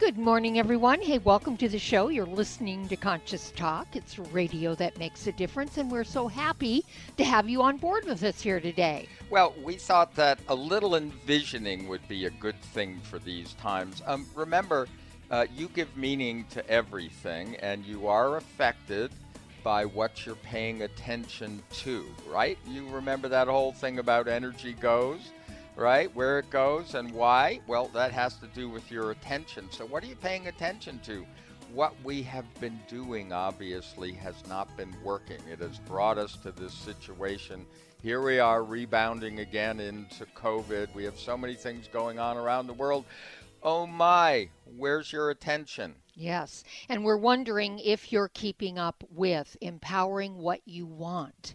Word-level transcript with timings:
Good 0.00 0.18
morning, 0.18 0.58
everyone. 0.58 1.00
Hey, 1.00 1.18
welcome 1.18 1.56
to 1.56 1.68
the 1.68 1.78
show. 1.78 2.08
You're 2.08 2.26
listening 2.26 2.88
to 2.88 2.96
Conscious 2.96 3.52
Talk. 3.52 3.94
It's 3.94 4.18
radio 4.18 4.74
that 4.74 4.98
makes 4.98 5.28
a 5.28 5.32
difference, 5.32 5.78
and 5.78 5.88
we're 5.88 6.02
so 6.02 6.26
happy 6.26 6.84
to 7.16 7.22
have 7.22 7.48
you 7.48 7.62
on 7.62 7.76
board 7.76 8.04
with 8.04 8.24
us 8.24 8.40
here 8.40 8.58
today. 8.58 9.08
Well, 9.30 9.54
we 9.62 9.76
thought 9.76 10.12
that 10.16 10.40
a 10.48 10.54
little 10.54 10.96
envisioning 10.96 11.86
would 11.86 12.06
be 12.08 12.26
a 12.26 12.30
good 12.30 12.60
thing 12.60 13.00
for 13.04 13.20
these 13.20 13.54
times. 13.54 14.02
Um, 14.04 14.26
remember, 14.34 14.88
uh, 15.30 15.46
you 15.54 15.68
give 15.68 15.96
meaning 15.96 16.44
to 16.50 16.68
everything, 16.68 17.54
and 17.56 17.84
you 17.84 18.08
are 18.08 18.36
affected 18.36 19.12
by 19.62 19.84
what 19.84 20.26
you're 20.26 20.34
paying 20.34 20.82
attention 20.82 21.62
to, 21.70 22.04
right? 22.28 22.58
You 22.66 22.88
remember 22.88 23.28
that 23.28 23.46
whole 23.46 23.72
thing 23.72 24.00
about 24.00 24.26
energy 24.26 24.72
goes? 24.72 25.30
Right? 25.76 26.14
Where 26.14 26.38
it 26.38 26.50
goes 26.50 26.94
and 26.94 27.10
why? 27.12 27.60
Well, 27.66 27.88
that 27.88 28.12
has 28.12 28.36
to 28.36 28.46
do 28.48 28.68
with 28.68 28.90
your 28.90 29.10
attention. 29.10 29.68
So, 29.70 29.86
what 29.86 30.02
are 30.02 30.06
you 30.06 30.16
paying 30.16 30.48
attention 30.48 31.00
to? 31.04 31.26
What 31.72 31.94
we 32.04 32.22
have 32.22 32.44
been 32.60 32.78
doing 32.88 33.32
obviously 33.32 34.12
has 34.12 34.36
not 34.48 34.76
been 34.76 34.94
working. 35.02 35.40
It 35.50 35.58
has 35.58 35.78
brought 35.80 36.18
us 36.18 36.36
to 36.38 36.52
this 36.52 36.72
situation. 36.72 37.66
Here 38.00 38.22
we 38.22 38.38
are 38.38 38.62
rebounding 38.62 39.40
again 39.40 39.80
into 39.80 40.26
COVID. 40.36 40.94
We 40.94 41.04
have 41.04 41.18
so 41.18 41.36
many 41.36 41.54
things 41.54 41.88
going 41.88 42.18
on 42.18 42.36
around 42.36 42.66
the 42.66 42.74
world. 42.74 43.06
Oh 43.62 43.86
my, 43.86 44.50
where's 44.76 45.10
your 45.10 45.30
attention? 45.30 45.94
Yes. 46.14 46.62
And 46.88 47.02
we're 47.02 47.16
wondering 47.16 47.78
if 47.78 48.12
you're 48.12 48.28
keeping 48.28 48.78
up 48.78 49.02
with 49.10 49.56
empowering 49.60 50.36
what 50.36 50.60
you 50.66 50.86
want 50.86 51.54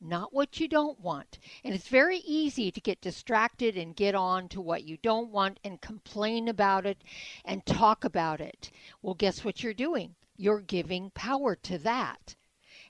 not 0.00 0.32
what 0.32 0.58
you 0.58 0.66
don't 0.66 0.98
want. 1.00 1.38
And 1.62 1.74
it's 1.74 1.88
very 1.88 2.18
easy 2.18 2.70
to 2.70 2.80
get 2.80 3.00
distracted 3.00 3.76
and 3.76 3.94
get 3.94 4.14
on 4.14 4.48
to 4.48 4.60
what 4.60 4.84
you 4.84 4.96
don't 5.02 5.30
want 5.30 5.60
and 5.62 5.80
complain 5.80 6.48
about 6.48 6.86
it 6.86 7.02
and 7.44 7.64
talk 7.66 8.04
about 8.04 8.40
it. 8.40 8.70
Well, 9.02 9.14
guess 9.14 9.44
what 9.44 9.62
you're 9.62 9.74
doing? 9.74 10.14
You're 10.36 10.60
giving 10.60 11.10
power 11.10 11.54
to 11.56 11.78
that. 11.78 12.34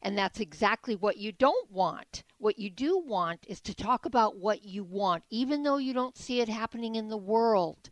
And 0.02 0.16
that's 0.16 0.40
exactly 0.40 0.94
what 0.96 1.16
you 1.16 1.32
don't 1.32 1.70
want. 1.70 2.22
What 2.40 2.58
you 2.58 2.70
do 2.70 2.98
want 2.98 3.44
is 3.46 3.60
to 3.60 3.74
talk 3.74 4.06
about 4.06 4.38
what 4.38 4.64
you 4.64 4.82
want, 4.82 5.24
even 5.28 5.62
though 5.62 5.76
you 5.76 5.92
don't 5.92 6.16
see 6.16 6.40
it 6.40 6.48
happening 6.48 6.94
in 6.94 7.08
the 7.08 7.18
world. 7.18 7.90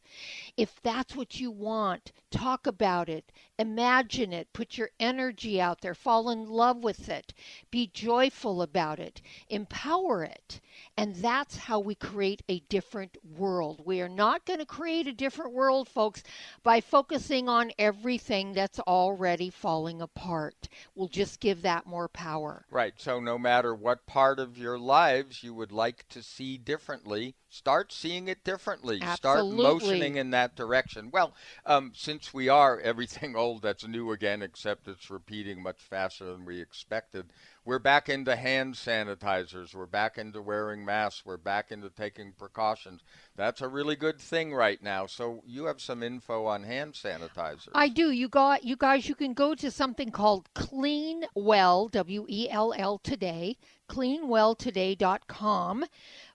If 0.57 0.81
that's 0.81 1.15
what 1.15 1.39
you 1.39 1.51
want, 1.51 2.13
talk 2.31 2.67
about 2.67 3.11
it, 3.11 3.31
imagine 3.59 4.33
it, 4.33 4.55
put 4.55 4.79
your 4.79 4.89
energy 4.99 5.61
out 5.61 5.83
there, 5.83 5.95
fall 5.95 6.31
in 6.31 6.47
love 6.47 6.83
with 6.83 7.11
it, 7.11 7.35
be 7.71 7.89
joyful 7.93 8.63
about 8.63 8.99
it, 8.99 9.21
empower 9.51 10.25
it. 10.25 10.61
And 10.97 11.15
that's 11.17 11.57
how 11.57 11.81
we 11.81 11.95
create 11.95 12.43
a 12.49 12.61
different 12.61 13.17
world. 13.37 13.83
We 13.85 14.01
are 14.01 14.09
not 14.09 14.47
going 14.47 14.61
to 14.61 14.67
create 14.67 15.07
a 15.07 15.13
different 15.13 15.53
world, 15.53 15.89
folks, 15.89 16.23
by 16.63 16.81
focusing 16.81 17.49
on 17.49 17.73
everything 17.79 18.53
that's 18.53 18.81
already 18.81 19.51
falling 19.51 20.01
apart. 20.01 20.69
We'll 20.95 21.09
just 21.09 21.41
give 21.41 21.63
that 21.63 21.87
more 21.87 22.09
power. 22.09 22.65
Right. 22.71 22.95
So, 22.97 23.21
no 23.21 23.39
matter 23.39 23.75
what 23.75 24.07
part 24.07 24.38
of 24.39 24.59
your 24.59 24.79
lives 24.79 25.43
you 25.43 25.55
would 25.55 25.73
like 25.73 26.07
to 26.09 26.23
see 26.23 26.59
differently, 26.59 27.35
start 27.49 27.93
seeing 27.93 28.29
it 28.29 28.45
differently. 28.45 29.01
Absolutely. 29.03 29.63
Start 29.63 29.73
motioning 29.73 30.17
in 30.17 30.31
that 30.31 30.55
direction. 30.55 31.11
Well, 31.11 31.35
um, 31.67 31.93
since 31.95 32.33
we 32.35 32.49
are 32.49 32.79
everything 32.85 33.37
old 33.37 33.63
that's 33.63 33.87
new 33.87 34.13
again, 34.13 34.43
except 34.43 34.89
it's 34.89 35.11
repeating 35.11 35.63
much 35.63 35.81
faster 35.81 36.27
than 36.27 36.45
we 36.45 36.61
expected, 36.61 37.33
we're 37.65 37.79
back 37.79 38.09
into 38.09 38.35
hand 38.35 38.75
sanitizers. 38.75 39.75
We're 39.75 39.85
back 39.85 40.17
into 40.17 40.41
wearing 40.41 40.87
masks. 40.87 41.27
We're 41.27 41.37
back 41.37 41.71
into 41.71 41.91
taking 41.91 42.33
precautions. 42.33 43.03
That's 43.37 43.61
a 43.61 43.69
really 43.69 43.95
good 43.95 44.19
thing 44.19 44.55
right 44.55 44.83
now. 44.83 45.05
So 45.05 45.43
you 45.47 45.67
have 45.67 45.79
some 45.81 46.03
info 46.03 46.47
on 46.47 46.63
hand 46.63 46.95
sanitizers. 46.95 47.73
I 47.75 47.89
do. 47.89 48.11
You 48.11 48.29
got 48.29 48.65
you 48.65 48.75
guys. 48.75 49.07
You 49.07 49.15
can 49.15 49.35
go 49.35 49.55
to 49.55 49.71
something 49.71 50.11
called 50.11 50.49
Clean 50.55 51.27
Well 51.35 51.89
W 51.89 52.25
E 52.27 52.49
L 52.49 52.73
L 52.77 52.99
today. 52.99 53.59
CleanWellToday.com 53.89 55.85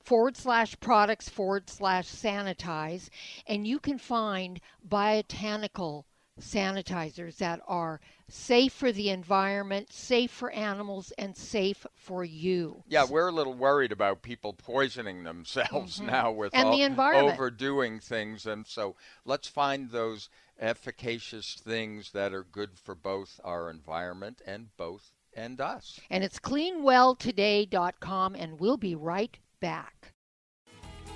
forward 0.03 0.35
slash 0.37 0.79
products 0.79 1.29
forward 1.29 1.69
slash 1.69 2.07
sanitize, 2.07 3.09
and 3.47 3.65
you 3.65 3.79
can 3.79 3.97
find 3.97 4.59
botanical 4.83 6.05
sanitizers 6.39 7.37
that 7.37 7.61
are 7.67 8.01
safe 8.27 8.73
for 8.73 8.91
the 8.91 9.09
environment, 9.09 9.93
safe 9.93 10.31
for 10.31 10.49
animals, 10.51 11.11
and 11.17 11.37
safe 11.37 11.85
for 11.95 12.23
you. 12.23 12.83
Yeah, 12.87 13.05
we're 13.07 13.27
a 13.27 13.31
little 13.31 13.53
worried 13.53 13.91
about 13.91 14.23
people 14.23 14.53
poisoning 14.53 15.23
themselves 15.23 15.99
Mhm. 15.99 16.07
now 16.07 16.31
with 16.31 16.53
And 16.55 16.69
all 16.69 16.75
the 16.75 16.81
environment. 16.81 17.37
overdoing 17.37 17.99
things. 17.99 18.47
And 18.47 18.65
so 18.65 18.95
let's 19.25 19.47
find 19.47 19.91
those 19.91 20.27
efficacious 20.59 21.53
things 21.55 22.11
that 22.13 22.33
are 22.33 22.43
good 22.43 22.79
for 22.79 22.95
both 22.95 23.39
our 23.43 23.69
environment 23.69 24.41
and 24.45 24.75
both 24.75 25.11
and 25.35 25.59
us. 25.61 25.99
And 26.09 26.23
it's 26.23 26.39
cleanwelltoday.com, 26.39 28.35
and 28.35 28.59
we'll 28.59 28.77
be 28.77 28.95
right 28.95 29.37
back. 29.63 30.11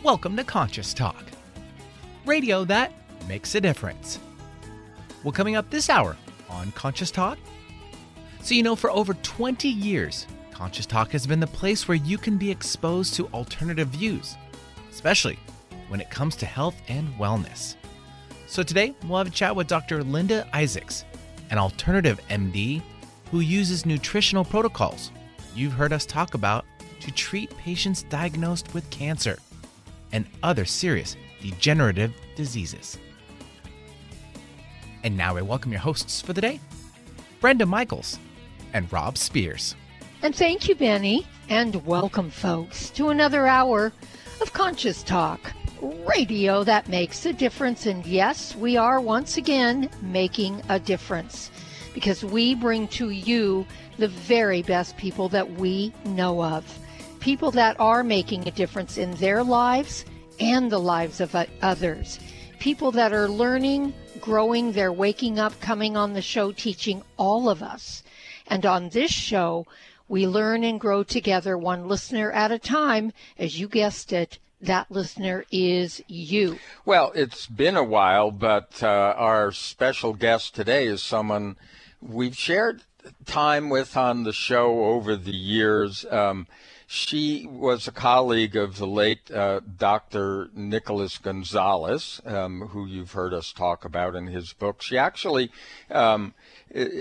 Welcome 0.04 0.38
to 0.38 0.44
Conscious 0.46 0.94
Talk, 0.94 1.26
radio 2.26 2.64
that 2.64 2.94
makes 3.28 3.54
a 3.56 3.60
difference. 3.60 4.20
Well, 5.22 5.34
coming 5.34 5.58
up 5.58 5.70
this 5.70 5.90
hour 5.90 6.16
on 6.50 6.72
Conscious 6.72 7.12
Talk. 7.12 7.38
So, 8.42 8.56
you 8.56 8.64
know, 8.64 8.78
for 8.78 8.90
over 8.90 9.16
20 9.16 9.68
years, 9.68 10.28
Conscious 10.52 10.86
Talk 10.86 11.12
has 11.12 11.28
been 11.28 11.42
the 11.42 11.48
place 11.48 11.90
where 11.90 11.98
you 11.98 12.18
can 12.18 12.38
be 12.38 12.50
exposed 12.50 13.16
to 13.16 13.28
alternative 13.34 13.90
views, 13.90 14.38
especially 14.90 15.38
when 15.90 16.00
it 16.00 16.10
comes 16.10 16.38
to 16.38 16.46
health 16.46 16.78
and 16.88 17.10
wellness. 17.20 17.76
So, 18.48 18.64
today 18.64 18.96
we'll 19.10 19.18
have 19.18 19.28
a 19.28 19.32
chat 19.32 19.54
with 19.54 19.68
Dr. 19.68 20.06
Linda 20.06 20.48
Isaacs, 20.54 21.04
an 21.50 21.58
alternative 21.58 22.22
MD 22.30 22.82
who 23.30 23.42
uses 23.42 23.86
nutritional 23.86 24.46
protocols 24.46 25.12
you've 25.54 25.74
heard 25.74 25.92
us 25.92 26.06
talk 26.06 26.34
about 26.34 26.64
to 27.00 27.12
treat 27.12 27.56
patients 27.58 28.04
diagnosed 28.04 28.74
with 28.74 28.90
cancer 28.90 29.38
and 30.12 30.26
other 30.44 30.66
serious 30.66 31.16
degenerative 31.42 32.14
diseases. 32.36 32.98
And 35.04 35.16
now 35.16 35.38
I 35.38 35.42
welcome 35.42 35.72
your 35.72 35.82
hosts 35.82 36.22
for 36.22 36.34
the 36.34 36.42
day, 36.42 36.60
Brenda 37.40 37.66
Michaels 37.66 38.20
and 38.74 38.92
Rob 38.92 39.18
Spears. 39.18 39.76
And 40.22 40.36
thank 40.36 40.68
you, 40.68 40.76
Benny. 40.76 41.26
And 41.50 41.86
welcome, 41.86 42.30
folks, 42.30 42.90
to 42.92 43.10
another 43.10 43.48
hour 43.48 43.94
of 44.42 44.54
Conscious 44.54 45.04
Talk, 45.04 45.54
radio 45.82 46.64
that 46.64 46.90
makes 46.90 47.26
a 47.26 47.34
difference. 47.34 47.86
And 47.86 48.06
yes, 48.06 48.56
we 48.56 48.78
are 48.78 49.00
once 49.00 49.38
again 49.38 49.90
making 50.02 50.62
a 50.70 50.80
difference 50.80 51.52
because 51.94 52.24
we 52.24 52.56
bring 52.56 52.88
to 52.90 53.10
you 53.12 53.66
the 53.98 54.08
very 54.08 54.62
best 54.62 54.98
people 54.98 55.30
that 55.30 55.54
we 55.54 55.94
know 56.06 56.44
of. 56.44 56.80
People 57.28 57.52
that 57.52 57.78
are 57.78 58.06
making 58.06 58.48
a 58.48 58.52
difference 58.52 58.98
in 58.98 59.12
their 59.16 59.44
lives 59.44 60.06
and 60.40 60.72
the 60.72 60.80
lives 60.80 61.20
of 61.20 61.36
others. 61.62 62.22
People 62.58 62.90
that 62.94 63.12
are 63.12 63.28
learning, 63.28 63.94
growing, 64.22 64.72
they're 64.72 64.94
waking 64.94 65.38
up, 65.38 65.60
coming 65.60 65.98
on 65.98 66.14
the 66.14 66.22
show, 66.22 66.54
teaching 66.54 67.04
all 67.18 67.50
of 67.50 67.62
us. 67.62 68.02
And 68.48 68.66
on 68.66 68.88
this 68.88 69.12
show, 69.12 69.68
we 70.08 70.26
learn 70.26 70.64
and 70.64 70.80
grow 70.80 71.04
together 71.04 71.58
one 71.58 71.90
listener 71.90 72.32
at 72.32 72.54
a 72.54 72.60
time. 72.60 73.12
As 73.38 73.60
you 73.60 73.68
guessed 73.68 74.14
it, 74.14 74.40
that 74.62 74.90
listener 74.90 75.44
is 75.52 76.02
you. 76.08 76.60
Well, 76.86 77.12
it's 77.14 77.46
been 77.46 77.76
a 77.76 77.84
while, 77.84 78.32
but 78.32 78.82
uh, 78.82 78.88
our 79.18 79.52
special 79.52 80.14
guest 80.14 80.56
today 80.56 80.88
is 80.88 81.04
someone 81.04 81.58
we've 82.02 82.38
shared 82.38 82.84
time 83.26 83.70
with 83.70 83.98
on 83.98 84.24
the 84.24 84.32
show 84.32 84.86
over 84.86 85.18
the 85.18 85.36
years. 85.36 86.06
Um, 86.10 86.48
she 86.90 87.46
was 87.46 87.86
a 87.86 87.92
colleague 87.92 88.56
of 88.56 88.78
the 88.78 88.88
late 88.88 89.30
uh, 89.30 89.60
Dr. 89.60 90.50
Nicholas 90.56 91.18
Gonzalez, 91.18 92.22
um, 92.26 92.70
who 92.70 92.86
you've 92.86 93.12
heard 93.12 93.34
us 93.34 93.52
talk 93.52 93.84
about 93.84 94.16
in 94.16 94.28
his 94.28 94.54
book. 94.54 94.82
She 94.82 94.98
actually 94.98 95.52
um, 95.92 96.34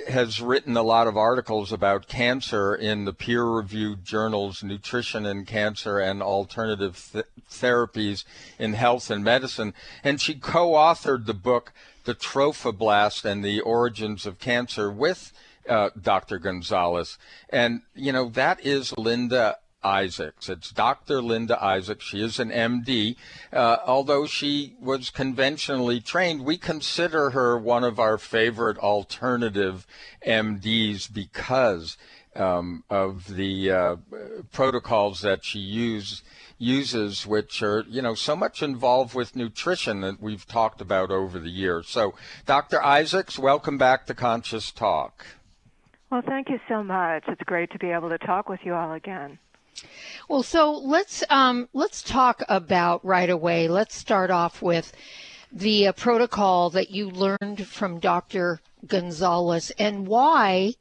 has 0.08 0.40
written 0.40 0.76
a 0.76 0.82
lot 0.82 1.06
of 1.06 1.16
articles 1.16 1.70
about 1.70 2.08
cancer 2.08 2.74
in 2.74 3.04
the 3.04 3.12
peer 3.12 3.44
reviewed 3.44 4.04
journals 4.04 4.64
Nutrition 4.64 5.24
and 5.24 5.46
Cancer 5.46 6.00
and 6.00 6.20
Alternative 6.20 7.08
Th- 7.12 7.24
Therapies 7.48 8.24
in 8.58 8.72
Health 8.72 9.08
and 9.08 9.22
Medicine. 9.22 9.72
And 10.02 10.20
she 10.20 10.34
co 10.34 10.72
authored 10.72 11.26
the 11.26 11.34
book, 11.34 11.72
The 12.06 12.14
Trophoblast 12.16 13.24
and 13.24 13.44
the 13.44 13.60
Origins 13.60 14.26
of 14.26 14.40
Cancer, 14.40 14.90
with 14.90 15.32
uh, 15.68 15.90
Dr. 16.00 16.40
Gonzalez. 16.40 17.18
And, 17.50 17.82
you 17.94 18.10
know, 18.10 18.28
that 18.30 18.64
is, 18.66 18.96
Linda, 18.98 19.58
Isaacs. 19.82 20.48
It's 20.48 20.70
Dr. 20.70 21.22
Linda 21.22 21.62
Isaacs. 21.62 22.04
She 22.04 22.20
is 22.22 22.38
an 22.38 22.50
MD. 22.50 23.16
Uh, 23.52 23.76
although 23.86 24.26
she 24.26 24.74
was 24.80 25.10
conventionally 25.10 26.00
trained, 26.00 26.44
we 26.44 26.56
consider 26.56 27.30
her 27.30 27.56
one 27.56 27.84
of 27.84 27.98
our 27.98 28.18
favorite 28.18 28.78
alternative 28.78 29.86
MDs 30.26 31.12
because 31.12 31.96
um, 32.34 32.84
of 32.90 33.34
the 33.34 33.70
uh, 33.70 33.96
protocols 34.52 35.20
that 35.22 35.44
she 35.44 35.58
uses, 36.58 37.26
which 37.26 37.62
are, 37.62 37.84
you 37.88 38.02
know, 38.02 38.14
so 38.14 38.36
much 38.36 38.62
involved 38.62 39.14
with 39.14 39.36
nutrition 39.36 40.00
that 40.02 40.20
we've 40.20 40.46
talked 40.46 40.80
about 40.80 41.10
over 41.10 41.38
the 41.38 41.50
years. 41.50 41.88
So, 41.88 42.14
Dr. 42.44 42.82
Isaacs, 42.82 43.38
welcome 43.38 43.78
back 43.78 44.06
to 44.06 44.14
Conscious 44.14 44.70
Talk. 44.70 45.26
Well, 46.10 46.22
thank 46.24 46.48
you 46.48 46.60
so 46.68 46.84
much. 46.84 47.24
It's 47.26 47.42
great 47.42 47.70
to 47.72 47.78
be 47.78 47.90
able 47.90 48.10
to 48.10 48.18
talk 48.18 48.48
with 48.48 48.60
you 48.64 48.74
all 48.74 48.92
again. 48.92 49.38
Well, 50.28 50.42
so 50.42 50.72
let's 50.72 51.22
um, 51.30 51.68
let's 51.72 52.02
talk 52.02 52.42
about 52.48 53.04
right 53.04 53.30
away. 53.30 53.68
Let's 53.68 53.94
start 53.94 54.30
off 54.30 54.62
with 54.62 54.92
the 55.52 55.88
uh, 55.88 55.92
protocol 55.92 56.70
that 56.70 56.90
you 56.90 57.10
learned 57.10 57.66
from 57.66 58.00
Dr. 58.00 58.60
Gonzalez 58.86 59.70
and 59.78 60.06
why 60.06 60.74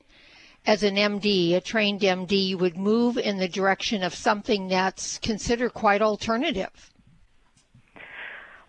as 0.65 0.81
an 0.81 0.95
MD, 0.95 1.56
a 1.56 1.62
trained 1.62 2.01
MD, 2.01 2.47
you 2.47 2.57
would 2.57 2.77
move 2.77 3.18
in 3.18 3.38
the 3.38 3.47
direction 3.47 4.03
of 4.03 4.15
something 4.15 4.68
that's 4.68 5.19
considered 5.19 5.74
quite 5.74 6.01
alternative? 6.01 6.92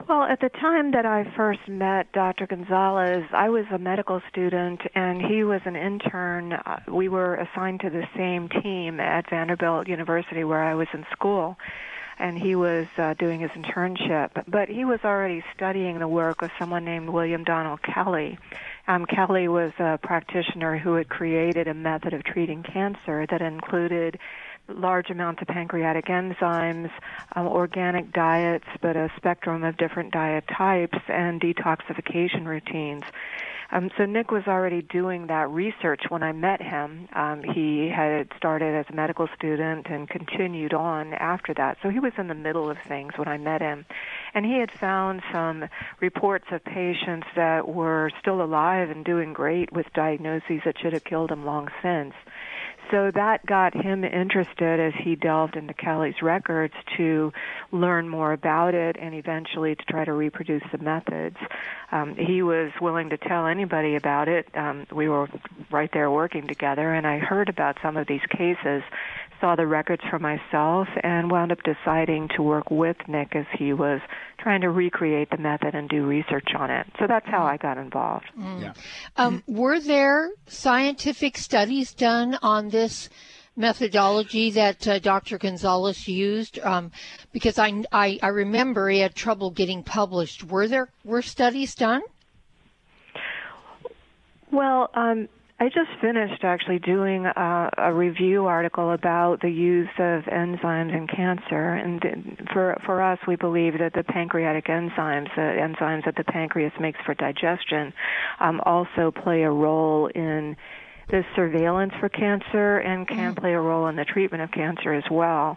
Well, 0.09 0.23
at 0.23 0.39
the 0.39 0.51
time 0.51 0.93
that 0.93 1.05
I 1.05 1.25
first 1.37 1.67
met 1.67 2.13
Dr. 2.13 2.47
Gonzalez, 2.47 3.25
I 3.33 3.49
was 3.49 3.65
a 3.73 3.79
medical 3.79 4.23
student 4.29 4.81
and 4.95 5.21
he 5.21 5.43
was 5.43 5.63
an 5.65 5.75
intern. 5.75 6.53
Uh, 6.53 6.79
we 6.87 7.09
were 7.09 7.35
assigned 7.35 7.81
to 7.81 7.91
the 7.91 8.07
same 8.17 8.49
team 8.49 9.01
at 9.01 9.29
Vanderbilt 9.29 9.89
University 9.89 10.45
where 10.45 10.63
I 10.63 10.75
was 10.77 10.87
in 10.95 11.05
school 11.11 11.57
and 12.21 12.39
he 12.39 12.55
was 12.55 12.87
uh, 12.99 13.15
doing 13.15 13.41
his 13.41 13.51
internship. 13.51 14.31
But 14.47 14.69
he 14.69 14.85
was 14.85 15.01
already 15.05 15.43
studying 15.57 15.99
the 15.99 16.07
work 16.07 16.41
of 16.41 16.53
someone 16.57 16.85
named 16.85 17.09
William 17.09 17.43
Donald 17.43 17.83
Kelley. 17.83 18.39
Um, 18.87 19.07
Kelley 19.07 19.49
was 19.49 19.73
a 19.81 19.99
practitioner 20.01 20.79
who 20.79 20.95
had 20.95 21.09
created 21.09 21.67
a 21.67 21.75
method 21.75 22.15
of 22.15 22.23
treating 22.23 22.63
cancer 22.63 23.27
that 23.29 23.43
included 23.43 24.21
large 24.69 25.11
amounts 25.11 25.43
of 25.43 25.49
pancreatic 25.49 26.07
enzymes, 26.07 26.91
um, 27.35 27.47
organic 27.47 28.13
diets, 28.13 28.67
but 28.81 28.97
a 28.97 29.11
spectrum 29.17 29.65
of 29.65 29.77
different 29.77 30.13
diet 30.13 30.45
types, 30.49 30.99
and 31.09 31.41
detoxification 31.41 32.47
routines. 32.47 33.05
Um, 33.73 33.91
so 33.97 34.05
Nick 34.05 34.31
was 34.31 34.45
already 34.47 34.83
doing 34.83 35.27
that 35.27 35.51
research 35.51 36.03
when 36.09 36.23
I 36.23 36.33
met 36.33 36.63
him. 36.63 37.09
Um, 37.13 37.43
he 37.43 37.89
had 37.89 38.29
started 38.37 38.75
as 38.75 38.87
a 38.89 38.95
medical 38.95 39.29
student 39.37 39.89
and 39.89 40.09
continued 40.09 40.73
on 40.73 41.15
after 41.15 41.53
that. 41.55 41.79
So 41.83 41.89
he 41.89 41.99
was 41.99 42.13
in 42.17 42.29
the 42.29 42.35
middle 42.35 42.71
of 42.71 42.79
things 42.87 43.15
when 43.17 43.29
I 43.29 43.39
met 43.39 43.61
him. 43.61 43.85
And 44.35 44.47
he 44.47 44.61
had 44.61 44.71
found 44.71 45.23
some 45.33 45.65
reports 46.01 46.47
of 46.53 46.65
patients 46.65 47.27
that 47.35 47.67
were 47.69 48.11
still 48.21 48.41
alive 48.41 48.91
and 48.91 49.05
doing 49.05 49.33
great 49.33 49.73
with 49.73 49.87
diagnoses 49.95 50.61
that 50.65 50.79
should 50.81 50.93
have 50.93 51.05
killed 51.05 51.31
them 51.31 51.45
long 51.45 51.69
since 51.83 52.15
so 52.91 53.11
that 53.11 53.45
got 53.47 53.75
him 53.75 54.05
interested 54.05 54.81
as 54.81 54.93
he 55.03 55.17
delved 55.17 55.57
into 55.57 55.75
Kelley's 55.75 56.23
records 56.23 56.75
to 56.97 57.33
learn 57.73 58.09
more 58.09 58.33
about 58.33 58.75
it 58.75 58.97
and 58.99 59.15
eventually 59.15 59.75
to 59.75 59.85
try 59.85 60.05
to 60.05 60.13
reproduce 60.13 60.63
the 60.73 60.79
methods. 60.79 61.37
Um, 61.93 62.17
he 62.17 62.43
was 62.43 62.73
willing 62.81 63.11
to 63.11 63.17
tell 63.17 63.47
anybody 63.47 63.97
about 63.97 64.29
it. 64.29 64.49
Um, 64.55 64.87
we 64.93 65.09
were 65.09 65.29
right 65.71 65.91
there 65.93 66.11
working 66.11 66.47
together, 66.47 66.93
and 66.93 67.07
I 67.07 67.19
heard 67.19 67.49
about 67.49 67.79
some 67.83 67.97
of 67.97 68.07
these 68.07 68.25
cases, 68.31 68.83
saw 69.41 69.57
the 69.57 69.67
records 69.67 70.03
for 70.11 70.19
myself, 70.19 70.89
and 71.03 71.31
wound 71.31 71.53
up 71.53 71.59
deciding 71.63 72.29
to 72.37 72.43
work 72.43 72.71
with 72.71 72.97
Nick 73.09 73.35
as 73.35 73.47
he 73.59 73.73
was 73.73 74.01
trying 74.39 74.61
to 74.61 74.71
recreate 74.71 75.31
the 75.31 75.39
method 75.39 75.75
and 75.75 75.89
do 75.89 76.07
research 76.07 76.49
on 76.57 76.71
it. 76.71 76.87
So 76.99 77.07
that's 77.07 77.27
how 77.27 77.45
I 77.45 77.57
got 77.57 77.79
involved. 77.79 78.27
Mm. 78.39 78.63
Yeah. 78.63 78.73
Um, 79.17 79.43
were 79.47 79.81
there 79.81 80.31
scientific 80.47 81.37
studies 81.39 81.93
done 81.95 82.39
on 82.43 82.71
this 82.71 83.09
methodology 83.57 84.51
that 84.51 84.87
uh, 84.87 84.99
Dr. 84.99 85.39
Gonzalez 85.39 86.07
used? 86.07 86.59
Um, 86.61 86.93
because 87.33 87.59
I, 87.59 87.85
I, 87.93 88.19
I 88.23 88.29
remember 88.29 88.89
he 88.89 89.01
had 89.01 89.15
trouble 89.15 89.51
getting 89.51 89.83
published. 89.83 90.45
Were 90.45 90.69
there 90.69 90.89
were 91.05 91.23
studies 91.23 91.75
done? 91.75 92.03
Well, 94.51 94.91
um, 94.95 95.29
I 95.59 95.71
just 95.71 95.89
finished 96.03 96.45
actually 96.45 96.81
doing 96.81 97.25
a, 97.25 97.71
a 97.79 97.95
review 97.95 98.45
article 98.45 98.93
about 98.93 99.41
the 99.41 99.49
use 99.49 99.89
of 99.99 100.25
enzymes 100.25 100.95
in 100.95 101.07
cancer, 101.07 101.73
and 101.73 102.03
for 102.53 102.79
for 102.85 103.01
us, 103.01 103.19
we 103.27 103.37
believe 103.37 103.79
that 103.79 103.95
the 103.95 104.05
pancreatic 104.05 104.67
enzymes, 104.67 105.35
the 105.35 105.57
enzymes 105.59 106.05
that 106.05 106.15
the 106.15 106.25
pancreas 106.25 106.75
makes 106.79 106.99
for 107.07 107.15
digestion, 107.15 107.95
um, 108.39 108.61
also 108.67 109.11
play 109.11 109.45
a 109.45 109.51
role 109.51 110.09
in 110.09 110.57
the 111.09 111.25
surveillance 111.35 111.95
for 112.01 112.11
cancer 112.11 112.79
and 112.79 113.09
can 113.09 113.35
mm. 113.35 113.39
play 113.39 113.55
a 113.55 113.61
role 113.61 113.87
in 113.87 113.97
the 113.97 114.05
treatment 114.05 114.43
of 114.43 114.51
cancer 114.51 114.93
as 114.93 115.05
well. 115.11 115.57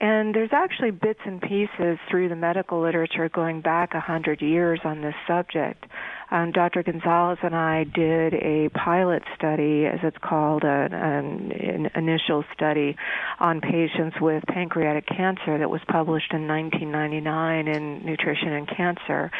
And 0.00 0.34
there's 0.34 0.52
actually 0.52 0.92
bits 0.92 1.20
and 1.26 1.40
pieces 1.42 1.98
through 2.10 2.30
the 2.30 2.36
medical 2.36 2.80
literature 2.80 3.28
going 3.28 3.60
back 3.60 3.92
a 3.94 4.00
hundred 4.00 4.40
years 4.40 4.80
on 4.84 5.02
this 5.02 5.14
subject. 5.26 5.84
Um, 6.30 6.52
Dr. 6.52 6.82
Gonzalez 6.82 7.38
and 7.42 7.54
I 7.56 7.84
did 7.84 8.34
a 8.34 8.68
pilot 8.68 9.22
study, 9.34 9.86
as 9.86 9.98
it's 10.02 10.16
called, 10.18 10.62
an, 10.62 10.92
an 10.92 11.90
initial 11.96 12.44
study 12.54 12.96
on 13.40 13.60
patients 13.60 14.16
with 14.20 14.44
pancreatic 14.46 15.06
cancer 15.06 15.58
that 15.58 15.68
was 15.68 15.80
published 15.88 16.32
in 16.32 16.46
1999 16.46 17.68
in 17.68 18.04
Nutrition 18.06 18.52
and 18.52 18.68
Cancer. 18.68 19.30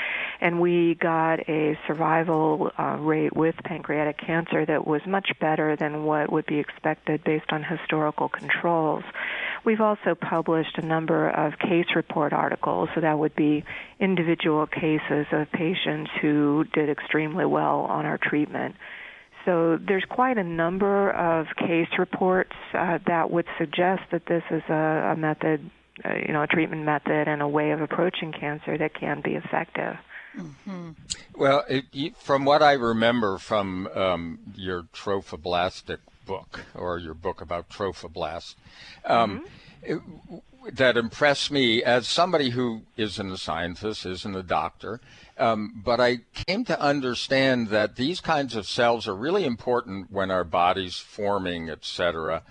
And 0.41 0.61
we 0.61 0.97
got 0.97 1.49
a 1.49 1.79
survival 1.87 2.73
uh, 2.77 2.97
rate 2.99 3.37
with 3.37 3.55
pancreatic 3.65 4.19
cancer 4.19 4.67
that 4.67 4.87
was 4.87 5.03
much 5.07 5.31
better 5.41 5.77
than 5.77 6.05
what 6.05 6.33
would 6.33 6.47
be 6.47 6.59
expected 6.59 7.23
based 7.23 7.53
on 7.53 7.63
historical 7.63 8.29
controls. 8.29 9.05
We've 9.65 9.81
also 9.81 10.15
published 10.15 10.79
a 10.79 10.87
number 10.87 11.29
of 11.29 11.59
case 11.59 11.87
report 11.95 12.33
articles, 12.33 12.89
so 12.95 13.01
that 13.01 13.19
would 13.19 13.35
be 13.37 13.65
individual 13.99 14.67
cases 14.67 15.27
of 15.33 15.51
patients 15.53 16.11
who 16.21 16.65
did 16.73 16.89
extremely 16.89 17.45
well 17.45 17.81
on 17.81 18.07
our 18.07 18.19
treatment. 18.19 18.77
So 19.45 19.79
there's 19.79 20.05
quite 20.09 20.39
a 20.39 20.45
number 20.45 21.11
of 21.11 21.47
case 21.57 21.89
reports 21.99 22.53
uh, 22.75 22.99
that 23.07 23.31
would 23.31 23.47
suggest 23.59 24.03
that 24.13 24.27
this 24.27 24.43
is 24.51 24.63
a, 24.69 25.13
a 25.13 25.17
method, 25.17 25.71
uh, 26.05 26.15
you 26.15 26.33
know, 26.33 26.43
a 26.43 26.47
treatment 26.47 26.85
method 26.85 27.29
and 27.29 27.41
a 27.41 27.49
way 27.49 27.71
of 27.71 27.81
approaching 27.81 28.33
cancer 28.33 28.77
that 28.77 28.95
can 28.95 29.21
be 29.23 29.33
effective. 29.33 29.97
Mm-hmm. 30.37 30.91
Well, 31.35 31.65
it, 31.69 32.17
from 32.17 32.45
what 32.45 32.63
I 32.63 32.73
remember 32.73 33.39
from 33.39 33.89
um, 33.89 34.39
your 34.55 34.83
trophoblastic 34.95 35.99
book 36.27 36.65
or 36.75 36.99
your 36.99 37.15
book 37.15 37.41
about 37.41 37.69
trophoblast 37.69 38.55
um, 39.05 39.45
mm-hmm. 39.85 40.35
it, 40.35 40.43
that 40.73 40.97
impressed 40.97 41.51
me 41.51 41.83
as 41.83 42.07
somebody 42.07 42.51
who 42.51 42.83
isn't 42.97 43.33
a 43.33 43.39
scientist, 43.39 44.05
isn't 44.05 44.37
a 44.37 44.43
doctor. 44.43 45.01
Um, 45.39 45.81
but 45.83 46.01
I 46.01 46.19
came 46.35 46.65
to 46.67 46.79
understand 46.79 47.69
that 47.69 47.97
these 47.97 48.21
kinds 48.21 48.55
of 48.55 48.67
cells 48.67 49.09
are 49.09 49.15
really 49.15 49.45
important 49.45 50.11
when 50.13 50.31
our 50.31 50.45
body's 50.45 50.99
forming, 50.99 51.71
etc. 51.71 52.43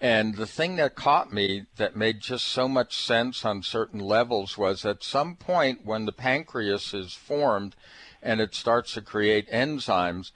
And 0.00 0.36
the 0.36 0.46
thing 0.46 0.76
that 0.76 0.94
caught 0.94 1.32
me 1.32 1.66
that 1.76 1.96
made 1.96 2.20
just 2.20 2.46
so 2.46 2.68
much 2.68 2.96
sense 2.96 3.44
on 3.44 3.62
certain 3.62 4.00
levels 4.00 4.56
was 4.56 4.84
at 4.84 5.02
some 5.02 5.36
point 5.36 5.84
when 5.84 6.06
the 6.06 6.12
pancreas 6.12 6.94
is 6.94 7.12
formed 7.12 7.76
and 8.22 8.40
it 8.40 8.54
starts 8.54 8.94
to 8.94 9.02
create 9.02 9.50
enzymes, 9.50 10.32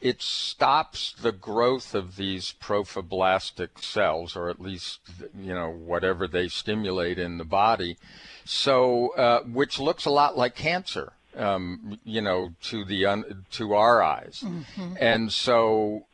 it 0.00 0.22
stops 0.22 1.14
the 1.20 1.32
growth 1.32 1.94
of 1.94 2.16
these 2.16 2.54
trophoblastic 2.60 3.82
cells, 3.82 4.36
or 4.36 4.48
at 4.48 4.60
least 4.60 5.00
you 5.38 5.54
know 5.54 5.70
whatever 5.70 6.26
they 6.26 6.48
stimulate 6.48 7.18
in 7.18 7.38
the 7.38 7.44
body. 7.44 7.96
So, 8.44 9.10
uh, 9.10 9.42
which 9.42 9.78
looks 9.78 10.06
a 10.06 10.10
lot 10.10 10.36
like 10.36 10.54
cancer, 10.54 11.12
um, 11.36 11.98
you 12.04 12.20
know, 12.20 12.54
to 12.64 12.84
the 12.84 13.06
un- 13.06 13.44
to 13.52 13.74
our 13.74 14.02
eyes, 14.02 14.42
mm-hmm. 14.44 14.94
and 14.98 15.32
so 15.32 16.06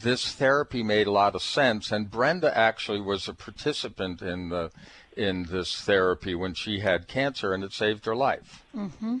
this 0.00 0.32
therapy 0.32 0.82
made 0.82 1.06
a 1.06 1.12
lot 1.12 1.34
of 1.34 1.42
sense. 1.42 1.90
And 1.90 2.10
Brenda 2.10 2.56
actually 2.56 3.00
was 3.00 3.28
a 3.28 3.34
participant 3.34 4.20
in 4.20 4.50
the 4.50 4.70
in 5.16 5.44
this 5.44 5.80
therapy 5.80 6.34
when 6.34 6.52
she 6.52 6.80
had 6.80 7.08
cancer, 7.08 7.54
and 7.54 7.64
it 7.64 7.72
saved 7.72 8.04
her 8.04 8.14
life. 8.14 8.62
Mm-hmm. 8.76 9.18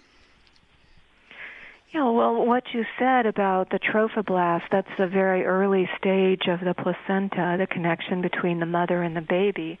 Yeah, 1.96 2.10
well, 2.10 2.44
what 2.44 2.64
you 2.74 2.84
said 2.98 3.24
about 3.24 3.70
the 3.70 3.78
trophoblast, 3.78 4.64
that's 4.70 4.90
the 4.98 5.06
very 5.06 5.46
early 5.46 5.88
stage 5.96 6.42
of 6.46 6.60
the 6.60 6.74
placenta, 6.74 7.56
the 7.58 7.66
connection 7.66 8.20
between 8.20 8.60
the 8.60 8.66
mother 8.66 9.02
and 9.02 9.16
the 9.16 9.22
baby. 9.22 9.78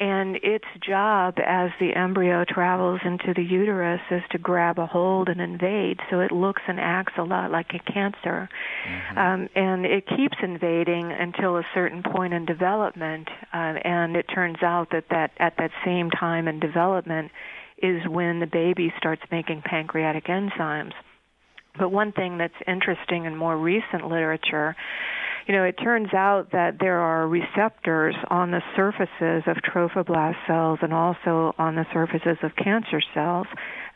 And 0.00 0.36
its 0.36 0.64
job 0.80 1.34
as 1.46 1.68
the 1.78 1.94
embryo 1.94 2.46
travels 2.48 3.02
into 3.04 3.34
the 3.36 3.42
uterus 3.42 4.00
is 4.10 4.22
to 4.30 4.38
grab 4.38 4.78
a 4.78 4.86
hold 4.86 5.28
and 5.28 5.42
invade. 5.42 5.98
So 6.08 6.20
it 6.20 6.32
looks 6.32 6.62
and 6.66 6.80
acts 6.80 7.12
a 7.18 7.22
lot 7.22 7.50
like 7.50 7.74
a 7.74 7.92
cancer. 7.92 8.48
Mm-hmm. 8.88 9.18
Um, 9.18 9.48
and 9.54 9.84
it 9.84 10.08
keeps 10.08 10.38
invading 10.42 11.12
until 11.12 11.58
a 11.58 11.66
certain 11.74 12.02
point 12.02 12.32
in 12.32 12.46
development. 12.46 13.28
Uh, 13.52 13.76
and 13.84 14.16
it 14.16 14.24
turns 14.34 14.62
out 14.62 14.88
that, 14.92 15.04
that 15.10 15.32
at 15.36 15.58
that 15.58 15.72
same 15.84 16.08
time 16.08 16.48
in 16.48 16.60
development 16.60 17.30
is 17.76 18.00
when 18.08 18.40
the 18.40 18.46
baby 18.46 18.90
starts 18.96 19.22
making 19.30 19.60
pancreatic 19.60 20.28
enzymes. 20.28 20.94
But 21.78 21.90
one 21.90 22.12
thing 22.12 22.38
that's 22.38 22.54
interesting 22.66 23.24
in 23.24 23.36
more 23.36 23.56
recent 23.56 24.08
literature 24.08 24.76
you 25.46 25.54
know, 25.54 25.64
it 25.64 25.72
turns 25.72 26.14
out 26.14 26.52
that 26.52 26.78
there 26.78 27.00
are 27.00 27.26
receptors 27.26 28.14
on 28.28 28.50
the 28.50 28.62
surfaces 28.76 29.42
of 29.46 29.56
trophoblast 29.56 30.36
cells 30.46 30.78
and 30.82 30.92
also 30.92 31.54
on 31.58 31.74
the 31.74 31.86
surfaces 31.92 32.38
of 32.42 32.54
cancer 32.56 33.00
cells 33.12 33.46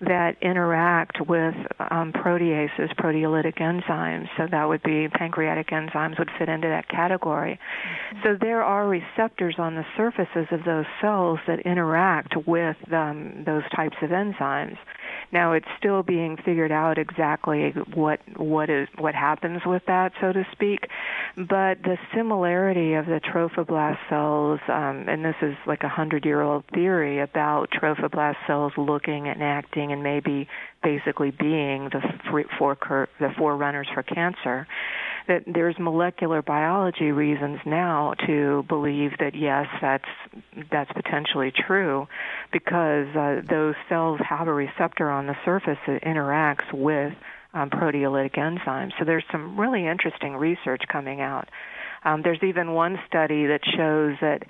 that 0.00 0.36
interact 0.42 1.26
with 1.26 1.54
um, 1.78 2.12
proteases, 2.12 2.94
proteolytic 2.98 3.58
enzymes. 3.58 4.28
So 4.36 4.46
that 4.50 4.68
would 4.68 4.82
be 4.82 5.08
pancreatic 5.08 5.68
enzymes 5.68 6.18
would 6.18 6.30
fit 6.38 6.48
into 6.48 6.68
that 6.68 6.88
category. 6.88 7.58
Mm-hmm. 7.58 8.18
So 8.22 8.36
there 8.40 8.62
are 8.62 8.86
receptors 8.86 9.56
on 9.58 9.74
the 9.74 9.84
surfaces 9.96 10.46
of 10.50 10.64
those 10.64 10.84
cells 11.00 11.38
that 11.46 11.60
interact 11.60 12.34
with 12.46 12.76
um, 12.92 13.44
those 13.46 13.62
types 13.74 13.96
of 14.02 14.10
enzymes. 14.10 14.76
Now 15.32 15.52
it's 15.52 15.66
still 15.78 16.02
being 16.02 16.36
figured 16.44 16.72
out 16.72 16.98
exactly 16.98 17.70
what 17.94 18.20
what 18.36 18.70
is 18.70 18.88
what 18.98 19.14
happens 19.14 19.62
with 19.64 19.82
that, 19.86 20.12
so 20.20 20.32
to 20.32 20.46
speak. 20.52 20.80
But 21.36 21.82
the 21.82 21.96
similarity 22.14 22.94
of 22.94 23.06
the 23.06 23.20
trophoblast 23.20 23.98
cells, 24.08 24.60
um, 24.68 25.08
and 25.08 25.24
this 25.24 25.34
is 25.42 25.54
like 25.66 25.82
a 25.82 25.88
hundred-year-old 25.88 26.64
theory 26.72 27.20
about 27.20 27.70
trophoblast 27.70 28.36
cells 28.46 28.72
looking 28.76 29.28
and 29.28 29.42
acting 29.42 29.85
and 29.92 30.02
maybe 30.02 30.48
basically 30.82 31.30
being 31.30 31.90
the 31.90 32.00
four 32.58 32.76
the 33.18 33.30
forerunners 33.38 33.88
for 33.94 34.02
cancer 34.02 34.66
that 35.28 35.42
there's 35.46 35.76
molecular 35.78 36.42
biology 36.42 37.10
reasons 37.10 37.58
now 37.66 38.14
to 38.26 38.64
believe 38.68 39.10
that 39.18 39.34
yes, 39.34 39.66
that's 39.80 40.04
that's 40.70 40.90
potentially 40.92 41.52
true, 41.66 42.06
because 42.52 43.08
uh, 43.16 43.40
those 43.48 43.74
cells 43.88 44.20
have 44.28 44.48
a 44.48 44.52
receptor 44.52 45.10
on 45.10 45.26
the 45.26 45.36
surface 45.44 45.78
that 45.86 46.02
interacts 46.02 46.72
with 46.72 47.12
um, 47.54 47.70
proteolytic 47.70 48.36
enzymes. 48.36 48.92
So 48.98 49.04
there's 49.04 49.24
some 49.32 49.58
really 49.58 49.86
interesting 49.86 50.36
research 50.36 50.82
coming 50.90 51.20
out. 51.20 51.48
Um, 52.04 52.22
there's 52.22 52.42
even 52.42 52.72
one 52.72 52.98
study 53.08 53.46
that 53.46 53.60
shows 53.64 54.16
that 54.20 54.42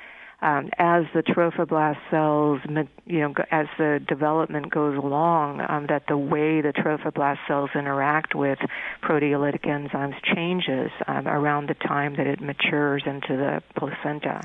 um, 0.42 0.68
as 0.78 1.04
the 1.14 1.22
trophoblast 1.22 1.98
cells, 2.10 2.60
you 3.06 3.20
know, 3.20 3.34
as 3.50 3.66
the 3.78 4.00
development 4.06 4.70
goes 4.70 4.96
along, 4.96 5.64
um, 5.66 5.86
that 5.88 6.04
the 6.08 6.18
way 6.18 6.60
the 6.60 6.72
trophoblast 6.72 7.38
cells 7.48 7.70
interact 7.74 8.34
with 8.34 8.58
proteolytic 9.02 9.64
enzymes 9.64 10.14
changes 10.34 10.90
um, 11.06 11.26
around 11.26 11.68
the 11.68 11.74
time 11.74 12.16
that 12.16 12.26
it 12.26 12.40
matures 12.40 13.02
into 13.06 13.36
the 13.36 13.62
placenta. 13.76 14.42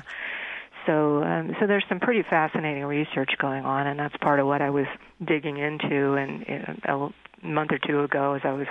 So, 0.86 1.22
um, 1.22 1.54
so 1.60 1.66
there's 1.66 1.84
some 1.88 2.00
pretty 2.00 2.22
fascinating 2.22 2.84
research 2.84 3.32
going 3.38 3.64
on, 3.64 3.86
and 3.86 4.00
that's 4.00 4.16
part 4.16 4.40
of 4.40 4.46
what 4.46 4.62
I 4.62 4.70
was 4.70 4.86
digging 5.24 5.58
into 5.58 6.14
in, 6.14 6.42
in 6.42 6.80
a 6.84 7.08
month 7.46 7.70
or 7.70 7.78
two 7.78 8.02
ago 8.02 8.32
as 8.32 8.40
I 8.44 8.52
was 8.52 8.66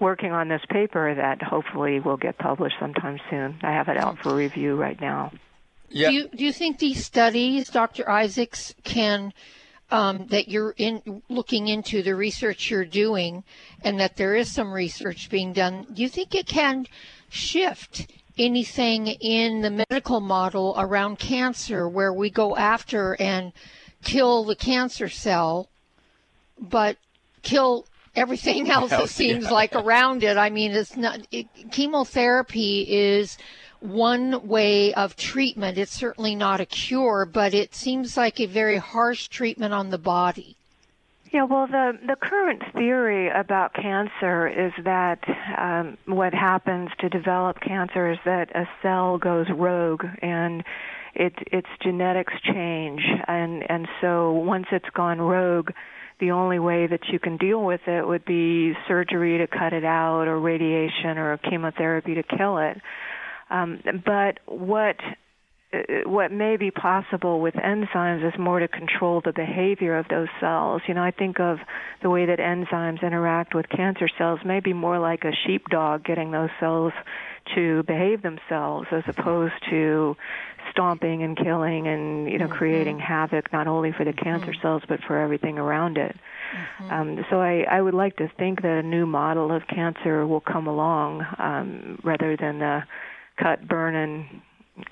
working 0.00 0.32
on 0.32 0.48
this 0.48 0.60
paper 0.68 1.14
that 1.14 1.40
hopefully 1.42 2.00
will 2.00 2.16
get 2.16 2.36
published 2.36 2.76
sometime 2.80 3.18
soon. 3.30 3.58
I 3.62 3.72
have 3.72 3.88
it 3.88 3.96
out 3.96 4.18
for 4.18 4.34
review 4.34 4.76
right 4.76 5.00
now. 5.00 5.32
Yeah. 5.90 6.08
Do 6.08 6.14
you 6.14 6.28
do 6.28 6.44
you 6.44 6.52
think 6.52 6.78
these 6.78 7.04
studies, 7.04 7.70
Dr. 7.70 8.08
Isaacs, 8.08 8.74
can 8.84 9.32
um, 9.90 10.26
that 10.28 10.48
you're 10.48 10.74
in 10.76 11.22
looking 11.28 11.68
into 11.68 12.02
the 12.02 12.14
research 12.14 12.70
you're 12.70 12.84
doing, 12.84 13.44
and 13.82 13.98
that 14.00 14.16
there 14.16 14.34
is 14.34 14.52
some 14.52 14.72
research 14.72 15.30
being 15.30 15.52
done? 15.52 15.86
Do 15.92 16.02
you 16.02 16.08
think 16.08 16.34
it 16.34 16.46
can 16.46 16.86
shift 17.30 18.06
anything 18.38 19.08
in 19.08 19.62
the 19.62 19.84
medical 19.90 20.20
model 20.20 20.74
around 20.78 21.18
cancer, 21.18 21.88
where 21.88 22.12
we 22.12 22.30
go 22.30 22.56
after 22.56 23.16
and 23.20 23.52
kill 24.02 24.44
the 24.44 24.54
cancer 24.54 25.08
cell, 25.08 25.68
but 26.58 26.96
kill 27.42 27.86
everything 28.14 28.70
else 28.70 28.92
it 28.92 29.08
seems 29.08 29.44
yeah. 29.44 29.50
like 29.50 29.74
around 29.74 30.22
it. 30.22 30.36
I 30.36 30.50
mean, 30.50 30.72
it's 30.72 30.96
not 30.96 31.20
it, 31.30 31.46
chemotherapy 31.70 32.86
is 32.88 33.38
one 33.80 34.46
way 34.46 34.92
of 34.94 35.16
treatment. 35.16 35.78
It's 35.78 35.92
certainly 35.92 36.34
not 36.34 36.60
a 36.60 36.66
cure, 36.66 37.24
but 37.24 37.54
it 37.54 37.74
seems 37.74 38.16
like 38.16 38.40
a 38.40 38.46
very 38.46 38.78
harsh 38.78 39.28
treatment 39.28 39.72
on 39.72 39.90
the 39.90 39.98
body. 39.98 40.56
Yeah, 41.32 41.44
well, 41.44 41.66
the 41.66 41.98
the 42.06 42.16
current 42.16 42.62
theory 42.72 43.28
about 43.28 43.74
cancer 43.74 44.48
is 44.48 44.72
that 44.84 45.18
um, 45.58 45.98
what 46.06 46.32
happens 46.32 46.88
to 47.00 47.10
develop 47.10 47.60
cancer 47.60 48.10
is 48.10 48.18
that 48.24 48.54
a 48.56 48.66
cell 48.82 49.18
goes 49.18 49.46
rogue 49.50 50.04
and 50.22 50.64
it 51.14 51.34
its 51.52 51.68
genetics 51.82 52.32
change, 52.42 53.02
and 53.26 53.68
and 53.70 53.88
so 54.00 54.32
once 54.32 54.66
it's 54.72 54.88
gone 54.94 55.20
rogue, 55.20 55.70
the 56.18 56.30
only 56.30 56.58
way 56.58 56.86
that 56.86 57.08
you 57.12 57.18
can 57.18 57.36
deal 57.36 57.62
with 57.62 57.86
it 57.86 58.06
would 58.06 58.24
be 58.24 58.72
surgery 58.86 59.36
to 59.38 59.46
cut 59.46 59.74
it 59.74 59.84
out, 59.84 60.28
or 60.28 60.40
radiation, 60.40 61.18
or 61.18 61.36
chemotherapy 61.38 62.14
to 62.14 62.22
kill 62.22 62.56
it. 62.56 62.80
Um, 63.50 63.80
but 64.04 64.38
what 64.46 64.96
uh, 65.70 65.78
what 66.06 66.32
may 66.32 66.56
be 66.56 66.70
possible 66.70 67.42
with 67.42 67.52
enzymes 67.52 68.26
is 68.26 68.38
more 68.38 68.58
to 68.58 68.68
control 68.68 69.20
the 69.22 69.34
behavior 69.34 69.98
of 69.98 70.06
those 70.08 70.28
cells. 70.40 70.80
You 70.88 70.94
know, 70.94 71.02
I 71.02 71.10
think 71.10 71.40
of 71.40 71.58
the 72.00 72.08
way 72.08 72.24
that 72.24 72.38
enzymes 72.38 73.02
interact 73.02 73.54
with 73.54 73.68
cancer 73.68 74.08
cells 74.16 74.40
maybe 74.46 74.72
more 74.72 74.98
like 74.98 75.24
a 75.24 75.32
sheepdog 75.46 76.04
getting 76.04 76.30
those 76.30 76.48
cells 76.58 76.94
to 77.54 77.82
behave 77.82 78.22
themselves 78.22 78.88
as 78.92 79.02
opposed 79.08 79.54
to 79.68 80.16
stomping 80.70 81.22
and 81.22 81.36
killing 81.36 81.86
and 81.86 82.30
you 82.30 82.38
know 82.38 82.46
mm-hmm. 82.46 82.54
creating 82.54 82.98
havoc 82.98 83.52
not 83.52 83.66
only 83.66 83.92
for 83.92 84.04
the 84.04 84.12
cancer 84.12 84.52
mm-hmm. 84.52 84.62
cells 84.62 84.82
but 84.88 85.00
for 85.06 85.18
everything 85.18 85.58
around 85.58 85.98
it. 85.98 86.16
Mm-hmm. 86.80 86.90
Um, 86.90 87.26
so 87.28 87.40
I, 87.40 87.66
I 87.70 87.82
would 87.82 87.94
like 87.94 88.16
to 88.16 88.30
think 88.38 88.62
that 88.62 88.78
a 88.78 88.82
new 88.82 89.04
model 89.04 89.52
of 89.54 89.66
cancer 89.66 90.26
will 90.26 90.40
come 90.40 90.66
along 90.66 91.26
um, 91.38 91.98
rather 92.02 92.38
than 92.38 92.58
the 92.58 92.84
cut, 93.40 93.66
burn, 93.66 93.94
and 93.94 94.42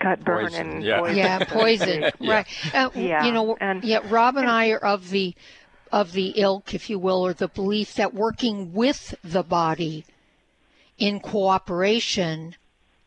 cut, 0.00 0.25
burn, 0.25 0.47
poison. 0.47 0.71
and 0.71 0.85
yeah. 0.85 1.00
poison. 1.00 1.17
Yeah, 1.17 1.45
poison. 1.45 2.03
yeah. 2.03 2.11
Right. 2.21 2.47
Uh, 2.75 2.91
yeah. 2.95 3.25
You 3.25 3.33
know, 3.33 3.57
and, 3.61 3.85
yeah. 3.85 4.00
Rob 4.09 4.37
and 4.37 4.49
I 4.49 4.71
are 4.71 4.79
of 4.79 5.11
the 5.11 5.35
of 5.93 6.12
the 6.12 6.35
ilk, 6.37 6.75
if 6.75 6.91
you 6.91 6.99
will, 6.99 7.25
or 7.25 7.33
the 7.33 7.49
belief 7.49 7.95
that 7.95 8.12
working 8.12 8.73
with 8.73 9.15
the 9.23 9.43
body 9.43 10.05
in 10.99 11.21
cooperation 11.21 12.57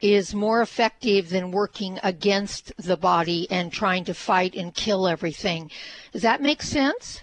is 0.01 0.33
more 0.33 0.61
effective 0.61 1.29
than 1.29 1.51
working 1.51 1.99
against 2.03 2.71
the 2.77 2.95
body 2.95 3.47
and 3.51 3.71
trying 3.71 4.05
to 4.05 4.13
fight 4.13 4.55
and 4.55 4.73
kill 4.73 5.07
everything. 5.07 5.69
Does 6.13 6.21
that 6.21 6.41
make 6.41 6.61
sense? 6.61 7.21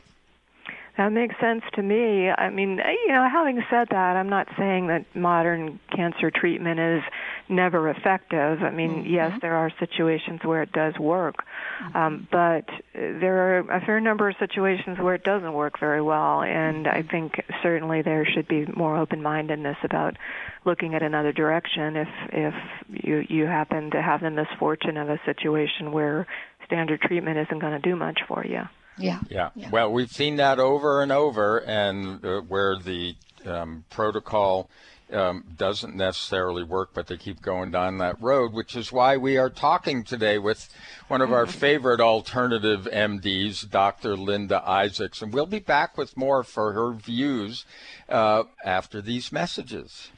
That 0.98 1.12
makes 1.12 1.34
sense 1.40 1.62
to 1.74 1.82
me. 1.82 2.30
I 2.30 2.48
mean, 2.48 2.78
you 3.06 3.12
know, 3.12 3.28
having 3.30 3.62
said 3.70 3.88
that, 3.90 4.16
I'm 4.16 4.30
not 4.30 4.48
saying 4.58 4.86
that 4.86 5.04
modern 5.14 5.78
cancer 5.94 6.30
treatment 6.30 6.80
is 6.80 7.02
never 7.48 7.88
effective. 7.90 8.62
I 8.62 8.70
mean, 8.70 8.90
mm-hmm. 8.90 9.14
yes, 9.14 9.38
there 9.40 9.56
are 9.56 9.70
situations 9.78 10.40
where 10.42 10.62
it 10.62 10.72
does 10.72 10.98
work, 10.98 11.36
mm-hmm. 11.82 11.96
um, 11.96 12.28
but 12.30 12.64
there 12.94 13.58
are 13.58 13.58
a 13.70 13.80
fair 13.84 14.00
number 14.00 14.28
of 14.28 14.36
situations 14.38 14.98
where 14.98 15.14
it 15.14 15.24
doesn't 15.24 15.52
work 15.52 15.78
very 15.78 16.02
well. 16.02 16.42
And 16.42 16.86
I 16.86 17.02
mm-hmm. 17.02 17.08
think 17.08 17.44
certainly 17.62 18.02
there 18.02 18.26
should 18.26 18.48
be 18.48 18.66
more 18.66 18.96
open-mindedness 18.96 19.78
about 19.82 20.16
looking 20.64 20.94
at 20.94 21.02
another 21.02 21.32
direction 21.32 21.96
if 21.96 22.08
if 22.32 22.54
you 22.88 23.24
you 23.28 23.46
happen 23.46 23.90
to 23.92 24.02
have 24.02 24.20
the 24.20 24.30
misfortune 24.30 24.96
of 24.96 25.08
a 25.08 25.20
situation 25.24 25.92
where 25.92 26.26
standard 26.64 27.00
treatment 27.00 27.38
isn't 27.38 27.58
going 27.60 27.80
to 27.80 27.90
do 27.90 27.96
much 27.96 28.20
for 28.26 28.44
you. 28.44 28.62
Yeah. 28.98 29.20
yeah. 29.28 29.50
yeah. 29.54 29.70
Well, 29.70 29.92
we've 29.92 30.10
seen 30.10 30.36
that 30.36 30.58
over 30.58 31.02
and 31.02 31.12
over, 31.12 31.58
and 31.58 32.24
uh, 32.24 32.40
where 32.40 32.76
the 32.76 33.14
um, 33.44 33.84
protocol 33.90 34.70
um, 35.12 35.44
doesn't 35.56 35.94
necessarily 35.94 36.64
work, 36.64 36.90
but 36.94 37.06
they 37.06 37.16
keep 37.16 37.40
going 37.42 37.70
down 37.70 37.98
that 37.98 38.20
road, 38.20 38.52
which 38.52 38.74
is 38.74 38.92
why 38.92 39.16
we 39.16 39.36
are 39.36 39.50
talking 39.50 40.02
today 40.02 40.38
with 40.38 40.68
one 41.08 41.20
of 41.20 41.32
our 41.32 41.44
mm-hmm. 41.44 41.58
favorite 41.58 42.00
alternative 42.00 42.88
MDs, 42.92 43.70
Dr. 43.70 44.16
Linda 44.16 44.62
Isaacs. 44.68 45.22
And 45.22 45.32
we'll 45.32 45.46
be 45.46 45.58
back 45.58 45.96
with 45.96 46.16
more 46.16 46.42
for 46.42 46.72
her 46.72 46.92
views 46.92 47.64
uh, 48.08 48.44
after 48.64 49.00
these 49.00 49.30
messages. 49.32 50.10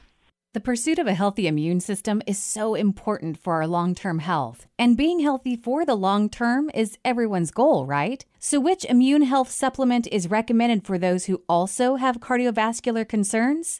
The 0.53 0.59
pursuit 0.59 0.97
of 0.97 1.05
a 1.05 1.13
healthy 1.13 1.45
immune 1.45 1.79
system 1.79 2.23
is 2.25 2.39
so 2.39 2.73
important 2.73 3.37
for 3.37 3.53
our 3.53 3.67
long 3.67 3.93
term 3.93 4.17
health. 4.17 4.65
And 4.79 4.97
being 4.97 5.19
healthy 5.19 5.55
for 5.55 5.85
the 5.85 5.93
long 5.93 6.27
term 6.27 6.71
is 6.73 6.97
everyone's 7.05 7.51
goal, 7.51 7.85
right? 7.85 8.25
So, 8.39 8.59
which 8.59 8.83
immune 8.85 9.21
health 9.21 9.51
supplement 9.51 10.07
is 10.07 10.31
recommended 10.31 10.87
for 10.87 10.97
those 10.97 11.25
who 11.25 11.43
also 11.47 11.97
have 11.97 12.19
cardiovascular 12.19 13.07
concerns? 13.07 13.79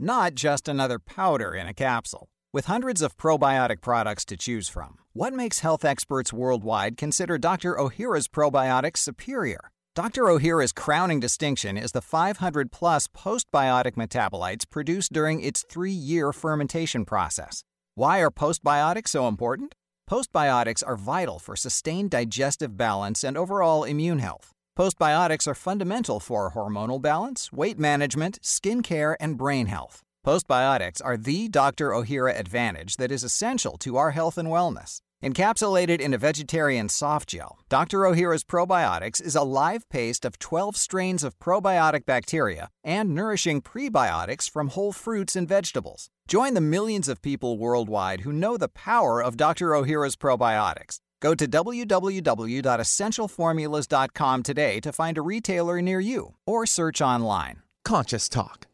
not 0.00 0.34
just 0.34 0.68
another 0.68 0.98
powder 0.98 1.54
in 1.54 1.66
a 1.66 1.74
capsule. 1.74 2.28
With 2.52 2.64
hundreds 2.64 3.02
of 3.02 3.16
probiotic 3.16 3.80
products 3.80 4.24
to 4.24 4.36
choose 4.36 4.68
from, 4.68 4.98
what 5.12 5.32
makes 5.32 5.60
health 5.60 5.84
experts 5.84 6.32
worldwide 6.32 6.96
consider 6.96 7.38
Dr. 7.38 7.74
Ohhira's 7.76 8.26
probiotics 8.26 8.98
superior? 8.98 9.70
Dr. 9.94 10.22
Ohhira's 10.24 10.72
crowning 10.72 11.20
distinction 11.20 11.76
is 11.76 11.92
the 11.92 12.00
500 12.00 12.72
plus 12.72 13.06
postbiotic 13.08 13.92
metabolites 13.92 14.68
produced 14.68 15.12
during 15.12 15.40
its 15.40 15.64
three 15.68 15.92
year 15.92 16.32
fermentation 16.32 17.04
process. 17.04 17.64
Why 17.94 18.20
are 18.20 18.30
postbiotics 18.30 19.08
so 19.08 19.28
important? 19.28 19.74
Postbiotics 20.08 20.82
are 20.86 20.96
vital 20.96 21.38
for 21.38 21.54
sustained 21.54 22.10
digestive 22.10 22.76
balance 22.76 23.22
and 23.22 23.36
overall 23.36 23.84
immune 23.84 24.20
health. 24.20 24.52
Postbiotics 24.80 25.46
are 25.46 25.54
fundamental 25.54 26.20
for 26.20 26.52
hormonal 26.52 27.02
balance, 27.02 27.52
weight 27.52 27.78
management, 27.78 28.38
skin 28.40 28.80
care, 28.80 29.14
and 29.20 29.36
brain 29.36 29.66
health. 29.66 30.02
Postbiotics 30.26 31.02
are 31.04 31.18
the 31.18 31.50
Dr. 31.50 31.90
Ohhira 31.90 32.34
advantage 32.34 32.96
that 32.96 33.12
is 33.12 33.22
essential 33.22 33.76
to 33.76 33.98
our 33.98 34.12
health 34.12 34.38
and 34.38 34.48
wellness. 34.48 35.02
Encapsulated 35.22 36.00
in 36.00 36.14
a 36.14 36.18
vegetarian 36.18 36.88
soft 36.88 37.28
gel, 37.28 37.58
Dr. 37.68 37.98
Ohhira's 37.98 38.42
Probiotics 38.42 39.20
is 39.20 39.34
a 39.34 39.42
live 39.42 39.86
paste 39.90 40.24
of 40.24 40.38
12 40.38 40.74
strains 40.76 41.24
of 41.24 41.38
probiotic 41.38 42.06
bacteria 42.06 42.70
and 42.82 43.14
nourishing 43.14 43.60
prebiotics 43.60 44.48
from 44.48 44.68
whole 44.68 44.92
fruits 44.92 45.36
and 45.36 45.46
vegetables. 45.46 46.08
Join 46.26 46.54
the 46.54 46.62
millions 46.62 47.06
of 47.06 47.20
people 47.20 47.58
worldwide 47.58 48.22
who 48.22 48.32
know 48.32 48.56
the 48.56 48.68
power 48.68 49.22
of 49.22 49.36
Dr. 49.36 49.72
Ohhira's 49.72 50.16
probiotics. 50.16 51.00
Go 51.20 51.34
to 51.34 51.46
www.essentialformulas.com 51.46 54.42
today 54.42 54.80
to 54.80 54.92
find 54.92 55.18
a 55.18 55.22
retailer 55.22 55.82
near 55.82 56.00
you 56.00 56.34
or 56.46 56.64
search 56.64 57.02
online. 57.02 57.62
Conscious 57.84 58.28
Talk, 58.28 58.66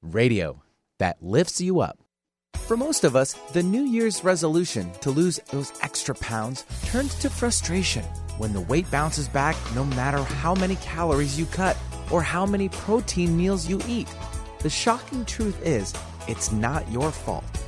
radio 0.00 0.62
that 0.98 1.16
lifts 1.20 1.60
you 1.60 1.80
up. 1.80 1.98
For 2.54 2.76
most 2.76 3.02
of 3.04 3.16
us, 3.16 3.32
the 3.52 3.62
New 3.62 3.82
Year's 3.82 4.22
resolution 4.22 4.92
to 5.00 5.10
lose 5.10 5.40
those 5.50 5.72
extra 5.82 6.14
pounds 6.14 6.64
turns 6.86 7.14
to 7.16 7.30
frustration 7.30 8.04
when 8.36 8.52
the 8.52 8.60
weight 8.60 8.88
bounces 8.90 9.28
back 9.28 9.56
no 9.74 9.84
matter 9.84 10.22
how 10.22 10.54
many 10.54 10.76
calories 10.76 11.36
you 11.38 11.46
cut 11.46 11.76
or 12.12 12.22
how 12.22 12.46
many 12.46 12.68
protein 12.68 13.36
meals 13.36 13.68
you 13.68 13.80
eat. 13.88 14.08
The 14.60 14.70
shocking 14.70 15.24
truth 15.24 15.60
is, 15.64 15.94
it's 16.28 16.52
not 16.52 16.88
your 16.92 17.10
fault 17.10 17.67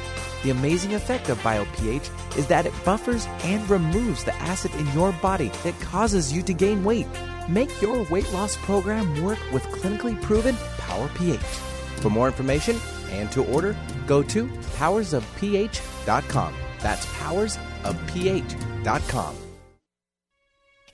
The 0.43 0.49
amazing 0.49 0.95
effect 0.95 1.29
of 1.29 1.37
BioPH 1.39 2.37
is 2.37 2.47
that 2.47 2.65
it 2.65 2.73
buffers 2.83 3.27
and 3.43 3.69
removes 3.69 4.23
the 4.23 4.33
acid 4.35 4.73
in 4.75 4.87
your 4.93 5.11
body 5.13 5.49
that 5.63 5.79
causes 5.79 6.33
you 6.33 6.41
to 6.43 6.53
gain 6.53 6.83
weight. 6.83 7.07
Make 7.47 7.81
your 7.81 8.05
weight 8.09 8.31
loss 8.33 8.57
program 8.57 9.23
work 9.23 9.39
with 9.51 9.63
clinically 9.65 10.19
proven 10.21 10.55
Power 10.77 11.09
pH. 11.15 11.39
For 12.01 12.09
more 12.09 12.27
information 12.27 12.77
and 13.11 13.31
to 13.33 13.45
order, 13.45 13.77
go 14.07 14.23
to 14.23 14.47
powersofph.com. 14.47 16.53
That's 16.79 17.05
powersofph.com. 17.05 19.35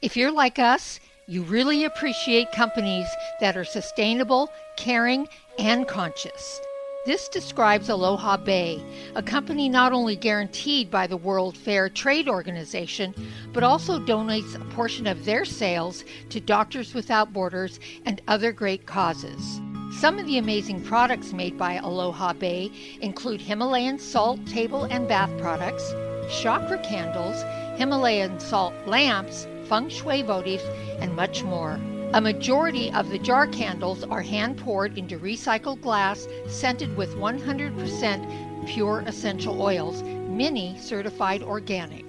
If 0.02 0.18
you're 0.18 0.32
like 0.32 0.60
us, 0.60 1.00
you 1.28 1.42
really 1.44 1.86
appreciate 1.86 2.52
companies 2.52 3.08
that 3.40 3.56
are 3.58 3.66
sustainable, 3.66 4.50
caring, 4.78 5.28
and 5.58 5.88
conscious. 5.88 6.62
This 7.08 7.30
describes 7.30 7.88
Aloha 7.88 8.36
Bay, 8.36 8.84
a 9.16 9.24
company 9.24 9.70
not 9.70 9.94
only 9.94 10.18
guaranteed 10.18 10.92
by 10.92 11.08
the 11.08 11.16
World 11.16 11.56
Fair 11.56 11.88
Trade 11.88 12.28
Organization, 12.28 13.16
but 13.54 13.64
also 13.64 13.98
donates 13.98 14.56
a 14.56 14.66
portion 14.76 15.08
of 15.08 15.24
their 15.24 15.46
sales 15.46 16.04
to 16.28 16.42
Doctors 16.42 16.94
Without 16.94 17.32
Borders 17.32 17.80
and 18.06 18.22
other 18.28 18.52
great 18.52 18.86
causes. 18.86 19.62
Some 19.98 20.20
of 20.20 20.26
the 20.26 20.38
amazing 20.38 20.84
products 20.84 21.32
made 21.32 21.58
by 21.58 21.76
Aloha 21.76 22.34
Bay 22.34 22.70
include 23.00 23.40
Himalayan 23.40 23.98
salt 24.00 24.46
table 24.46 24.84
and 24.84 25.08
bath 25.08 25.32
products, 25.40 25.90
chakra 26.30 26.78
candles, 26.80 27.42
Himalayan 27.80 28.38
salt 28.38 28.74
lamps, 28.86 29.48
feng 29.70 29.88
shui 29.88 30.24
votives, 30.24 30.68
and 31.00 31.16
much 31.16 31.42
more. 31.42 31.80
A 32.14 32.22
majority 32.22 32.90
of 32.94 33.10
the 33.10 33.20
jar 33.20 33.46
candles 33.48 34.06
are 34.06 34.22
hand 34.22 34.58
poured 34.58 34.98
into 34.98 35.20
recycled 35.20 35.82
glass, 35.82 36.26
scented 36.48 36.96
with 36.96 37.14
100% 37.16 38.66
pure 38.66 39.04
essential 39.06 39.62
oils, 39.62 40.02
many 40.04 40.78
certified 40.80 41.44
organic. 41.44 42.06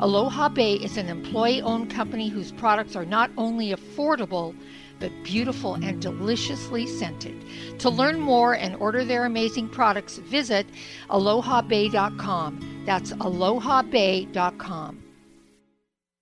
Aloha 0.00 0.48
Bay 0.48 0.74
is 0.74 0.96
an 0.96 1.08
employee 1.08 1.62
owned 1.62 1.90
company 1.90 2.28
whose 2.28 2.50
products 2.50 2.96
are 2.96 3.04
not 3.04 3.30
only 3.38 3.72
affordable, 3.72 4.56
but 4.98 5.12
beautiful 5.22 5.74
and 5.74 6.02
deliciously 6.02 6.86
scented. 6.86 7.44
To 7.78 7.88
learn 7.88 8.18
more 8.18 8.54
and 8.54 8.74
order 8.76 9.04
their 9.04 9.26
amazing 9.26 9.68
products, 9.68 10.18
visit 10.18 10.66
alohabay.com. 11.08 12.82
That's 12.84 13.12
alohabay.com. 13.12 15.02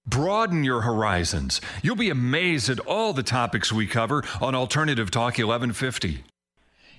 Broaden 0.09 0.65
your 0.65 0.81
horizons. 0.81 1.61
You'll 1.83 1.95
be 1.97 2.09
amazed 2.09 2.71
at 2.71 2.81
all 2.81 3.13
the 3.13 3.23
topics 3.23 3.71
we 3.71 3.87
cover 3.87 4.25
on 4.41 4.55
Alternative 4.55 5.11
Talk 5.11 5.37
1150. 5.37 6.25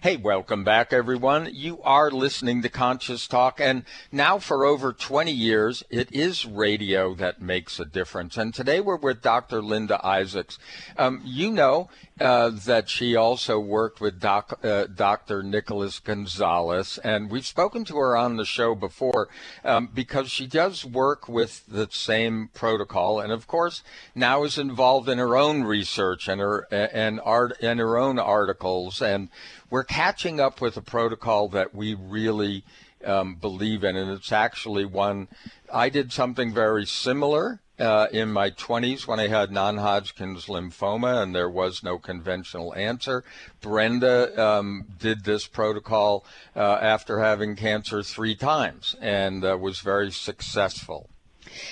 Hey, 0.01 0.15
welcome 0.15 0.63
back, 0.63 0.93
everyone. 0.93 1.49
You 1.51 1.81
are 1.81 2.09
listening 2.09 2.61
to 2.61 2.69
Conscious 2.69 3.27
Talk, 3.27 3.59
and 3.59 3.83
now 4.13 4.39
for 4.39 4.63
over 4.63 4.93
20 4.93 5.29
years, 5.29 5.83
it 5.89 6.09
is 6.13 6.45
radio 6.45 7.13
that 7.15 7.41
makes 7.41 7.81
a 7.81 7.85
difference. 7.85 8.37
And 8.37 8.53
today 8.53 8.79
we're 8.79 8.95
with 8.95 9.21
Dr. 9.21 9.61
Linda 9.61 9.99
Isaacs. 10.01 10.57
Um, 10.95 11.21
you 11.25 11.51
know 11.51 11.89
uh, 12.21 12.51
that 12.65 12.89
she 12.89 13.17
also 13.17 13.59
worked 13.59 13.99
with 13.99 14.19
doc, 14.21 14.59
uh, 14.63 14.85
Dr. 14.85 15.43
Nicholas 15.43 15.99
Gonzalez, 15.99 16.97
and 17.03 17.29
we've 17.29 17.45
spoken 17.45 17.83
to 17.85 17.97
her 17.97 18.15
on 18.15 18.37
the 18.37 18.45
show 18.45 18.75
before 18.75 19.27
um, 19.65 19.89
because 19.93 20.29
she 20.29 20.47
does 20.47 20.85
work 20.85 21.27
with 21.27 21.65
the 21.67 21.87
same 21.91 22.49
protocol, 22.53 23.19
and 23.19 23.31
of 23.31 23.47
course 23.47 23.83
now 24.15 24.43
is 24.43 24.57
involved 24.57 25.09
in 25.09 25.17
her 25.17 25.35
own 25.35 25.63
research 25.63 26.27
and 26.27 26.41
her 26.41 26.67
and 26.71 27.19
art 27.23 27.57
and 27.61 27.79
her 27.79 27.97
own 27.97 28.19
articles 28.19 29.01
and 29.01 29.29
we're 29.69 29.83
catching 29.83 30.39
up 30.39 30.61
with 30.61 30.77
a 30.77 30.81
protocol 30.81 31.49
that 31.49 31.73
we 31.73 31.93
really 31.93 32.63
um, 33.05 33.35
believe 33.35 33.83
in, 33.83 33.95
and 33.95 34.11
it's 34.11 34.31
actually 34.31 34.85
one. 34.85 35.27
I 35.71 35.89
did 35.89 36.11
something 36.11 36.53
very 36.53 36.85
similar 36.85 37.61
uh, 37.79 38.07
in 38.11 38.31
my 38.31 38.51
20s 38.51 39.07
when 39.07 39.19
I 39.19 39.27
had 39.27 39.51
non-Hodgkin's 39.51 40.47
lymphoma, 40.47 41.23
and 41.23 41.33
there 41.33 41.49
was 41.49 41.83
no 41.83 41.97
conventional 41.97 42.73
answer. 42.75 43.23
Brenda 43.61 44.41
um, 44.41 44.85
did 44.99 45.23
this 45.23 45.47
protocol 45.47 46.25
uh, 46.55 46.59
after 46.81 47.19
having 47.19 47.55
cancer 47.55 48.03
three 48.03 48.35
times 48.35 48.95
and 48.99 49.45
uh, 49.45 49.57
was 49.57 49.79
very 49.79 50.11
successful. 50.11 51.09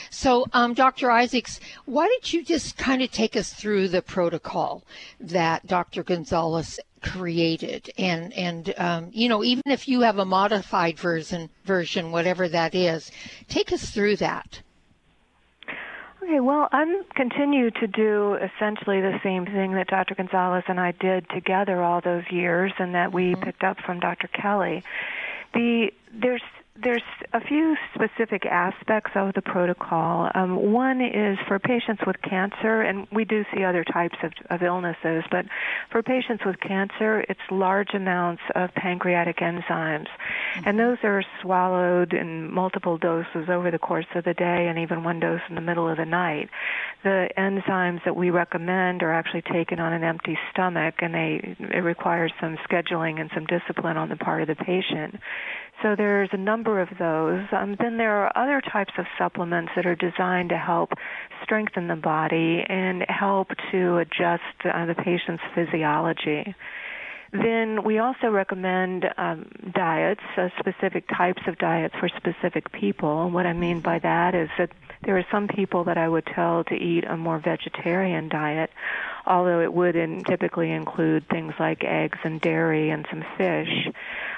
So, 0.10 0.46
um, 0.54 0.74
Dr. 0.74 1.12
Isaacs, 1.12 1.60
why 1.86 2.08
don't 2.08 2.34
you 2.34 2.44
just 2.44 2.78
kind 2.78 3.02
of 3.02 3.12
take 3.12 3.36
us 3.36 3.54
through 3.54 3.90
the 3.90 4.02
protocol 4.02 4.84
that 5.20 5.68
Dr. 5.68 6.04
Gonzalez 6.04 6.80
created, 7.12 7.90
and 7.98 8.34
and 8.34 8.74
um, 8.78 9.10
you 9.12 9.30
know, 9.30 9.44
even 9.44 9.64
if 9.66 9.88
you 9.88 10.02
have 10.02 10.18
a 10.18 10.26
modified 10.26 11.00
version, 11.00 11.50
version, 11.66 12.12
whatever 12.12 12.48
that 12.48 12.76
is, 12.76 13.12
take 13.48 13.72
us 13.72 13.90
through 13.90 14.18
that. 14.18 14.62
Okay, 16.24 16.42
well, 16.42 16.68
I'm 16.74 17.06
continue 17.16 17.72
to 17.72 17.88
do 17.88 18.36
essentially 18.36 19.00
the 19.00 19.18
same 19.24 19.46
thing 19.46 19.74
that 19.74 19.88
Dr. 19.88 20.14
Gonzalez 20.16 20.64
and 20.68 20.80
I 20.80 20.92
did 20.92 21.30
together 21.30 21.82
all 21.82 22.02
those 22.02 22.24
years, 22.30 22.74
and 22.80 22.96
that 22.96 23.14
we 23.14 23.32
mm-hmm. 23.32 23.44
picked 23.44 23.64
up 23.64 23.78
from 23.86 24.00
Dr. 24.00 24.28
Kelley. 24.28 24.84
The 25.54 25.92
there's 26.14 26.42
there's 26.82 27.04
a 27.34 27.42
few 27.42 27.76
specific 27.96 28.46
aspects 28.46 29.12
of 29.16 29.34
the 29.34 29.42
protocol. 29.42 30.30
Um, 30.36 30.72
one 30.72 31.02
is 31.02 31.38
for 31.48 31.60
patients 31.60 32.02
with 32.06 32.22
cancer, 32.22 32.82
and 32.82 33.08
we 33.12 33.26
do 33.26 33.44
see 33.54 33.64
other 33.64 33.84
types 33.84 34.16
of, 34.24 34.32
of 34.50 34.62
illnesses, 34.62 35.24
but 35.32 35.46
for 35.92 36.04
patients 36.04 36.44
with 36.46 36.60
cancer, 36.60 37.22
it's 37.28 37.40
large 37.50 37.94
amounts 37.94 38.42
of 38.56 38.74
pancreatic 38.76 39.38
enzymes. 39.38 40.08
Mm-hmm. 40.08 40.62
And 40.66 40.80
those 40.80 40.98
are 41.04 41.24
swallowed 41.42 42.14
in 42.14 42.54
multiple 42.54 42.98
doses 42.98 43.50
over 43.50 43.72
the 43.72 43.80
course 43.80 44.08
of 44.16 44.24
the 44.24 44.34
day 44.34 44.68
and 44.68 44.80
even 44.80 45.04
one 45.04 45.20
dose 45.20 45.42
in 45.50 45.56
the 45.56 45.62
middle 45.62 45.90
of 45.90 45.98
the 45.98 46.06
night. 46.06 46.50
The 47.04 47.30
enzymes 47.38 48.04
that 48.06 48.16
we 48.16 48.30
recommend 48.30 49.04
are 49.04 49.14
actually 49.14 49.44
taken 49.44 49.80
on 49.80 49.94
an 49.94 50.04
empty 50.04 50.38
stomach, 50.52 50.96
and 51.00 51.14
they, 51.14 51.56
it 51.60 51.84
requires 51.84 52.32
some 52.40 52.58
scheduling 52.70 53.20
and 53.20 53.30
some 53.34 53.46
discipline 53.46 53.98
on 53.98 54.10
the 54.10 54.16
part 54.16 54.42
of 54.42 54.48
the 54.48 54.56
patient. 54.56 55.20
So 55.84 55.96
there's 55.96 56.30
a 56.32 56.38
number 56.38 56.82
of 56.82 56.90
those. 56.98 57.46
Um, 57.52 57.76
then 57.80 57.98
there 57.98 58.24
are 58.24 58.32
other 58.36 58.62
types 58.62 58.94
of 58.98 59.06
supplements 59.18 59.72
that 59.76 59.86
are 59.86 59.96
designed 59.96 60.50
to 60.50 60.58
help 60.58 60.94
strengthen 61.44 61.88
the 61.88 61.96
body 61.96 62.64
and 62.68 63.06
help 63.08 63.50
to 63.72 63.98
adjust 63.98 64.42
uh, 64.66 64.86
the 64.86 64.96
patient's 64.96 65.44
physiology. 65.54 66.56
Then 67.32 67.84
we 67.84 68.00
also 68.00 68.30
recommend 68.30 69.06
um, 69.18 69.52
diets, 69.74 70.22
uh, 70.38 70.50
specific 70.60 71.08
types 71.10 71.42
of 71.46 71.58
diets 71.58 71.94
for 72.00 72.10
specific 72.10 72.72
people. 72.72 73.26
And 73.26 73.34
what 73.34 73.46
I 73.46 73.54
mean 73.54 73.82
by 73.82 74.00
that 74.00 74.34
is 74.34 74.50
that 74.58 74.72
there 75.04 75.18
are 75.18 75.26
some 75.30 75.48
people 75.48 75.84
that 75.84 75.98
I 75.98 76.08
would 76.08 76.26
tell 76.26 76.64
to 76.66 76.74
eat 76.74 77.04
a 77.04 77.18
more 77.18 77.40
vegetarian 77.40 78.30
diet, 78.30 78.72
although 79.28 79.62
it 79.62 79.74
would 79.74 79.96
in, 79.96 80.24
typically 80.24 80.72
include 80.72 81.28
things 81.28 81.54
like 81.60 81.84
eggs 81.84 82.18
and 82.24 82.40
dairy 82.42 82.90
and 82.90 83.06
some 83.10 83.24
fish. 83.38 83.90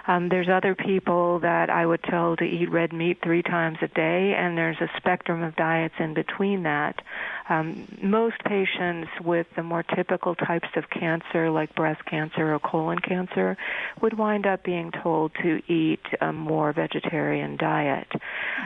Um, 0.07 0.29
there's 0.29 0.49
other 0.49 0.73
people 0.73 1.39
that 1.39 1.69
I 1.69 1.85
would 1.85 2.01
tell 2.01 2.35
to 2.37 2.43
eat 2.43 2.71
red 2.71 2.91
meat 2.91 3.19
three 3.23 3.43
times 3.43 3.77
a 3.81 3.87
day, 3.87 4.33
and 4.35 4.57
there's 4.57 4.81
a 4.81 4.89
spectrum 4.97 5.43
of 5.43 5.55
diets 5.55 5.93
in 5.99 6.15
between 6.15 6.63
that. 6.63 7.01
Um, 7.47 7.87
most 8.01 8.37
patients 8.43 9.09
with 9.23 9.47
the 9.55 9.63
more 9.63 9.83
typical 9.83 10.35
types 10.35 10.69
of 10.75 10.89
cancer, 10.89 11.49
like 11.51 11.75
breast 11.75 12.03
cancer 12.05 12.53
or 12.53 12.59
colon 12.59 12.99
cancer, 12.99 13.57
would 14.01 14.17
wind 14.17 14.47
up 14.47 14.63
being 14.63 14.91
told 14.91 15.31
to 15.43 15.61
eat 15.71 16.05
a 16.21 16.33
more 16.33 16.73
vegetarian 16.73 17.57
diet. 17.57 18.07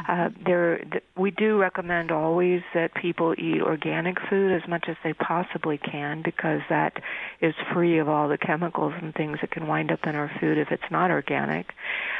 Uh, 0.07 0.29
there, 0.45 0.77
th- 0.77 1.03
we 1.17 1.31
do 1.31 1.57
recommend 1.57 2.11
always 2.11 2.61
that 2.73 2.93
people 2.93 3.33
eat 3.37 3.61
organic 3.61 4.17
food 4.29 4.51
as 4.51 4.67
much 4.67 4.85
as 4.87 4.95
they 5.03 5.13
possibly 5.13 5.77
can 5.77 6.12
because 6.21 6.61
that 6.69 7.01
is 7.41 7.55
free 7.73 7.99
of 7.99 8.09
all 8.09 8.27
the 8.27 8.37
chemicals 8.37 8.93
and 9.01 9.13
things 9.15 9.39
that 9.41 9.51
can 9.51 9.67
wind 9.67 9.91
up 9.91 10.05
in 10.05 10.15
our 10.15 10.31
food 10.39 10.57
if 10.57 10.71
it's 10.71 10.91
not 10.91 11.11
organic. 11.11 11.73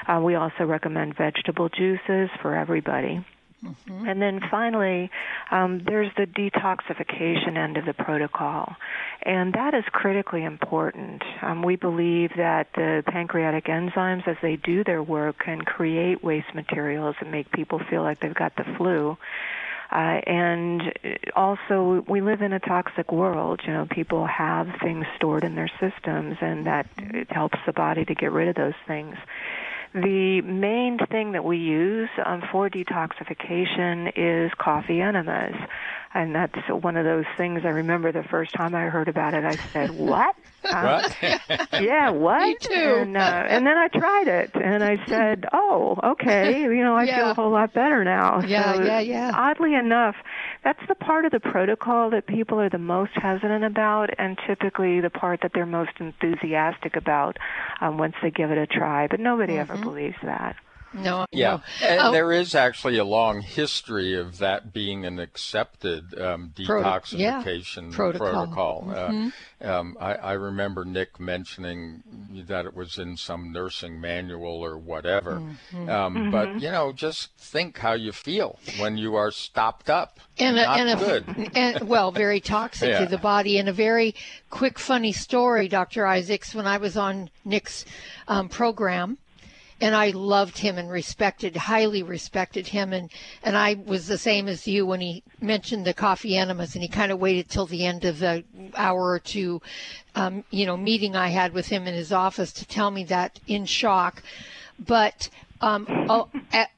Uh, 0.08 0.20
we 0.24 0.36
also 0.36 0.66
recommend 0.66 1.16
vegetable 1.16 1.70
juices 1.70 2.30
for 2.42 2.56
everybody. 2.56 3.24
Mm-hmm. 3.64 4.08
And 4.08 4.22
then 4.22 4.42
finally, 4.52 5.10
um, 5.50 5.82
there's 5.86 6.12
the 6.18 6.26
detoxification 6.26 7.58
end 7.58 7.78
of 7.78 7.86
the 7.86 7.94
protocol, 7.94 8.76
and 9.22 9.54
that 9.54 9.74
is 9.74 9.86
critically 9.92 10.44
important. 10.44 11.24
Um, 11.42 11.64
we 11.64 11.78
believe 11.78 12.32
that 12.36 12.68
the 12.76 13.04
pancreatic 13.08 13.66
enzymes, 13.66 14.28
as 14.28 14.36
they 14.42 14.58
do 14.58 14.84
their 14.84 15.02
work, 15.02 15.40
can 15.40 15.62
create 15.62 16.24
waste 16.24 16.54
materials 16.54 17.16
and 17.22 17.32
make 17.32 17.52
people 17.52 17.80
feel 17.90 18.02
like 18.02 18.20
they've 18.20 18.34
got 18.34 18.56
the 18.58 18.66
flu. 18.78 19.18
Uh, 19.92 20.22
and 20.26 20.94
also, 21.36 22.04
we 22.08 22.22
live 22.22 22.42
in 22.42 22.54
a 22.54 22.60
toxic 22.60 23.12
world. 23.12 23.62
You 23.66 23.74
know, 23.74 23.88
people 23.90 24.26
have 24.26 24.68
things 24.82 25.06
stored 25.16 25.44
in 25.44 25.56
their 25.56 25.70
systems, 25.80 26.38
and 26.42 26.66
that 26.66 26.88
it 26.98 27.32
helps 27.32 27.60
the 27.66 27.74
body 27.74 28.06
to 28.06 28.16
get 28.16 28.32
rid 28.32 28.48
of 28.48 28.56
those 28.56 28.74
things. 28.88 29.16
The 29.94 30.42
main 30.42 30.98
thing 31.12 31.34
that 31.34 31.44
we 31.44 31.58
use 31.58 32.10
um, 32.26 32.42
for 32.52 32.70
detoxification 32.70 34.12
is 34.16 34.52
coffee 34.58 35.02
enemas 35.02 35.56
and 36.14 36.36
that's 36.36 36.58
one 36.70 36.96
of 36.96 37.06
those 37.06 37.26
things 37.38 37.62
I 37.64 37.70
remember 37.70 38.12
the 38.12 38.24
first 38.30 38.54
time 38.54 38.76
I 38.76 38.84
heard 38.84 39.08
about 39.08 39.34
it. 39.34 39.44
I 39.44 39.58
said, 39.74 39.92
"What? 39.98 40.36
Uh, 40.72 41.02
yeah, 41.82 42.10
what?" 42.12 42.42
Me 42.42 42.56
too. 42.62 42.98
And, 43.02 43.18
uh, 43.18 43.20
and 43.50 43.66
then 43.66 43.78
I 43.78 43.88
tried 43.88 44.28
it, 44.28 44.52
and 44.54 44.84
I 44.84 44.98
said, 45.10 45.46
"Oh, 45.52 45.98
okay. 46.04 46.62
You 46.62 46.84
know, 46.84 46.96
I 46.96 47.06
yeah. 47.06 47.16
feel 47.18 47.32
a 47.32 47.34
whole 47.34 47.52
lot 47.52 47.74
better 47.74 48.04
now." 48.04 48.42
Yeah, 48.46 48.76
so, 48.76 48.84
yeah, 48.84 49.00
yeah. 49.00 49.32
Oddly 49.34 49.74
enough, 49.74 50.16
that's 50.64 50.80
the 50.88 50.96
part 50.96 51.26
of 51.26 51.32
the 51.32 51.40
protocol 51.40 52.10
that 52.12 52.26
people 52.28 52.60
are 52.60 52.70
the 52.70 52.78
most 52.78 53.12
hesitant 53.16 53.64
about, 53.64 54.10
and 54.18 54.38
typically 54.48 55.02
the 55.02 55.10
part 55.10 55.42
that 55.42 55.52
they're 55.54 55.66
most 55.66 55.92
enthusiastic 56.00 56.96
about 56.96 57.38
um, 57.82 57.98
once 57.98 58.16
they 58.22 58.32
give 58.32 58.52
it 58.52 58.58
a 58.58 58.68
try. 58.68 59.08
But 59.08 59.20
nobody 59.20 59.54
mm-hmm. 59.54 59.72
ever 59.72 59.82
believes 59.82 60.18
that. 60.24 60.56
No. 60.94 61.26
Yeah, 61.32 61.60
no. 61.82 61.88
and 61.88 62.00
oh. 62.02 62.12
there 62.12 62.32
is 62.32 62.56
actually 62.56 62.98
a 62.98 63.04
long 63.04 63.42
history 63.42 64.16
of 64.16 64.38
that 64.38 64.74
being 64.74 65.06
an 65.06 65.20
accepted 65.20 66.20
um, 66.20 66.54
detoxification 66.56 67.90
yeah. 67.90 67.96
protocol. 67.96 68.32
protocol. 68.32 68.88
Uh, 68.90 68.96
mm-hmm. 68.96 69.30
Uh, 69.62 69.74
um, 69.74 69.98
I, 70.00 70.14
I, 70.16 70.34
remember 70.34 70.84
Nick 70.84 71.20
mentioning 71.20 72.04
that 72.48 72.66
it 72.66 72.76
was 72.76 72.98
in 72.98 73.16
some 73.18 73.52
nursing 73.52 74.00
manual 74.00 74.64
or 74.64 74.78
whatever. 74.78 75.36
Mm-hmm. 75.36 75.90
Um, 75.90 76.16
mm-hmm. 76.16 76.32
But 76.32 76.62
you 76.62 76.70
know, 76.70 76.92
just 76.92 77.36
think 77.38 77.78
how 77.78 77.94
you 77.94 78.12
feel 78.12 78.60
when 78.78 78.98
you 78.98 79.16
are 79.16 79.32
stopped 79.32 79.90
up. 79.90 80.20
And, 80.38 80.58
Not 80.58 80.80
and 80.80 81.00
good. 81.00 81.28
A, 81.28 81.58
and 81.58 81.88
well, 81.88 82.12
very 82.12 82.40
toxic 82.42 82.90
yeah. 82.90 83.00
to 83.00 83.06
the 83.06 83.18
body. 83.18 83.58
And 83.58 83.70
a 83.70 83.74
very 83.74 84.16
quick, 84.50 84.78
funny 84.78 85.14
story, 85.14 85.68
Dr. 85.68 86.06
Isaacs. 86.06 86.54
When 86.54 86.68
I 86.68 86.78
was 86.78 86.98
on 86.98 87.30
Nick's 87.46 87.86
um, 88.28 88.50
program 88.50 89.18
and 89.84 89.98
I 89.98 90.12
loved 90.12 90.60
him 90.60 90.78
and 90.78 90.90
respected, 90.90 91.58
highly 91.58 92.04
respected 92.04 92.68
him. 92.68 92.94
And, 92.94 93.12
and 93.44 93.58
I 93.58 93.74
was 93.86 94.08
the 94.08 94.18
same 94.18 94.48
as 94.48 94.66
you 94.66 94.86
when 94.86 95.02
he 95.02 95.24
mentioned 95.42 95.86
the 95.86 95.94
coffee 95.94 96.38
enemas 96.38 96.74
and 96.74 96.82
he 96.82 96.88
kind 96.88 97.12
of 97.12 97.20
waited 97.20 97.50
till 97.50 97.66
the 97.66 97.86
end 97.86 98.06
of 98.06 98.20
the 98.20 98.46
hour 98.76 99.10
or 99.10 99.20
two, 99.20 99.62
um, 100.16 100.46
you 100.52 100.66
know, 100.66 100.78
meeting 100.78 101.18
I 101.18 101.28
had 101.28 101.52
with 101.52 101.68
him 101.68 101.86
in 101.86 101.96
his 101.96 102.14
office 102.14 102.54
to 102.54 102.66
tell 102.66 102.92
me 102.92 103.04
that 103.06 103.42
in 103.46 103.66
shock. 103.66 104.24
But, 104.80 105.28
um, 105.60 105.86
oh, 105.90 106.30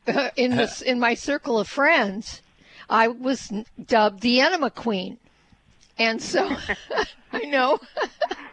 in 0.36 0.56
this, 0.56 0.82
in 0.82 1.00
my 1.00 1.14
circle 1.14 1.60
of 1.60 1.68
friends, 1.68 2.42
I 2.90 3.08
was 3.08 3.54
dubbed 3.86 4.22
the 4.22 4.42
enema 4.42 4.72
queen. 4.72 5.20
And 6.00 6.20
so 6.20 6.58
I 7.32 7.42
know 7.42 7.78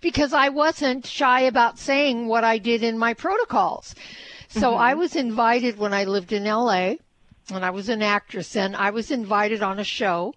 because 0.00 0.32
I 0.32 0.48
wasn't 0.48 1.06
shy 1.06 1.42
about 1.42 1.78
saying 1.78 2.26
what 2.26 2.44
I 2.44 2.58
did 2.58 2.82
in 2.82 2.98
my 2.98 3.14
protocols. 3.14 3.94
So 4.48 4.72
mm-hmm. 4.72 4.82
I 4.82 4.94
was 4.94 5.16
invited 5.16 5.78
when 5.78 5.94
I 5.94 6.04
lived 6.04 6.32
in 6.32 6.44
LA 6.44 6.94
and 7.50 7.64
I 7.64 7.70
was 7.70 7.88
an 7.88 8.02
actress 8.02 8.56
and 8.56 8.76
I 8.76 8.90
was 8.90 9.10
invited 9.10 9.62
on 9.62 9.78
a 9.78 9.84
show 9.84 10.34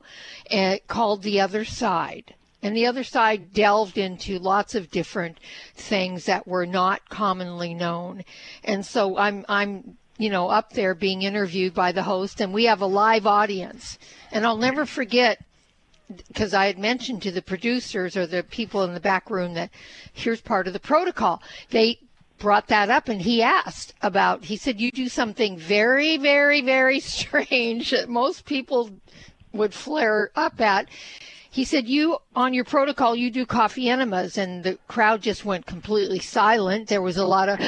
uh, 0.52 0.78
called 0.88 1.22
The 1.22 1.42
Other 1.42 1.66
Side. 1.66 2.34
And 2.64 2.76
the 2.76 2.88
other 2.88 3.04
side 3.04 3.54
delved 3.54 3.96
into 3.96 4.40
lots 4.40 4.74
of 4.74 4.90
different 4.90 5.40
things 5.76 6.26
that 6.26 6.48
were 6.48 6.66
not 6.66 7.10
commonly 7.10 7.76
known. 7.76 8.24
And 8.64 8.84
so 8.84 9.20
I'm 9.20 9.46
I'm 9.48 9.98
you 10.18 10.32
know 10.32 10.48
up 10.48 10.74
there 10.74 10.96
being 10.96 11.22
interviewed 11.22 11.76
by 11.76 11.92
the 11.92 12.02
host 12.02 12.42
and 12.42 12.52
we 12.52 12.66
have 12.66 12.82
a 12.82 12.88
live 12.88 13.28
audience. 13.28 14.00
And 14.32 14.48
I'll 14.48 14.58
never 14.58 14.88
forget 14.88 15.44
because 16.28 16.54
I 16.54 16.68
had 16.68 16.78
mentioned 16.78 17.22
to 17.24 17.32
the 17.32 17.42
producers 17.42 18.16
or 18.16 18.28
the 18.28 18.44
people 18.44 18.84
in 18.84 18.94
the 18.94 19.00
back 19.00 19.30
room 19.30 19.54
that 19.56 19.72
here's 20.14 20.42
part 20.42 20.68
of 20.68 20.74
the 20.74 20.80
protocol. 20.80 21.42
They 21.72 22.00
brought 22.38 22.68
that 22.68 22.90
up 22.90 23.08
and 23.08 23.22
he 23.22 23.42
asked 23.42 23.94
about, 24.02 24.46
he 24.46 24.58
said, 24.58 24.80
You 24.80 24.92
do 24.92 25.10
something 25.10 25.58
very, 25.58 26.18
very, 26.18 26.62
very 26.62 27.00
strange 27.18 27.92
that 27.92 28.10
most 28.10 28.46
people 28.46 28.92
would 29.54 29.74
flare 29.74 30.32
up 30.36 30.60
at. 30.60 30.88
He 31.50 31.64
said, 31.64 31.88
You, 31.88 32.18
on 32.36 32.54
your 32.54 32.66
protocol, 32.66 33.16
you 33.16 33.32
do 33.32 33.46
coffee 33.46 33.90
enemas. 33.90 34.38
And 34.38 34.64
the 34.64 34.78
crowd 34.88 35.22
just 35.22 35.46
went 35.46 35.66
completely 35.66 36.20
silent. 36.20 36.90
There 36.90 37.02
was 37.02 37.18
a 37.18 37.26
lot 37.26 37.50
of, 37.50 37.60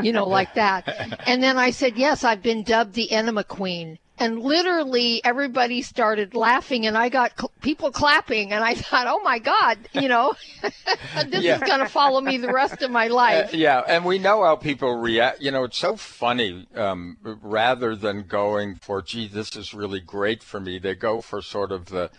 you 0.00 0.12
know, 0.12 0.26
like 0.26 0.54
that. 0.54 0.86
And 1.26 1.42
then 1.42 1.56
I 1.56 1.70
said, 1.70 1.96
Yes, 1.96 2.22
I've 2.22 2.42
been 2.42 2.62
dubbed 2.62 2.94
the 2.94 3.10
enema 3.12 3.44
queen 3.44 3.98
and 4.20 4.38
literally 4.40 5.24
everybody 5.24 5.82
started 5.82 6.34
laughing 6.34 6.86
and 6.86 6.96
I 6.96 7.08
got 7.08 7.32
cl- 7.38 7.50
people 7.62 7.90
clapping 7.90 8.52
and 8.52 8.62
I 8.62 8.74
thought, 8.82 9.06
"Oh 9.08 9.20
my 9.24 9.38
god, 9.38 9.78
you 9.92 10.08
know, 10.08 10.34
this 10.62 11.42
Yeah. 11.42 11.56
is 11.56 11.62
going 11.62 11.80
to 11.80 11.88
follow 11.88 12.20
me 12.20 12.36
the 12.36 12.52
rest 12.52 12.82
of 12.82 12.90
my 12.90 13.08
Uh, 13.08 13.14
life." 13.14 13.54
yeah, 13.54 13.80
and 13.88 14.04
we 14.04 14.18
know 14.18 14.44
how 14.44 14.56
people 14.56 14.94
react. 14.96 15.40
You 15.40 15.50
know, 15.50 15.64
it's 15.64 15.78
so 15.78 15.96
funny. 15.96 16.68
Um, 16.76 17.16
rather 17.22 17.96
than 17.96 18.22
going 18.24 18.76
for, 18.76 19.02
"Gee, 19.02 19.26
this 19.26 19.56
is 19.56 19.72
really 19.74 20.00
great 20.00 20.42
for 20.42 20.60
me," 20.60 20.78
they 20.78 20.94
go 20.94 21.20
for 21.20 21.40
sort 21.42 21.72
of 21.72 21.86
the, 21.86 22.10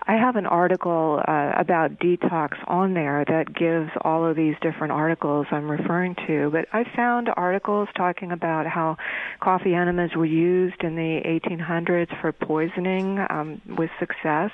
I 0.09 0.15
have 0.15 0.37
an 0.37 0.47
article 0.47 1.21
uh, 1.27 1.53
about 1.57 1.99
detox 1.99 2.53
on 2.69 2.95
there 2.95 3.25
that 3.27 3.53
gives 3.53 3.91
all 4.03 4.25
of 4.25 4.37
these 4.37 4.55
different 4.63 4.93
articles 4.93 5.47
I'm 5.51 5.69
referring 5.69 6.15
to. 6.29 6.49
But 6.53 6.67
I 6.73 6.85
found 6.95 7.29
articles 7.37 7.89
talking 7.97 8.31
about 8.31 8.69
how 8.69 8.99
coffee 9.41 9.75
enemas 9.75 10.13
were 10.15 10.25
used 10.25 10.85
in 10.85 10.95
the 10.95 11.21
1800s 11.27 12.21
for 12.21 12.31
poisoning 12.31 13.19
um, 13.29 13.61
with 13.77 13.91
success, 13.99 14.53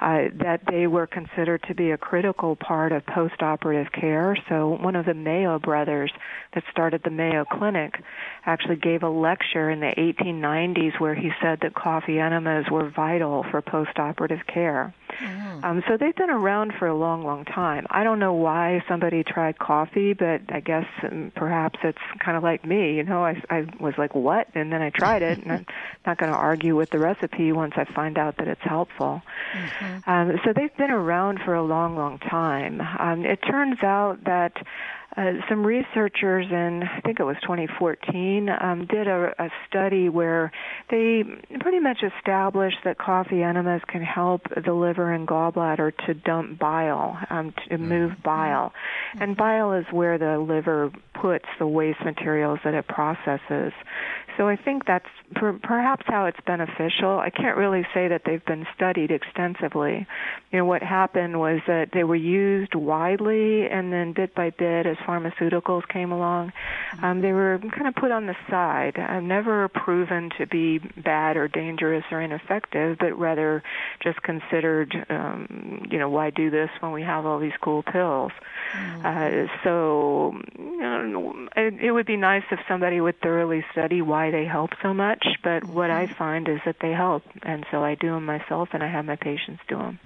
uh, 0.00 0.32
that 0.42 0.62
they 0.68 0.88
were 0.88 1.06
considered 1.06 1.62
to 1.68 1.74
be 1.74 1.92
a 1.92 1.98
critical 1.98 2.56
part 2.56 2.90
of 2.90 3.06
post-operative 3.06 3.92
care. 3.92 4.36
So 4.48 4.78
one 4.80 4.96
of 4.96 5.06
the 5.06 5.14
Mayo 5.14 5.58
brothers 5.58 6.10
that 6.54 6.64
started 6.72 7.02
the 7.04 7.10
Mayo 7.10 7.44
Clinic 7.44 7.94
actually 8.44 8.76
gave 8.76 9.02
a 9.02 9.08
lecture 9.08 9.70
in 9.70 9.80
the 9.80 9.92
1890s 9.96 10.98
where 10.98 11.14
he 11.14 11.30
said 11.40 11.60
that 11.62 11.74
coffee 11.74 12.18
enemas 12.18 12.64
were 12.70 12.90
vital 12.90 13.44
for 13.50 13.62
post-operative 13.62 14.40
care. 14.52 14.79
Um, 15.62 15.82
so 15.86 15.96
they've 15.98 16.16
been 16.16 16.30
around 16.30 16.72
for 16.78 16.86
a 16.86 16.96
long, 16.96 17.24
long 17.24 17.44
time. 17.44 17.86
I 17.90 18.02
don't 18.04 18.18
know 18.18 18.32
why 18.32 18.82
somebody 18.88 19.22
tried 19.22 19.58
coffee, 19.58 20.14
but 20.14 20.40
I 20.48 20.60
guess 20.60 20.86
um, 21.02 21.32
perhaps 21.34 21.78
it's 21.82 21.98
kind 22.24 22.36
of 22.36 22.42
like 22.42 22.64
me. 22.64 22.94
You 22.96 23.02
know, 23.04 23.22
I, 23.24 23.42
I 23.50 23.66
was 23.78 23.94
like, 23.98 24.14
what? 24.14 24.48
And 24.54 24.72
then 24.72 24.80
I 24.80 24.90
tried 24.90 25.22
it, 25.22 25.38
and 25.42 25.52
I'm 25.52 25.66
not 26.06 26.16
going 26.18 26.32
to 26.32 26.38
argue 26.38 26.74
with 26.76 26.90
the 26.90 26.98
recipe 26.98 27.52
once 27.52 27.74
I 27.76 27.84
find 27.84 28.16
out 28.16 28.38
that 28.38 28.48
it's 28.48 28.62
helpful. 28.62 29.20
Um, 30.06 30.40
so 30.44 30.52
they've 30.54 30.74
been 30.76 30.90
around 30.90 31.40
for 31.44 31.54
a 31.54 31.62
long, 31.62 31.96
long 31.96 32.18
time. 32.18 32.80
Um, 32.80 33.24
it 33.26 33.40
turns 33.42 33.82
out 33.82 34.24
that 34.24 34.54
uh, 35.16 35.32
some 35.48 35.66
researchers 35.66 36.46
in, 36.50 36.82
I 36.84 37.00
think 37.00 37.18
it 37.18 37.24
was 37.24 37.36
2014, 37.42 38.48
um, 38.48 38.86
did 38.86 39.08
a, 39.08 39.34
a 39.38 39.48
study 39.68 40.08
where 40.08 40.52
they 40.88 41.24
pretty 41.58 41.80
much 41.80 41.98
established 42.02 42.78
that 42.84 42.96
coffee 42.98 43.42
enemas 43.42 43.82
can 43.88 44.02
help 44.02 44.42
the 44.64 44.72
liver 44.72 45.12
and 45.12 45.26
gallbladder 45.26 45.92
to 46.06 46.14
dump 46.14 46.58
bile, 46.60 47.18
um, 47.28 47.52
to 47.68 47.78
move 47.78 48.12
bile. 48.22 48.72
And 49.20 49.36
bile 49.36 49.72
is 49.72 49.86
where 49.90 50.16
the 50.16 50.38
liver 50.38 50.92
puts 51.20 51.46
the 51.58 51.66
waste 51.66 52.04
materials 52.04 52.60
that 52.64 52.74
it 52.74 52.86
processes. 52.86 53.72
So 54.36 54.48
I 54.48 54.56
think 54.56 54.86
that's 54.86 55.04
per, 55.34 55.58
perhaps 55.62 56.04
how 56.06 56.26
it's 56.26 56.38
beneficial. 56.46 57.18
I 57.18 57.30
can't 57.30 57.56
really 57.56 57.86
say 57.92 58.08
that 58.08 58.22
they've 58.24 58.44
been 58.44 58.66
studied 58.74 59.10
extensively. 59.10 60.06
You 60.50 60.58
know, 60.58 60.64
what 60.64 60.82
happened 60.82 61.38
was 61.38 61.60
that 61.66 61.88
they 61.92 62.04
were 62.04 62.16
used 62.16 62.74
widely, 62.74 63.66
and 63.66 63.92
then 63.92 64.12
bit 64.14 64.34
by 64.34 64.50
bit, 64.50 64.86
as 64.86 64.96
pharmaceuticals 65.06 65.86
came 65.88 66.12
along, 66.12 66.52
um, 67.02 67.20
they 67.20 67.32
were 67.32 67.58
kind 67.58 67.86
of 67.86 67.94
put 67.94 68.10
on 68.10 68.26
the 68.26 68.36
side. 68.48 68.98
Uh, 68.98 69.20
never 69.20 69.68
proven 69.68 70.30
to 70.38 70.46
be 70.46 70.78
bad 70.78 71.36
or 71.36 71.48
dangerous 71.48 72.04
or 72.10 72.20
ineffective, 72.20 72.98
but 72.98 73.18
rather 73.18 73.62
just 74.02 74.22
considered, 74.22 74.94
um, 75.08 75.86
you 75.90 75.98
know, 75.98 76.08
why 76.08 76.30
do 76.30 76.50
this 76.50 76.70
when 76.80 76.92
we 76.92 77.02
have 77.02 77.26
all 77.26 77.38
these 77.38 77.56
cool 77.60 77.82
pills? 77.82 78.32
Uh, 79.04 79.46
so, 79.64 80.34
you 80.58 80.78
know, 80.80 81.48
it, 81.56 81.74
it 81.80 81.92
would 81.92 82.06
be 82.06 82.16
nice 82.16 82.44
if 82.50 82.60
somebody 82.68 83.00
would 83.00 83.20
thoroughly 83.20 83.64
study 83.72 84.02
why 84.02 84.30
they 84.30 84.44
help 84.44 84.70
so 84.82 84.94
much. 84.94 85.26
But 85.42 85.64
what 85.64 85.90
I 85.90 86.06
find 86.06 86.48
is 86.48 86.60
that 86.64 86.76
they 86.80 86.92
help, 86.92 87.22
and 87.42 87.66
so 87.70 87.82
I 87.82 87.94
do 87.94 88.10
them 88.10 88.24
myself, 88.24 88.68
and 88.72 88.82
I 88.82 88.88
have 88.88 89.04
my 89.04 89.16
patients 89.16 89.62
do 89.68 89.76
them. 89.76 89.98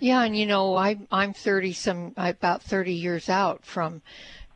Yeah, 0.00 0.22
and 0.22 0.36
you 0.36 0.46
know, 0.46 0.76
I 0.76 0.98
I'm 1.10 1.32
30 1.32 1.72
some 1.74 2.12
about 2.16 2.62
30 2.62 2.92
years 2.94 3.28
out 3.28 3.64
from 3.64 4.02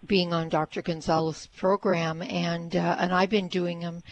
being 0.07 0.33
on 0.33 0.49
Dr. 0.49 0.83
Gonzalez's 0.83 1.49
program, 1.49 2.23
and 2.23 2.75
uh, 2.75 2.97
and 2.99 3.13
I've 3.13 3.31
been 3.31 3.49
doing 3.49 3.81
them 3.81 4.03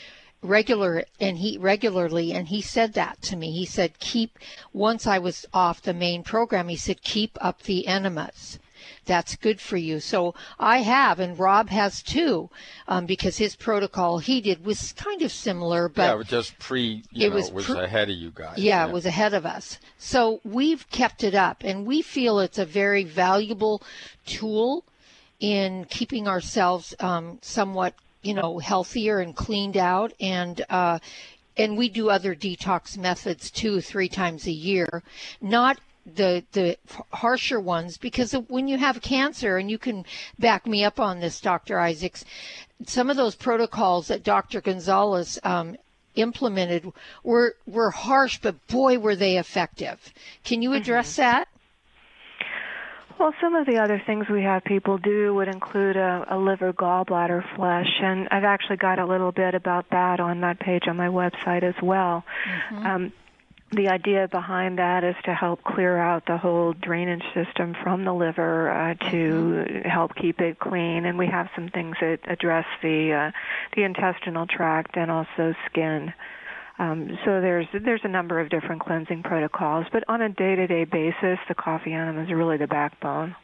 regular 0.42 1.04
and 1.20 1.38
he 1.38 1.56
regularly 1.56 2.32
and 2.32 2.48
he 2.48 2.60
said 2.60 2.94
that 2.94 3.22
to 3.22 3.36
me 3.36 3.52
he 3.52 3.64
said 3.64 3.98
keep 4.00 4.38
once 4.72 5.06
i 5.06 5.16
was 5.16 5.46
off 5.54 5.80
the 5.80 5.94
main 5.94 6.22
program 6.24 6.66
he 6.68 6.76
said 6.76 7.00
keep 7.02 7.38
up 7.40 7.62
the 7.62 7.86
enemas 7.86 8.58
that's 9.04 9.36
good 9.36 9.60
for 9.60 9.76
you 9.76 10.00
so 10.00 10.34
i 10.58 10.78
have 10.78 11.20
and 11.20 11.38
rob 11.38 11.68
has 11.68 12.02
too 12.02 12.50
um, 12.88 13.06
because 13.06 13.38
his 13.38 13.54
protocol 13.54 14.18
he 14.18 14.40
did 14.40 14.64
was 14.64 14.92
kind 14.94 15.22
of 15.22 15.30
similar 15.30 15.88
but 15.88 16.16
yeah, 16.16 16.22
just 16.24 16.58
pre, 16.58 17.02
you 17.12 17.26
it 17.26 17.30
know, 17.30 17.36
was 17.36 17.52
was 17.52 17.66
pre- 17.66 17.78
ahead 17.78 18.10
of 18.10 18.16
you 18.16 18.32
guys. 18.34 18.58
yeah, 18.58 18.84
it 18.86 18.92
was 18.92 19.06
ahead 19.06 19.34
of 19.34 19.46
us. 19.46 19.78
So 19.98 20.40
we've 20.44 20.88
kept 20.90 21.22
it 21.22 21.34
up, 21.34 21.62
and 21.64 21.86
we 21.86 22.02
feel 22.02 22.40
it's 22.40 22.58
a 22.58 22.66
very 22.66 23.04
valuable 23.04 23.82
tool 24.26 24.84
in 25.42 25.84
keeping 25.86 26.28
ourselves 26.28 26.94
um, 27.00 27.38
somewhat, 27.42 27.94
you 28.22 28.32
know, 28.32 28.58
healthier 28.58 29.18
and 29.18 29.34
cleaned 29.34 29.76
out. 29.76 30.12
And 30.20 30.64
uh, 30.70 31.00
and 31.56 31.76
we 31.76 31.90
do 31.90 32.08
other 32.08 32.34
detox 32.34 32.96
methods 32.96 33.50
too, 33.50 33.82
three 33.82 34.08
times 34.08 34.46
a 34.46 34.52
year. 34.52 35.02
Not 35.40 35.80
the 36.06 36.44
the 36.52 36.78
harsher 37.12 37.60
ones 37.60 37.98
because 37.98 38.32
when 38.48 38.68
you 38.68 38.78
have 38.78 39.02
cancer 39.02 39.56
and 39.58 39.70
you 39.70 39.78
can 39.78 40.04
back 40.38 40.66
me 40.66 40.82
up 40.82 40.98
on 40.98 41.20
this 41.20 41.40
dr 41.40 41.78
isaacs 41.78 42.24
some 42.84 43.08
of 43.08 43.16
those 43.16 43.36
protocols 43.36 44.08
that 44.08 44.24
dr 44.24 44.60
gonzalez 44.62 45.38
um, 45.44 45.76
implemented 46.14 46.92
were 47.22 47.56
were 47.66 47.90
harsh, 47.90 48.38
but 48.42 48.66
boy, 48.68 48.98
were 48.98 49.16
they 49.16 49.38
effective. 49.38 50.12
Can 50.44 50.62
you 50.62 50.72
address 50.72 51.16
that? 51.16 51.48
Well, 53.18 53.34
some 53.40 53.54
of 53.54 53.66
the 53.66 53.78
other 53.78 54.02
things 54.04 54.28
we 54.28 54.42
have 54.42 54.64
people 54.64 54.98
do 54.98 55.34
would 55.34 55.48
include 55.48 55.96
a, 55.96 56.26
a 56.30 56.38
liver 56.38 56.72
gallbladder 56.72 57.54
flush, 57.54 58.00
and 58.00 58.28
I've 58.30 58.44
actually 58.44 58.78
got 58.78 58.98
a 58.98 59.06
little 59.06 59.32
bit 59.32 59.54
about 59.54 59.90
that 59.90 60.18
on 60.18 60.40
that 60.40 60.58
page 60.58 60.88
on 60.88 60.96
my 60.96 61.08
website 61.08 61.62
as 61.62 61.74
well. 61.82 62.24
Um, 62.84 63.12
the 63.70 63.88
idea 63.88 64.28
behind 64.28 64.78
that 64.78 65.02
is 65.02 65.16
to 65.24 65.34
help 65.34 65.62
clear 65.62 65.96
out 65.96 66.26
the 66.26 66.36
whole 66.36 66.74
drainage 66.74 67.24
system 67.32 67.74
from 67.82 68.04
the 68.04 68.12
liver 68.12 68.70
uh, 68.70 68.94
to 69.10 69.82
help 69.84 70.14
keep 70.14 70.40
it 70.40 70.58
clean, 70.58 71.06
and 71.06 71.16
we 71.16 71.26
have 71.26 71.48
some 71.54 71.68
things 71.68 71.96
that 72.00 72.20
address 72.24 72.66
the 72.82 73.12
uh, 73.12 73.30
the 73.74 73.84
intestinal 73.84 74.46
tract 74.46 74.96
and 74.96 75.10
also 75.10 75.54
skin. 75.66 76.12
Um, 76.82 77.16
so 77.24 77.40
there's 77.40 77.66
there's 77.84 78.00
a 78.02 78.08
number 78.08 78.40
of 78.40 78.50
different 78.50 78.82
cleansing 78.82 79.22
protocols, 79.22 79.86
but 79.92 80.02
on 80.08 80.20
a 80.20 80.28
day-to-day 80.28 80.84
basis, 80.84 81.38
the 81.48 81.54
coffee 81.54 81.92
enema 81.92 82.24
is 82.24 82.32
really 82.32 82.56
the 82.56 82.66
backbone. 82.66 83.36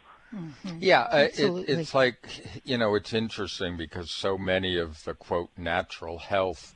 Yeah, 0.78 1.02
uh, 1.02 1.28
it, 1.38 1.68
it's 1.68 1.94
like, 1.94 2.18
you 2.64 2.76
know, 2.76 2.96
it's 2.96 3.14
interesting 3.14 3.76
because 3.76 4.10
so 4.10 4.36
many 4.36 4.76
of 4.76 5.04
the 5.04 5.14
quote 5.14 5.50
natural 5.56 6.18
health 6.18 6.74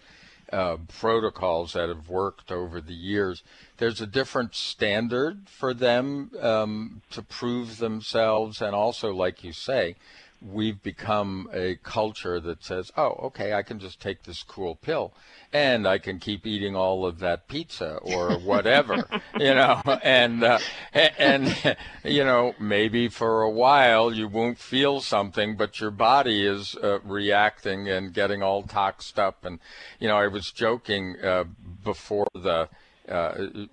uh, 0.53 0.77
protocols 1.01 1.73
that 1.73 1.89
have 1.89 2.09
worked 2.09 2.53
over 2.53 2.81
the 2.81 2.95
years, 2.95 3.43
there's 3.79 4.01
a 4.01 4.07
different 4.07 4.55
standard 4.55 5.49
for 5.49 5.75
them 5.75 6.31
um, 6.41 7.03
to 7.11 7.23
prove 7.23 7.79
themselves. 7.79 8.63
And 8.63 8.75
also, 8.75 9.13
like 9.13 9.43
you 9.43 9.53
say, 9.53 9.97
we've 10.45 10.83
become 10.83 11.49
a 11.53 11.77
culture 11.83 12.41
that 12.41 12.65
says, 12.65 12.91
oh, 12.97 13.11
okay, 13.25 13.55
I 13.55 13.63
can 13.63 13.79
just 13.79 14.01
take 14.01 14.23
this 14.25 14.43
cool 14.43 14.75
pill 14.75 15.13
and 15.53 15.87
I 15.87 15.99
can 15.99 16.19
keep 16.19 16.47
eating 16.47 16.75
all 16.75 17.07
of 17.07 17.19
that 17.21 17.49
pizza 17.49 17.97
or 18.03 18.39
whatever, 18.39 19.05
you 19.39 19.55
know, 19.55 19.81
and, 20.03 20.43
uh, 20.43 20.59
and, 20.93 21.77
you 22.05 22.25
know, 22.25 22.55
maybe 22.59 23.09
for 23.09 23.43
a 23.43 23.51
while 23.51 24.13
you 24.13 24.29
won't 24.29 24.59
feel 24.59 25.01
something, 25.01 25.57
but 25.57 25.81
your 25.81 25.91
body 25.91 26.47
is 26.47 26.75
uh, 26.83 27.01
reacting 27.01 27.89
and 27.89 28.13
getting 28.13 28.43
all 28.43 28.63
toxed 28.63 29.19
up. 29.19 29.45
And, 29.45 29.61
you 30.01 30.09
know, 30.09 30.17
I 30.17 30.27
was 30.27 30.51
joking 30.51 31.17
uh, 31.23 31.45
before 31.85 32.29
the, 32.35 32.69
uh, 33.13 33.67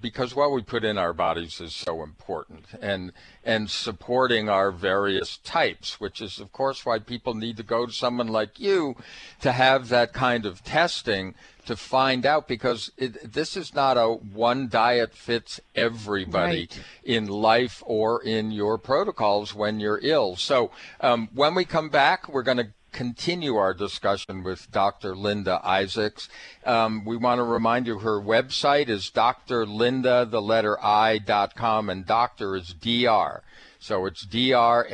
because 0.00 0.34
what 0.34 0.50
we 0.50 0.60
put 0.60 0.84
in 0.84 0.98
our 0.98 1.12
bodies 1.12 1.60
is 1.60 1.72
so 1.72 2.02
important 2.02 2.64
and 2.80 3.12
and 3.44 3.70
supporting 3.70 4.48
our 4.48 4.72
various 4.72 5.36
types 5.38 6.00
which 6.00 6.20
is 6.20 6.40
of 6.40 6.52
course 6.52 6.84
why 6.84 6.98
people 6.98 7.34
need 7.34 7.56
to 7.56 7.62
go 7.62 7.86
to 7.86 7.92
someone 7.92 8.26
like 8.26 8.58
you 8.58 8.96
to 9.40 9.52
have 9.52 9.88
that 9.88 10.12
kind 10.12 10.44
of 10.44 10.64
testing 10.64 11.34
to 11.64 11.76
find 11.76 12.26
out 12.26 12.48
because 12.48 12.90
it, 12.98 13.32
this 13.32 13.56
is 13.56 13.72
not 13.72 13.96
a 13.96 14.08
one 14.08 14.68
diet 14.68 15.14
fits 15.14 15.60
everybody 15.76 16.68
right. 16.72 16.80
in 17.04 17.26
life 17.28 17.82
or 17.86 18.20
in 18.24 18.50
your 18.50 18.76
protocols 18.76 19.54
when 19.54 19.78
you're 19.78 20.00
ill 20.02 20.34
so 20.34 20.72
um, 21.00 21.28
when 21.32 21.54
we 21.54 21.64
come 21.64 21.88
back 21.88 22.28
we're 22.28 22.42
going 22.42 22.58
to 22.58 22.72
continue 22.92 23.56
our 23.56 23.74
discussion 23.74 24.42
with 24.44 24.70
Dr. 24.70 25.16
Linda 25.16 25.60
Isaacs. 25.64 26.28
Um, 26.64 27.04
we 27.04 27.16
want 27.16 27.38
to 27.38 27.44
remind 27.44 27.86
you 27.86 27.98
her 27.98 28.20
website 28.20 28.88
is 28.88 29.10
drlinda, 29.10 30.30
the 30.30 30.42
letter 30.42 30.78
I, 30.82 31.18
dot 31.18 31.56
com, 31.56 31.90
and 31.90 32.06
doctor 32.06 32.54
is 32.54 32.74
dr. 32.74 33.42
So 33.78 34.06
it's 34.06 34.24
D-R-L-I-N-D-A-I 34.24 34.92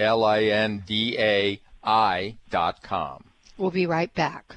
dot 2.50 2.82
com. 2.82 3.24
We'll 3.58 3.70
be 3.70 3.86
right 3.86 4.14
back. 4.14 4.56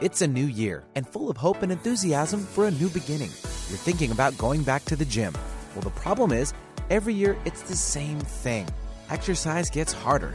It's 0.00 0.20
a 0.20 0.26
new 0.26 0.46
year 0.46 0.84
and 0.96 1.08
full 1.08 1.30
of 1.30 1.36
hope 1.36 1.62
and 1.62 1.70
enthusiasm 1.70 2.40
for 2.40 2.66
a 2.66 2.72
new 2.72 2.88
beginning. 2.88 3.30
You're 3.68 3.78
thinking 3.78 4.10
about 4.10 4.36
going 4.36 4.64
back 4.64 4.84
to 4.86 4.96
the 4.96 5.04
gym. 5.04 5.32
Well, 5.74 5.82
the 5.82 5.90
problem 5.90 6.32
is, 6.32 6.52
every 6.90 7.14
year 7.14 7.38
it's 7.44 7.62
the 7.62 7.76
same 7.76 8.18
thing. 8.18 8.68
Exercise 9.08 9.70
gets 9.70 9.92
harder 9.92 10.34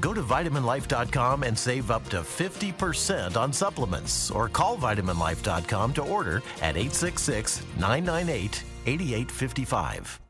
Go 0.00 0.14
to 0.14 0.22
vitaminlife.com 0.22 1.42
and 1.42 1.58
save 1.58 1.90
up 1.90 2.08
to 2.10 2.20
50% 2.20 3.36
on 3.36 3.52
supplements 3.52 4.30
or 4.30 4.48
call 4.48 4.76
vitaminlife.com 4.76 5.92
to 5.94 6.02
order 6.02 6.36
at 6.60 6.76
866 6.76 7.62
998 7.78 8.64
8855. 8.86 10.20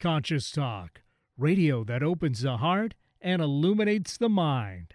Conscious 0.00 0.50
Talk, 0.52 1.00
radio 1.36 1.82
that 1.84 2.02
opens 2.04 2.42
the 2.42 2.58
heart 2.58 2.94
and 3.20 3.42
illuminates 3.42 4.16
the 4.16 4.28
mind. 4.28 4.94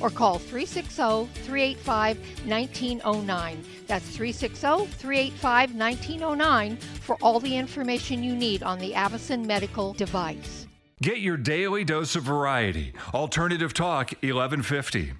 or 0.00 0.10
call 0.10 0.38
360 0.38 1.28
385 1.42 2.18
1909. 2.46 3.64
That's 3.86 4.06
360 4.06 4.86
385 4.86 5.74
1909 5.74 6.76
for 6.76 7.16
all 7.22 7.40
the 7.40 7.56
information 7.56 8.22
you 8.22 8.34
need 8.34 8.62
on 8.62 8.78
the 8.78 8.92
Avacen 8.92 9.44
medical 9.44 9.92
device. 9.92 10.66
Get 11.02 11.20
your 11.20 11.38
daily 11.38 11.84
dose 11.84 12.14
of 12.14 12.24
variety. 12.24 12.92
Alternative 13.14 13.72
Talk 13.72 14.10
1150. 14.22 15.12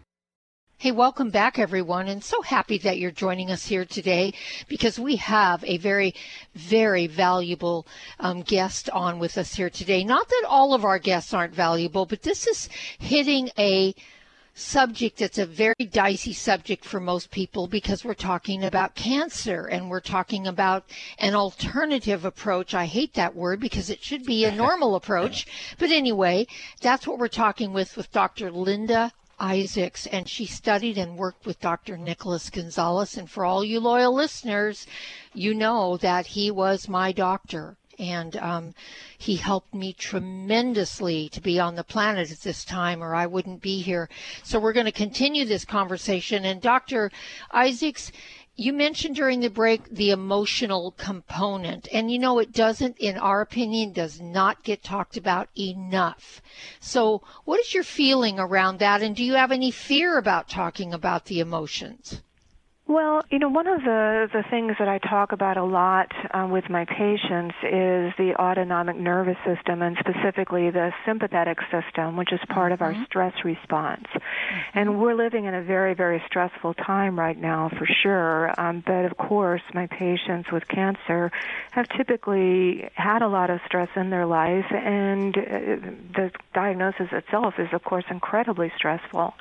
Hey, 0.77 0.93
welcome 0.93 1.29
back, 1.29 1.59
everyone, 1.59 2.09
and 2.09 2.25
so 2.25 2.41
happy 2.41 2.79
that 2.79 2.99
you're 2.99 3.11
joining 3.11 3.51
us 3.51 3.67
here 3.67 3.85
today 3.85 4.33
because 4.67 4.99
we 4.99 5.17
have 5.17 5.63
a 5.65 5.77
very, 5.77 6.15
very 6.55 7.07
valuable 7.07 7.87
um, 8.19 8.41
guest 8.41 8.89
on 8.89 9.19
with 9.19 9.37
us 9.37 9.55
here 9.55 9.69
today. 9.69 10.05
Not 10.05 10.27
that 10.27 10.45
all 10.49 10.73
of 10.73 10.87
our 10.87 10.99
guests 10.99 11.35
aren't 11.35 11.55
valuable, 11.55 12.07
but 12.07 12.23
this 12.23 12.47
is 12.47 12.71
hitting 12.99 13.51
a 13.59 13.95
subject 14.61 15.19
that's 15.19 15.39
a 15.39 15.47
very 15.47 15.87
dicey 15.91 16.33
subject 16.33 16.85
for 16.85 17.01
most 17.01 17.31
people 17.31 17.67
because 17.67 18.05
we're 18.05 18.15
talking 18.15 18.65
about 18.65 18.95
cancer 18.95 19.67
and 19.67 19.89
we're 19.89 20.01
talking 20.01 20.47
about 20.47 20.85
an 21.19 21.35
alternative 21.35 22.25
approach. 22.25 22.75
I 22.75 22.85
hate 22.85 23.15
that 23.15 23.35
word 23.35 23.61
because 23.61 23.91
it 23.91 24.03
should 24.03 24.25
be 24.25 24.45
a 24.45 24.55
normal 24.55 24.95
approach. 25.01 25.47
But 25.79 25.91
anyway, 25.91 26.47
that's 26.81 27.07
what 27.07 27.19
we're 27.19 27.29
talking 27.29 27.73
with 27.73 27.97
with 27.97 28.13
Dr. 28.13 28.51
Linda 28.51 29.13
Isaacs, 29.41 30.07
and 30.07 30.29
she 30.29 30.45
studied 30.45 30.99
and 30.99 31.17
worked 31.17 31.47
with 31.47 31.61
Dr. 31.61 31.97
Nicholas 31.97 32.51
Gonzalez. 32.51 33.17
And 33.17 33.31
for 33.31 33.45
all 33.45 33.65
you 33.65 33.81
loyal 33.81 34.15
listeners, 34.15 34.87
you 35.33 35.55
know 35.55 35.97
that 35.97 36.27
he 36.27 36.51
was 36.51 36.89
my 36.89 37.11
doctor. 37.11 37.77
And 38.01 38.35
um, 38.39 38.75
he 39.19 39.37
helped 39.37 39.75
me 39.75 39.93
tremendously 39.93 41.29
to 41.29 41.41
be 41.41 41.61
on 41.61 41.75
the 41.75 41.85
planet 41.85 42.33
at 42.33 42.41
this 42.41 42.65
time, 42.65 43.05
or 43.05 43.15
I 43.15 43.27
wouldn't 43.27 43.61
be 43.61 43.83
here. 43.83 44.09
So 44.43 44.59
we're 44.59 44.73
going 44.73 44.87
to 44.87 44.93
continue 44.93 45.45
this 45.45 45.67
conversation. 45.67 46.47
And 46.47 46.63
Dr. 46.63 47.13
Isaacs, 47.53 48.11
you 48.57 48.73
mentioned 48.73 49.17
during 49.17 49.41
the 49.41 49.51
break 49.51 49.89
the 49.91 50.11
emotional 50.11 50.93
component, 50.93 51.89
and 51.93 52.11
you 52.11 52.19
know 52.19 52.39
it 52.39 52.53
doesn't, 52.53 52.99
in 52.99 53.19
our 53.19 53.43
opinion, 53.43 53.93
does 53.93 54.19
not 54.19 54.63
get 54.63 54.83
talked 54.83 55.19
about 55.19 55.49
enough. 55.59 56.43
So, 56.81 57.23
what 57.45 57.61
is 57.61 57.75
your 57.75 57.85
feeling 57.85 58.39
around 58.39 58.79
that, 58.79 59.03
and 59.03 59.15
do 59.15 59.25
you 59.25 59.35
have 59.35 59.53
any 59.53 59.71
fear 59.71 60.17
about 60.17 60.49
talking 60.49 60.95
about 60.95 61.27
the 61.27 61.41
emotions? 61.41 62.23
Well, 62.91 63.23
you 63.31 63.39
know, 63.39 63.49
one 63.49 63.69
of 63.69 63.83
the, 63.83 64.29
the 64.33 64.43
things 64.51 64.75
that 64.81 64.89
I 64.89 64.99
talk 64.99 65.31
about 65.31 65.57
a 65.57 65.63
lot 65.63 66.11
um, 66.35 66.51
with 66.51 66.69
my 66.69 66.87
patients 66.87 67.55
is 67.63 68.13
the 68.19 68.35
autonomic 68.37 68.97
nervous 68.97 69.37
system 69.47 69.81
and 69.81 69.97
specifically 70.01 70.71
the 70.71 70.91
sympathetic 71.07 71.59
system, 71.71 72.17
which 72.17 72.33
is 72.33 72.41
part 72.49 72.73
of 72.73 72.83
our 72.83 72.93
mm-hmm. 72.93 73.05
stress 73.05 73.33
response. 73.45 74.07
Mm-hmm. 74.13 74.79
And 74.81 75.01
we're 75.01 75.15
living 75.15 75.45
in 75.45 75.55
a 75.55 75.63
very, 75.63 75.95
very 75.95 76.21
stressful 76.27 76.75
time 76.75 77.17
right 77.17 77.39
now 77.39 77.69
for 77.69 77.87
sure. 77.87 78.61
Um, 78.61 78.83
but 78.85 79.05
of 79.05 79.17
course, 79.17 79.63
my 79.73 79.87
patients 79.87 80.51
with 80.51 80.67
cancer 80.67 81.31
have 81.71 81.89
typically 81.97 82.91
had 82.95 83.23
a 83.23 83.29
lot 83.29 83.51
of 83.51 83.61
stress 83.67 83.91
in 83.95 84.11
their 84.11 84.27
life, 84.27 84.67
and 84.69 85.39
uh, 85.39 85.41
the 86.17 86.33
diagnosis 86.55 87.07
itself 87.13 87.55
is, 87.59 87.69
of 87.73 87.85
course, 87.85 88.05
incredibly 88.11 88.73
stressful. 88.77 89.35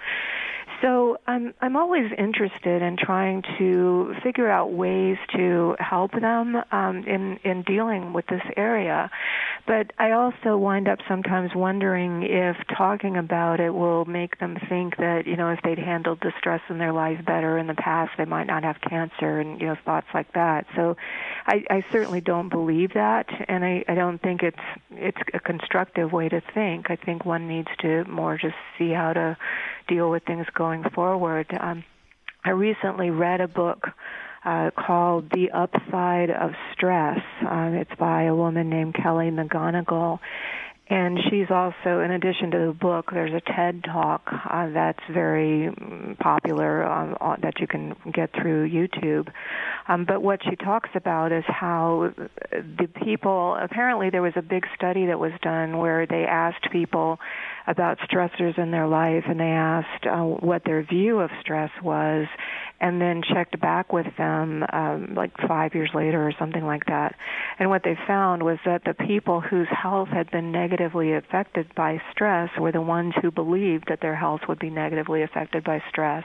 So 0.82 1.18
I'm 1.28 1.54
I'm 1.62 1.76
always 1.76 2.12
interested 2.18 2.82
in 2.82 2.98
trying 2.98 3.44
to 3.58 4.14
figure 4.24 4.50
out 4.50 4.72
ways 4.72 5.18
to 5.36 5.76
help 5.80 6.12
them 6.12 6.56
um, 6.72 7.04
in 7.06 7.40
in 7.44 7.64
dealing 7.64 8.14
with 8.14 8.26
this 8.28 8.42
area, 8.56 9.10
but 9.68 9.92
I 10.00 10.12
also 10.12 10.58
wind 10.58 10.88
up 10.88 11.00
sometimes 11.08 11.52
wondering 11.54 12.24
if 12.24 12.56
talking 12.78 13.18
about 13.18 13.60
it 13.60 13.72
will 13.72 14.06
make 14.06 14.40
them 14.40 14.58
think 14.70 14.98
that 14.98 15.28
you 15.28 15.36
know 15.36 15.50
if 15.50 15.60
they'd 15.64 15.80
handled 15.80 16.20
the 16.22 16.32
stress 16.40 16.62
in 16.70 16.78
their 16.78 16.94
life 16.94 17.26
better 17.26 17.58
in 17.58 17.68
the 17.68 17.74
past, 17.74 18.12
they 18.18 18.26
might 18.26 18.48
not 18.48 18.64
have 18.64 18.78
cancer 18.82 19.40
and 19.40 19.60
you 19.60 19.68
know 19.68 19.76
thoughts 19.86 20.08
like 20.14 20.32
that. 20.34 20.66
So 20.76 20.96
I, 21.46 21.64
I 21.70 21.86
certainly 21.92 22.22
don't 22.22 22.50
believe 22.50 22.94
that, 22.94 23.28
and 23.48 23.66
I, 23.66 23.84
I 23.88 23.96
don't 23.96 24.22
think 24.22 24.44
it's 24.44 24.58
it's 24.92 25.18
a 25.34 25.40
constructive 25.40 26.12
way 26.12 26.30
to 26.30 26.42
think. 26.54 26.90
I 26.90 26.96
think 26.96 27.26
one 27.26 27.48
needs 27.48 27.70
to 27.80 28.06
more 28.06 28.38
just 28.38 28.56
see 28.78 28.92
how 28.92 29.14
to 29.14 29.38
deal 29.90 30.10
with 30.10 30.24
things 30.24 30.46
going 30.54 30.84
forward. 30.96 31.48
Um, 31.60 31.84
I 32.46 32.52
recently 32.52 33.10
read 33.10 33.42
a 33.42 33.48
book 33.48 33.88
uh, 34.46 34.72
called 34.72 35.30
The 35.32 35.52
Upside 35.52 36.30
of 36.30 36.52
Stress. 36.74 37.20
Um, 37.48 37.74
it's 37.74 37.92
by 38.00 38.24
a 38.24 38.36
woman 38.36 38.70
named 38.70 38.96
Kelly 38.96 39.30
McGonigal. 39.32 40.20
And 40.92 41.20
she's 41.30 41.52
also, 41.52 42.00
in 42.00 42.10
addition 42.10 42.50
to 42.50 42.58
the 42.58 42.74
book, 42.74 43.12
there's 43.12 43.32
a 43.32 43.42
TED 43.42 43.84
talk 43.84 44.24
uh, 44.28 44.70
that's 44.70 45.00
very 45.14 45.70
mm, 45.70 46.18
popular 46.18 46.84
um, 46.84 47.16
that 47.44 47.60
you 47.60 47.68
can 47.68 47.96
get 48.12 48.32
through 48.34 48.68
YouTube. 48.68 49.32
Um, 49.88 50.06
but 50.06 50.24
what 50.24 50.40
she 50.50 50.56
talks 50.56 50.90
about 50.96 51.32
is 51.32 51.44
how 51.48 52.12
the 52.52 52.88
people, 53.04 53.56
apparently, 53.62 54.10
there 54.10 54.24
was 54.24 54.34
a 54.36 54.42
big 54.42 54.66
study 54.76 55.06
that 55.08 55.20
was 55.20 55.32
done 55.44 55.78
where 55.78 56.08
they 56.08 56.26
asked 56.26 56.72
people 56.72 57.20
about 57.70 58.00
stressors 58.00 58.58
in 58.58 58.72
their 58.72 58.88
life 58.88 59.24
and 59.28 59.40
they 59.40 59.44
asked 59.44 60.08
uh, 60.08 60.24
what 60.24 60.64
their 60.66 60.82
view 60.82 61.20
of 61.20 61.30
stress 61.40 61.70
was 61.84 62.26
and 62.82 63.00
then 63.00 63.22
checked 63.22 63.60
back 63.60 63.94
with 63.94 64.08
them 64.18 64.64
um, 64.74 65.14
like 65.14 65.32
five 65.48 65.76
years 65.76 65.92
later 65.94 66.28
or 66.28 66.34
something 66.40 66.66
like 66.66 66.86
that. 66.88 67.14
And 67.60 67.70
what 67.70 67.84
they 67.84 67.96
found 68.08 68.42
was 68.42 68.58
that 68.66 68.84
the 68.86 68.96
people 68.96 69.40
whose 69.40 69.68
health 69.70 70.08
had 70.08 70.32
been 70.32 70.52
negatively 70.52 71.14
affected 71.14 71.68
by 71.76 72.02
stress 72.12 72.50
were 72.58 72.72
the 72.72 72.82
ones 72.82 73.14
who 73.22 73.30
believed 73.30 73.86
that 73.90 74.02
their 74.02 74.16
health 74.16 74.42
would 74.48 74.60
be 74.60 74.72
negatively 74.72 75.22
affected 75.22 75.64
by 75.64 75.84
stress, 75.90 76.24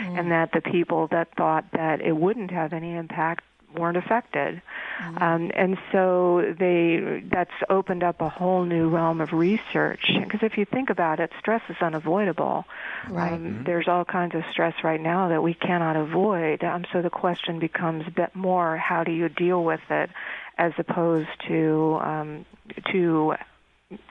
mm. 0.00 0.18
and 0.18 0.32
that 0.32 0.50
the 0.52 0.60
people 0.60 1.06
that 1.12 1.28
thought 1.36 1.66
that 1.72 2.00
it 2.00 2.16
wouldn't 2.16 2.50
have 2.50 2.72
any 2.72 2.96
impact 2.96 3.44
weren't 3.74 3.96
affected. 3.96 4.62
Mm-hmm. 5.00 5.22
Um, 5.22 5.50
and 5.54 5.78
so 5.92 6.54
they 6.58 7.22
that's 7.30 7.50
opened 7.68 8.02
up 8.02 8.20
a 8.20 8.28
whole 8.28 8.64
new 8.64 8.88
realm 8.88 9.20
of 9.20 9.32
research. 9.32 10.10
Because 10.20 10.40
if 10.42 10.58
you 10.58 10.64
think 10.64 10.90
about 10.90 11.20
it, 11.20 11.30
stress 11.38 11.62
is 11.68 11.76
unavoidable. 11.80 12.64
Right. 13.08 13.32
Um, 13.32 13.38
mm-hmm. 13.38 13.64
There's 13.64 13.88
all 13.88 14.04
kinds 14.04 14.34
of 14.34 14.42
stress 14.50 14.74
right 14.82 15.00
now 15.00 15.28
that 15.28 15.42
we 15.42 15.54
cannot 15.54 15.96
avoid. 15.96 16.64
Um, 16.64 16.84
so 16.92 17.02
the 17.02 17.10
question 17.10 17.58
becomes 17.58 18.06
a 18.06 18.10
bit 18.10 18.34
more: 18.34 18.76
How 18.76 19.04
do 19.04 19.12
you 19.12 19.28
deal 19.28 19.64
with 19.64 19.80
it, 19.90 20.10
as 20.58 20.72
opposed 20.78 21.28
to 21.48 21.98
um, 22.02 22.46
to 22.92 23.34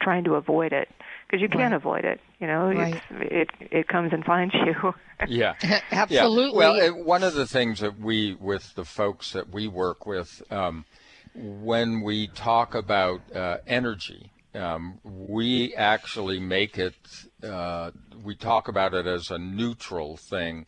trying 0.01 0.24
to 0.26 0.36
avoid 0.36 0.74
it? 0.74 0.89
Because 1.28 1.41
you 1.41 1.49
can't 1.49 1.72
right. 1.72 1.74
avoid 1.74 2.05
it. 2.05 2.20
You 2.40 2.48
know, 2.48 2.72
right. 2.72 3.02
it 3.12 3.50
it 3.60 3.88
comes 3.90 4.14
and 4.14 4.24
finds 4.24 4.54
you. 4.54 4.94
yeah, 5.28 5.56
absolutely. 5.92 6.64
Yeah. 6.64 6.90
Well, 6.92 7.04
one 7.04 7.24
of 7.24 7.34
the 7.34 7.46
things 7.46 7.82
that 7.82 8.00
we, 8.00 8.36
with 8.40 8.76
the 8.76 8.86
folks 8.86 9.34
that 9.34 9.50
we 9.50 9.68
work 9.68 10.06
with, 10.06 10.42
um, 10.50 10.86
when 11.36 12.02
we 12.02 12.28
talk 12.28 12.76
about 12.76 13.22
uh, 13.36 13.58
energy, 13.68 14.32
um, 14.56 15.00
we 15.04 15.76
actually 15.76 16.40
make 16.40 16.78
it. 16.78 16.96
Uh, 17.44 17.92
we 18.24 18.36
talk 18.36 18.70
about 18.70 18.94
it 18.94 19.06
as 19.06 19.30
a 19.30 19.38
neutral 19.38 20.16
thing, 20.16 20.66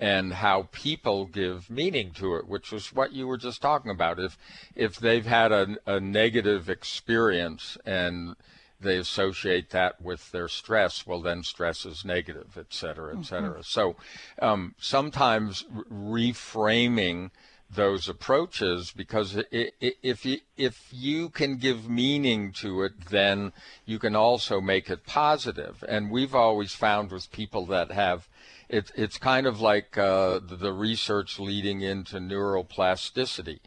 and 0.00 0.32
how 0.32 0.68
people 0.72 1.26
give 1.26 1.70
meaning 1.70 2.10
to 2.14 2.34
it, 2.34 2.48
which 2.48 2.72
was 2.72 2.92
what 2.92 3.12
you 3.12 3.28
were 3.28 3.38
just 3.38 3.62
talking 3.62 3.92
about. 3.92 4.18
If 4.18 4.36
if 4.74 4.96
they've 4.96 5.24
had 5.24 5.52
a, 5.52 5.76
a 5.86 6.00
negative 6.00 6.68
experience 6.68 7.78
and 7.86 8.34
they 8.82 8.98
associate 8.98 9.70
that 9.70 10.00
with 10.00 10.32
their 10.32 10.48
stress. 10.48 11.06
Well, 11.06 11.20
then 11.20 11.42
stress 11.42 11.86
is 11.86 12.04
negative, 12.04 12.56
et 12.58 12.66
cetera, 12.70 13.16
et 13.18 13.24
cetera. 13.24 13.60
Mm-hmm. 13.60 13.62
So 13.62 13.96
um, 14.40 14.74
sometimes 14.78 15.64
reframing 15.90 17.30
those 17.74 18.08
approaches 18.08 18.92
because 18.94 19.42
if 19.50 20.26
you 20.26 20.38
if 20.56 20.88
you 20.92 21.30
can 21.30 21.56
give 21.56 21.88
meaning 21.88 22.52
to 22.52 22.82
it 22.82 22.92
then 23.10 23.52
you 23.86 23.98
can 23.98 24.14
also 24.14 24.60
make 24.60 24.90
it 24.90 25.06
positive. 25.06 25.80
positive 25.80 25.84
and 25.88 26.10
we've 26.10 26.34
always 26.34 26.74
found 26.74 27.10
with 27.10 27.32
people 27.32 27.64
that 27.66 27.90
have 27.90 28.28
it, 28.68 28.90
it's 28.94 29.18
kind 29.18 29.46
of 29.46 29.60
like 29.60 29.96
uh, 29.96 30.38
the 30.42 30.72
research 30.72 31.38
leading 31.38 31.80
into 31.80 32.18
neuroplasticity 32.18 33.60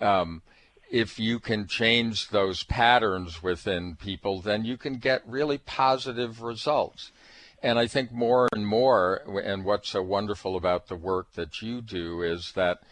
um, 0.00 0.42
if 0.92 1.18
you 1.18 1.40
can 1.40 1.66
change 1.66 2.28
those 2.28 2.64
patterns 2.64 3.42
within 3.42 3.96
people, 3.96 4.42
then 4.42 4.62
you 4.66 4.76
can 4.76 4.98
get 4.98 5.26
really 5.26 5.56
positive 5.56 6.42
results. 6.42 7.12
And 7.62 7.78
I 7.78 7.86
think 7.86 8.12
more 8.12 8.46
and 8.52 8.66
more, 8.66 9.22
and 9.42 9.64
what's 9.64 9.88
so 9.88 10.02
wonderful 10.02 10.54
about 10.54 10.88
the 10.88 10.94
work 10.94 11.32
that 11.32 11.62
you 11.62 11.80
do 11.80 12.20
is 12.20 12.52
that 12.56 12.82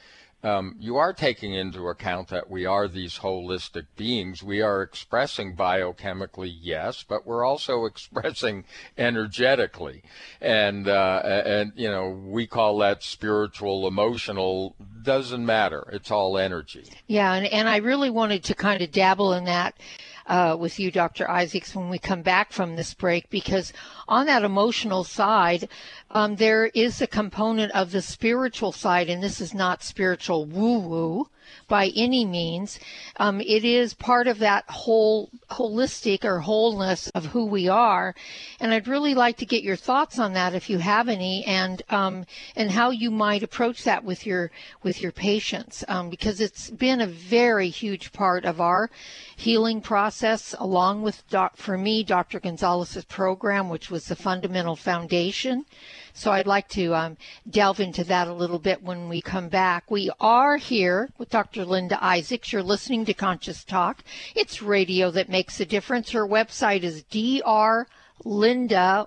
um, 0.43 0.77
you 0.79 0.97
are 0.97 1.13
taking 1.13 1.53
into 1.53 1.89
account 1.89 2.29
that 2.29 2.49
we 2.49 2.65
are 2.65 2.89
these 2.89 3.19
holistic 3.19 3.87
beings. 3.97 4.43
We 4.43 4.63
are 4.63 4.83
expressing 4.83 5.55
biochemically, 5.55 6.53
yes, 6.61 7.05
but 7.07 7.27
we're 7.27 7.45
also 7.45 7.85
expressing 7.87 8.65
energetically, 8.97 10.03
and 10.41 10.89
uh, 10.89 11.23
and 11.25 11.73
you 11.77 11.91
know 11.91 12.09
we 12.09 12.47
call 12.47 12.79
that 12.79 13.03
spiritual, 13.03 13.87
emotional. 13.87 14.77
Doesn't 15.03 15.45
matter. 15.45 15.89
It's 15.93 16.11
all 16.11 16.39
energy. 16.39 16.85
Yeah, 17.07 17.35
and 17.35 17.47
and 17.47 17.69
I 17.69 17.79
really 17.79 18.11
wanted 18.11 18.45
to 18.45 18.55
kind 18.55 18.83
of 18.83 18.91
dabble 18.91 19.35
in 19.35 19.45
that 19.45 19.79
uh, 20.27 20.57
with 20.59 20.79
you, 20.79 20.91
Dr. 20.91 21.29
Isaacs, 21.31 21.75
when 21.75 21.89
we 21.89 21.99
come 21.99 22.23
back 22.23 22.53
from 22.53 22.77
this 22.77 22.95
break, 22.95 23.31
because 23.31 23.73
on 24.09 24.27
that 24.27 24.45
emotional 24.45 25.05
side, 25.05 25.69
um, 26.11 26.37
there 26.37 26.67
is 26.67 27.01
a 27.01 27.07
component 27.07 27.73
of 27.73 27.93
the 27.93 28.03
spiritual 28.03 28.73
side, 28.73 29.09
and 29.09 29.23
this 29.23 29.41
is 29.41 29.55
not 29.55 29.83
spiritual 29.83 30.47
woo 30.47 30.79
woo 30.79 31.29
by 31.69 31.93
any 31.97 32.25
means. 32.25 32.79
Um, 33.17 33.41
it 33.41 33.65
is 33.65 33.95
part 33.95 34.27
of 34.27 34.39
that 34.41 34.65
whole 34.69 35.31
holistic 35.51 36.25
or 36.25 36.41
wholeness 36.41 37.09
of 37.09 37.27
who 37.27 37.47
we 37.47 37.69
are, 37.69 38.15
and 38.61 38.73
I'd 38.73 38.89
really 38.89 39.15
like 39.15 39.37
to 39.39 39.47
get 39.47 39.63
your 39.63 39.77
thoughts 39.77 40.19
on 40.19 40.33
that 40.35 40.55
if 40.55 40.69
you 40.69 40.79
have 40.79 41.09
any, 41.09 41.45
and 41.45 41.83
um, 41.91 42.27
and 42.57 42.71
how 42.71 42.91
you 42.91 43.11
might 43.11 43.43
approach 43.43 43.85
that 43.85 44.05
with 44.05 44.27
your 44.27 44.51
with 44.83 45.01
your 45.01 45.13
patients, 45.13 45.85
um, 45.89 46.11
because 46.11 46.41
it's 46.41 46.71
been 46.71 47.01
a 47.01 47.07
very 47.07 47.69
huge 47.69 48.13
part 48.13 48.45
of 48.45 48.61
our 48.61 48.91
healing 49.37 49.81
process, 49.81 50.55
along 50.59 51.03
with 51.03 51.29
doc, 51.31 51.57
for 51.57 51.79
me 51.79 52.03
Dr. 52.05 52.41
Gonzalez's 52.41 53.05
program, 53.05 53.69
which 53.69 53.91
was 53.91 54.07
the 54.07 54.17
fundamental 54.17 54.77
foundation. 54.77 55.65
So 56.13 56.33
I'd 56.33 56.47
like 56.47 56.69
to 56.71 56.95
um, 56.95 57.17
delve 57.49 57.81
into 57.81 58.05
that 58.05 58.29
a 58.29 58.33
little 58.33 58.59
bit 58.59 58.83
when 58.83 59.09
we 59.09 59.21
come 59.21 59.49
back. 59.49 59.91
We 59.91 60.11
are 60.21 60.57
here 60.57 61.11
with 61.19 61.31
Dr. 61.31 61.65
Linda 61.65 62.03
Isaacs. 62.03 62.53
You're 62.53 62.63
listening 62.63 63.05
to 63.07 63.15
Conscious 63.15 63.65
Talk. 63.65 64.03
It's 64.35 64.63
radio 64.63 65.11
that 65.11 65.29
makes 65.29 65.61
a 65.61 65.67
difference. 65.67 66.11
Her 66.11 66.27
website 66.27 66.83
is 66.83 67.05
drlinda, 67.05 69.07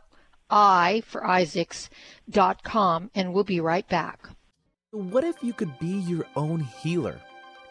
I 0.49 1.03
for 1.05 1.25
Isaacs.com, 1.25 3.11
and 3.15 3.33
we'll 3.33 3.43
be 3.43 3.59
right 3.59 3.87
back. 3.87 4.29
What 4.91 5.23
if 5.23 5.41
you 5.41 5.53
could 5.53 5.79
be 5.79 5.87
your 5.87 6.25
own 6.35 6.59
healer? 6.59 7.19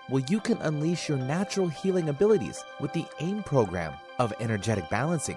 Well, 0.09 0.24
you 0.28 0.41
can 0.41 0.59
unleash 0.59 1.09
your 1.09 1.18
natural 1.18 1.68
healing 1.68 2.09
abilities 2.09 2.64
with 2.80 2.93
the 2.93 3.07
AIM 3.20 3.45
program 3.45 3.93
of 4.18 4.35
energetic 4.41 4.91
balancing. 4.91 5.37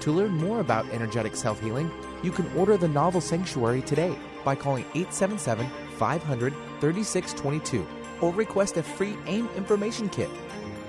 to 0.00 0.12
learn 0.12 0.32
more 0.32 0.60
about 0.60 0.88
energetic 0.90 1.36
self 1.36 1.60
healing, 1.60 1.90
you 2.22 2.30
can 2.30 2.50
order 2.56 2.76
the 2.76 2.88
novel 2.88 3.20
Sanctuary 3.20 3.82
today 3.82 4.16
by 4.44 4.54
calling 4.54 4.84
877 4.94 5.66
500 5.96 6.52
3622 6.80 7.86
or 8.20 8.32
request 8.32 8.76
a 8.76 8.82
free 8.82 9.16
AIM 9.26 9.48
information 9.56 10.08
kit. 10.08 10.30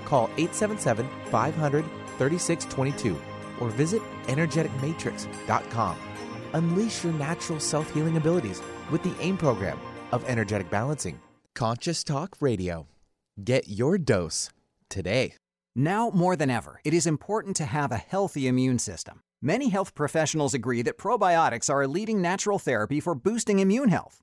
Call 0.04 0.24
877 0.36 1.08
500 1.30 1.84
3622 2.18 3.20
or 3.60 3.68
visit 3.70 4.02
energeticmatrix.com. 4.26 5.96
Unleash 6.54 7.04
your 7.04 7.12
natural 7.14 7.60
self 7.60 7.92
healing 7.94 8.16
abilities 8.16 8.62
with 8.90 9.02
the 9.02 9.14
AIM 9.20 9.36
program 9.36 9.78
of 10.12 10.24
energetic 10.28 10.70
balancing. 10.70 11.20
Conscious 11.54 12.04
Talk 12.04 12.36
Radio. 12.40 12.86
Get 13.42 13.68
your 13.68 13.98
dose 13.98 14.50
today. 14.88 15.34
Now 15.74 16.10
more 16.10 16.36
than 16.36 16.50
ever, 16.50 16.80
it 16.84 16.92
is 16.92 17.06
important 17.06 17.56
to 17.56 17.64
have 17.64 17.92
a 17.92 17.96
healthy 17.96 18.46
immune 18.46 18.78
system. 18.78 19.22
Many 19.40 19.70
health 19.70 19.94
professionals 19.94 20.52
agree 20.52 20.82
that 20.82 20.98
probiotics 20.98 21.70
are 21.70 21.82
a 21.82 21.88
leading 21.88 22.20
natural 22.20 22.58
therapy 22.58 23.00
for 23.00 23.14
boosting 23.14 23.58
immune 23.58 23.88
health. 23.88 24.22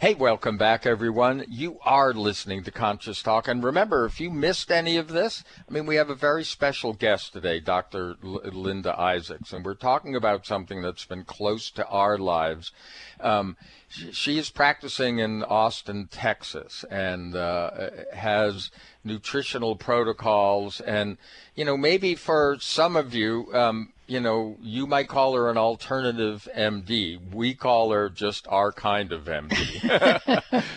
Hey, 0.00 0.14
welcome 0.14 0.56
back, 0.56 0.86
everyone. 0.86 1.44
You 1.46 1.78
are 1.84 2.14
listening 2.14 2.64
to 2.64 2.70
Conscious 2.70 3.22
Talk. 3.22 3.46
And 3.46 3.62
remember, 3.62 4.06
if 4.06 4.18
you 4.18 4.30
missed 4.30 4.72
any 4.72 4.96
of 4.96 5.08
this, 5.08 5.44
I 5.68 5.70
mean, 5.70 5.84
we 5.84 5.96
have 5.96 6.08
a 6.08 6.14
very 6.14 6.42
special 6.42 6.94
guest 6.94 7.34
today, 7.34 7.60
Dr. 7.60 8.16
L- 8.24 8.40
Linda 8.50 8.98
Isaacs, 8.98 9.52
and 9.52 9.62
we're 9.62 9.74
talking 9.74 10.16
about 10.16 10.46
something 10.46 10.80
that's 10.80 11.04
been 11.04 11.24
close 11.24 11.70
to 11.72 11.86
our 11.86 12.16
lives. 12.16 12.72
Um, 13.20 13.58
she, 13.90 14.38
is 14.38 14.48
practicing 14.48 15.18
in 15.18 15.42
Austin, 15.42 16.08
Texas, 16.10 16.82
and 16.90 17.36
uh, 17.36 17.90
has 18.14 18.70
nutritional 19.04 19.76
protocols. 19.76 20.80
And, 20.80 21.18
you 21.54 21.66
know, 21.66 21.76
maybe 21.76 22.14
for 22.14 22.56
some 22.58 22.96
of 22.96 23.14
you, 23.14 23.50
um, 23.52 23.92
you 24.10 24.18
know, 24.18 24.56
you 24.60 24.88
might 24.88 25.08
call 25.08 25.34
her 25.34 25.48
an 25.48 25.56
alternative 25.56 26.48
MD. 26.56 27.32
We 27.32 27.54
call 27.54 27.92
her 27.92 28.10
just 28.10 28.48
our 28.48 28.72
kind 28.72 29.12
of 29.12 29.26
MD. 29.26 29.82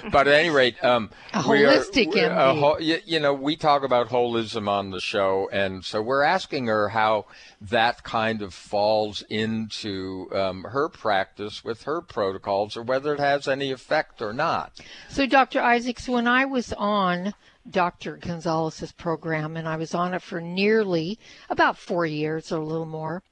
but 0.12 0.28
at 0.28 0.34
any 0.34 0.52
rate, 0.52 0.82
um, 0.84 1.10
a 1.34 1.40
holistic 1.42 2.10
are, 2.10 2.30
MD. 2.30 2.60
Ho- 2.60 2.78
you 2.78 3.20
know, 3.20 3.34
we 3.34 3.56
talk 3.56 3.84
about 3.84 4.10
holism 4.10 4.70
on 4.70 4.92
the 4.92 5.02
show, 5.02 5.50
and 5.52 5.84
so 5.84 6.00
we're 6.02 6.22
asking 6.22 6.68
her 6.68 6.90
how 6.90 7.26
that 7.60 8.04
kind 8.04 8.44
of 8.44 8.54
falls 8.54 9.24
into 9.30 10.30
um, 10.32 10.64
her 10.66 10.88
practice 10.88 11.64
with 11.64 11.84
her 11.84 12.02
protocols, 12.02 12.78
or 12.78 12.84
whether 12.84 13.16
it 13.16 13.20
has 13.20 13.48
any 13.48 13.72
effect 13.72 14.22
or 14.22 14.32
not. 14.32 14.80
So, 15.10 15.26
Dr. 15.26 15.60
Isaacs, 15.60 16.08
when 16.08 16.28
I 16.28 16.46
was 16.46 16.72
on 16.74 17.34
Dr. 17.70 18.18
Gonzalez's 18.18 18.92
program, 18.92 19.56
and 19.56 19.68
I 19.68 19.78
was 19.78 19.96
on 19.96 20.14
it 20.14 20.22
for 20.22 20.42
nearly 20.42 21.18
about 21.50 21.78
four 21.78 22.06
years 22.06 22.52
or 22.52 22.60
a 22.60 22.66
little 22.66 22.86
more. 22.86 23.24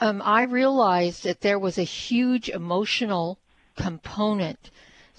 Um, 0.00 0.22
I 0.24 0.44
realized 0.44 1.24
that 1.24 1.40
there 1.40 1.58
was 1.58 1.76
a 1.76 1.82
huge 1.82 2.48
emotional 2.48 3.38
component 3.76 4.70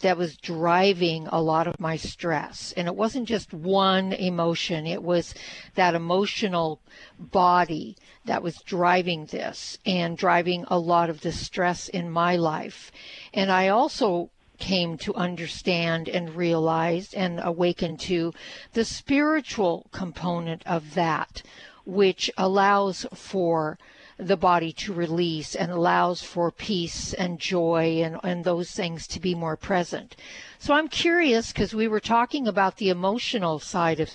that 0.02 0.18
was 0.18 0.38
driving 0.38 1.28
a 1.28 1.42
lot 1.42 1.68
of 1.68 1.80
my 1.80 1.96
stress. 1.96 2.74
And 2.76 2.88
it 2.88 2.96
wasn't 2.96 3.28
just 3.28 3.54
one 3.54 4.14
emotion, 4.14 4.88
it 4.88 5.04
was 5.04 5.34
that 5.76 5.96
emotional 5.96 6.80
body 7.20 7.96
that 8.26 8.44
was 8.44 8.62
driving 8.64 9.26
this 9.26 9.78
and 9.86 10.18
driving 10.18 10.66
a 10.68 10.80
lot 10.80 11.10
of 11.10 11.22
the 11.22 11.32
stress 11.32 11.88
in 11.88 12.10
my 12.10 12.36
life. 12.36 12.92
And 13.34 13.52
I 13.52 13.68
also 13.68 14.32
came 14.62 14.98
to 15.00 15.14
understand 15.16 16.08
and 16.08 16.36
realize 16.36 17.14
and 17.14 17.42
awaken 17.44 17.98
to 17.98 18.34
the 18.74 18.86
spiritual 18.86 19.88
component 19.92 20.62
of 20.66 20.94
that, 20.94 21.42
which 21.86 22.32
allows 22.38 23.06
for 23.14 23.78
the 24.18 24.38
body 24.38 24.72
to 24.72 24.94
release 24.94 25.56
and 25.56 25.72
allows 25.72 26.22
for 26.22 26.52
peace 26.52 27.14
and 27.16 27.40
joy 27.40 28.04
and, 28.04 28.20
and 28.24 28.44
those 28.44 28.70
things 28.72 29.08
to 29.08 29.20
be 29.20 29.34
more 29.34 29.58
present. 29.58 30.16
So 30.60 30.76
I'm 30.76 30.88
curious 30.88 31.52
because 31.52 31.74
we 31.74 31.88
were 31.88 32.00
talking 32.00 32.48
about 32.48 32.78
the 32.78 32.90
emotional 32.90 33.58
side 33.58 34.00
of, 34.00 34.12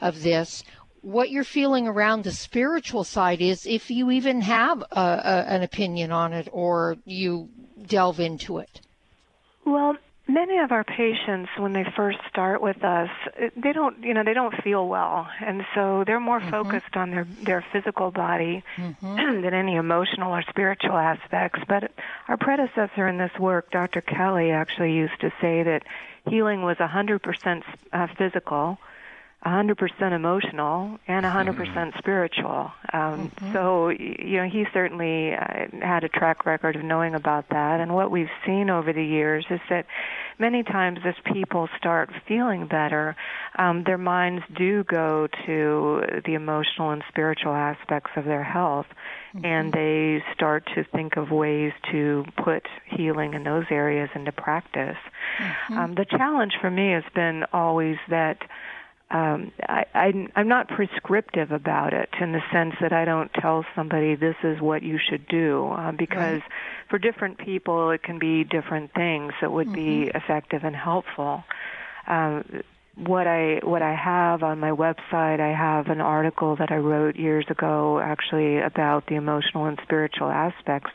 of 0.00 0.22
this. 0.22 0.64
what 1.02 1.30
you're 1.30 1.44
feeling 1.44 1.86
around 1.88 2.24
the 2.24 2.32
spiritual 2.32 3.04
side 3.04 3.40
is 3.40 3.66
if 3.66 3.90
you 3.90 4.10
even 4.10 4.40
have 4.42 4.82
a, 4.82 5.00
a, 5.00 5.44
an 5.48 5.62
opinion 5.62 6.10
on 6.12 6.32
it 6.32 6.48
or 6.52 6.96
you 7.04 7.48
delve 7.86 8.20
into 8.20 8.58
it. 8.58 8.80
Well, 9.70 9.96
many 10.26 10.58
of 10.58 10.72
our 10.72 10.84
patients 10.84 11.50
when 11.56 11.72
they 11.72 11.84
first 11.96 12.18
start 12.28 12.60
with 12.60 12.84
us 12.84 13.10
they 13.56 13.72
don't 13.72 14.02
you 14.04 14.14
know 14.14 14.22
they 14.22 14.34
don't 14.34 14.54
feel 14.62 14.86
well 14.86 15.28
and 15.40 15.64
so 15.74 16.04
they're 16.06 16.20
more 16.20 16.40
mm-hmm. 16.40 16.50
focused 16.50 16.96
on 16.96 17.10
their 17.10 17.24
their 17.42 17.64
physical 17.72 18.10
body 18.10 18.62
mm-hmm. 18.76 19.16
than 19.42 19.54
any 19.54 19.74
emotional 19.74 20.32
or 20.32 20.42
spiritual 20.42 20.96
aspects 20.96 21.60
but 21.66 21.90
our 22.28 22.36
predecessor 22.36 23.08
in 23.08 23.18
this 23.18 23.32
work 23.40 23.70
dr 23.70 24.00
Kelley 24.02 24.50
actually 24.52 24.94
used 24.94 25.20
to 25.20 25.32
say 25.40 25.62
that 25.64 25.82
healing 26.28 26.62
was 26.62 26.76
100% 26.76 27.62
uh, 27.92 28.06
physical 28.16 28.78
100% 29.44 30.12
emotional 30.12 30.98
and 31.08 31.24
100% 31.24 31.56
mm-hmm. 31.56 31.98
spiritual. 31.98 32.70
Um, 32.92 33.30
mm-hmm. 33.30 33.52
So, 33.54 33.88
you 33.88 34.36
know, 34.36 34.46
he 34.46 34.66
certainly 34.74 35.32
uh, 35.32 35.66
had 35.80 36.04
a 36.04 36.10
track 36.10 36.44
record 36.44 36.76
of 36.76 36.84
knowing 36.84 37.14
about 37.14 37.48
that. 37.48 37.80
And 37.80 37.94
what 37.94 38.10
we've 38.10 38.28
seen 38.44 38.68
over 38.68 38.92
the 38.92 39.04
years 39.04 39.46
is 39.48 39.60
that 39.70 39.86
many 40.38 40.62
times 40.62 40.98
as 41.06 41.14
people 41.32 41.70
start 41.78 42.10
feeling 42.28 42.66
better, 42.66 43.16
um, 43.58 43.82
their 43.84 43.96
minds 43.96 44.44
do 44.58 44.84
go 44.84 45.26
to 45.46 46.02
the 46.26 46.34
emotional 46.34 46.90
and 46.90 47.02
spiritual 47.08 47.54
aspects 47.54 48.10
of 48.16 48.26
their 48.26 48.44
health. 48.44 48.86
Mm-hmm. 49.34 49.46
And 49.46 49.72
they 49.72 50.22
start 50.34 50.66
to 50.74 50.84
think 50.84 51.16
of 51.16 51.30
ways 51.30 51.72
to 51.92 52.26
put 52.44 52.66
healing 52.84 53.32
in 53.32 53.44
those 53.44 53.64
areas 53.70 54.10
into 54.14 54.32
practice. 54.32 54.98
Mm-hmm. 55.38 55.78
Um, 55.78 55.94
the 55.94 56.04
challenge 56.04 56.52
for 56.60 56.70
me 56.70 56.90
has 56.90 57.04
been 57.14 57.44
always 57.54 57.96
that 58.10 58.38
um, 59.10 59.50
I, 59.60 59.86
I, 59.92 60.28
I'm 60.36 60.46
not 60.46 60.68
prescriptive 60.68 61.50
about 61.50 61.92
it 61.92 62.08
in 62.20 62.32
the 62.32 62.42
sense 62.52 62.74
that 62.80 62.92
I 62.92 63.04
don't 63.04 63.32
tell 63.34 63.64
somebody 63.74 64.14
this 64.14 64.36
is 64.44 64.60
what 64.60 64.82
you 64.82 64.98
should 64.98 65.26
do 65.26 65.66
uh, 65.66 65.90
because 65.90 66.40
right. 66.40 66.50
for 66.88 66.98
different 66.98 67.38
people 67.38 67.90
it 67.90 68.04
can 68.04 68.20
be 68.20 68.44
different 68.44 68.92
things 68.94 69.32
that 69.40 69.50
would 69.50 69.66
mm-hmm. 69.66 70.04
be 70.04 70.10
effective 70.14 70.62
and 70.62 70.76
helpful. 70.76 71.42
Um, 72.06 72.62
what 72.96 73.26
I 73.26 73.60
what 73.64 73.82
I 73.82 73.94
have 73.94 74.42
on 74.42 74.60
my 74.60 74.70
website, 74.70 75.40
I 75.40 75.56
have 75.56 75.86
an 75.86 76.00
article 76.00 76.56
that 76.56 76.70
I 76.70 76.76
wrote 76.76 77.16
years 77.16 77.46
ago, 77.48 77.98
actually 77.98 78.58
about 78.58 79.06
the 79.06 79.14
emotional 79.14 79.66
and 79.66 79.78
spiritual 79.82 80.28
aspects, 80.30 80.90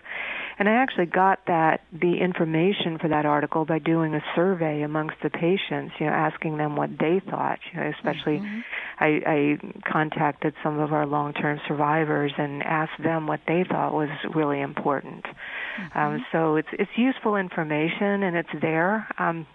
and 0.57 0.69
I 0.69 0.73
actually 0.73 1.07
got 1.07 1.39
that 1.47 1.81
the 1.91 2.17
information 2.21 2.97
for 2.99 3.09
that 3.09 3.25
article 3.25 3.65
by 3.65 3.79
doing 3.79 4.15
a 4.15 4.21
survey 4.35 4.83
amongst 4.83 5.15
the 5.21 5.29
patients, 5.29 5.93
you 5.99 6.05
know, 6.05 6.13
asking 6.13 6.57
them 6.57 6.75
what 6.75 6.91
they 6.99 7.21
thought. 7.29 7.59
You 7.73 7.81
know, 7.81 7.91
especially 7.97 8.39
mm-hmm. 8.39 8.59
I, 8.99 9.21
I 9.25 9.91
contacted 9.91 10.53
some 10.63 10.79
of 10.79 10.93
our 10.93 11.05
long-term 11.05 11.59
survivors 11.67 12.31
and 12.37 12.63
asked 12.63 13.01
them 13.03 13.27
what 13.27 13.41
they 13.47 13.65
thought 13.69 13.93
was 13.93 14.09
really 14.33 14.61
important. 14.61 15.25
Mm-hmm. 15.25 15.99
Um, 15.99 16.25
so 16.31 16.55
it's 16.55 16.69
it's 16.71 16.91
useful 16.95 17.35
information 17.35 18.23
and 18.23 18.37
it's 18.37 18.49
there. 18.61 19.07
Um, 19.17 19.45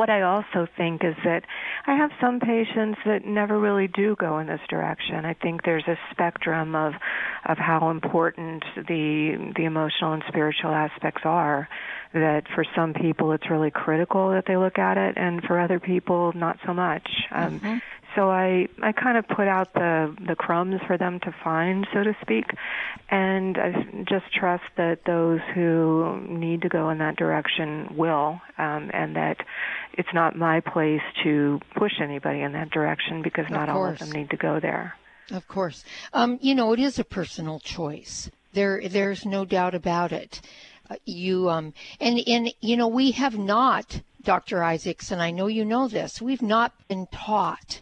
what 0.00 0.08
I 0.08 0.22
also 0.22 0.66
think 0.78 1.04
is 1.04 1.14
that 1.24 1.42
I 1.86 1.94
have 1.94 2.10
some 2.22 2.40
patients 2.40 2.98
that 3.04 3.26
never 3.26 3.60
really 3.60 3.86
do 3.86 4.16
go 4.18 4.38
in 4.38 4.46
this 4.46 4.60
direction. 4.70 5.26
I 5.26 5.34
think 5.34 5.62
there's 5.62 5.86
a 5.86 5.96
spectrum 6.10 6.74
of 6.74 6.94
of 7.44 7.58
how 7.58 7.90
important 7.90 8.64
the 8.76 9.52
the 9.54 9.64
emotional 9.66 10.14
and 10.14 10.22
spiritual 10.26 10.70
aspects 10.70 11.20
are. 11.26 11.68
That 12.14 12.44
for 12.54 12.64
some 12.74 12.94
people 12.94 13.32
it's 13.32 13.50
really 13.50 13.70
critical 13.70 14.30
that 14.30 14.44
they 14.46 14.56
look 14.56 14.78
at 14.78 14.96
it, 14.96 15.18
and 15.18 15.42
for 15.44 15.60
other 15.60 15.78
people 15.78 16.32
not 16.34 16.56
so 16.64 16.72
much. 16.72 17.06
Um, 17.30 17.60
mm-hmm 17.60 17.78
so 18.14 18.30
I 18.30 18.68
I 18.82 18.92
kind 18.92 19.16
of 19.16 19.26
put 19.28 19.48
out 19.48 19.72
the 19.74 20.16
the 20.26 20.34
crumbs 20.34 20.80
for 20.86 20.96
them 20.98 21.20
to 21.20 21.34
find, 21.44 21.86
so 21.92 22.02
to 22.02 22.14
speak, 22.20 22.44
and 23.10 23.56
I 23.58 23.72
just 24.08 24.32
trust 24.34 24.64
that 24.76 25.00
those 25.06 25.40
who 25.54 26.20
need 26.28 26.62
to 26.62 26.68
go 26.68 26.90
in 26.90 26.98
that 26.98 27.16
direction 27.16 27.94
will, 27.96 28.40
um, 28.58 28.90
and 28.92 29.16
that 29.16 29.38
it's 29.92 30.08
not 30.12 30.36
my 30.36 30.60
place 30.60 31.02
to 31.24 31.60
push 31.76 31.92
anybody 32.00 32.40
in 32.40 32.52
that 32.52 32.70
direction 32.70 33.22
because 33.22 33.48
not 33.50 33.68
all 33.68 33.86
of 33.86 33.98
them 33.98 34.10
need 34.10 34.30
to 34.30 34.36
go 34.36 34.60
there. 34.60 34.94
Of 35.30 35.46
course, 35.46 35.84
um, 36.12 36.38
you 36.40 36.54
know 36.54 36.72
it 36.72 36.80
is 36.80 36.98
a 36.98 37.04
personal 37.04 37.60
choice. 37.60 38.30
There 38.52 38.82
there's 38.88 39.24
no 39.24 39.44
doubt 39.44 39.74
about 39.74 40.12
it. 40.12 40.40
Uh, 40.88 40.96
you 41.04 41.48
um 41.48 41.72
and 42.00 42.20
and 42.26 42.52
you 42.60 42.76
know 42.76 42.88
we 42.88 43.12
have 43.12 43.38
not 43.38 44.00
Dr. 44.22 44.62
Isaacs, 44.62 45.10
and 45.10 45.22
I 45.22 45.30
know 45.30 45.46
you 45.46 45.64
know 45.64 45.88
this, 45.88 46.20
we've 46.20 46.42
not 46.42 46.72
been 46.88 47.06
taught 47.06 47.80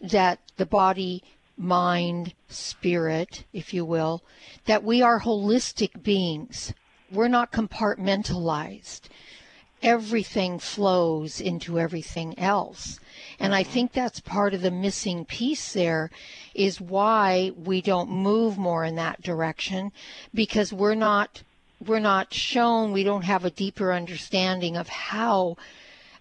that 0.00 0.40
the 0.56 0.66
body, 0.66 1.22
mind, 1.56 2.34
spirit, 2.48 3.44
if 3.52 3.72
you 3.72 3.84
will, 3.84 4.22
that 4.66 4.84
we 4.84 5.02
are 5.02 5.20
holistic 5.20 6.02
beings. 6.02 6.74
We're 7.10 7.28
not 7.28 7.52
compartmentalized. 7.52 9.02
Everything 9.82 10.58
flows 10.58 11.40
into 11.40 11.78
everything 11.78 12.38
else. 12.38 12.98
And 13.38 13.54
I 13.54 13.62
think 13.62 13.92
that's 13.92 14.20
part 14.20 14.54
of 14.54 14.62
the 14.62 14.70
missing 14.70 15.24
piece 15.24 15.72
there 15.72 16.10
is 16.54 16.80
why 16.80 17.52
we 17.56 17.80
don't 17.80 18.10
move 18.10 18.58
more 18.58 18.84
in 18.84 18.96
that 18.96 19.22
direction 19.22 19.92
because 20.34 20.72
we're 20.72 20.94
not 20.94 21.42
we're 21.84 22.00
not 22.00 22.32
shown 22.32 22.92
we 22.92 23.04
don't 23.04 23.24
have 23.24 23.44
a 23.44 23.50
deeper 23.50 23.92
understanding 23.92 24.76
of 24.78 24.88
how 24.88 25.56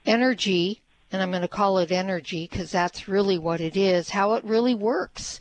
energy 0.05 0.81
and 1.15 1.23
I'm 1.23 1.31
going 1.31 1.41
to 1.43 1.47
call 1.47 1.77
it 1.77 1.93
energy 1.93 2.45
because 2.51 2.71
that's 2.71 3.07
really 3.07 3.37
what 3.37 3.61
it 3.61 3.77
is, 3.77 4.09
how 4.09 4.33
it 4.33 4.43
really 4.43 4.75
works. 4.75 5.39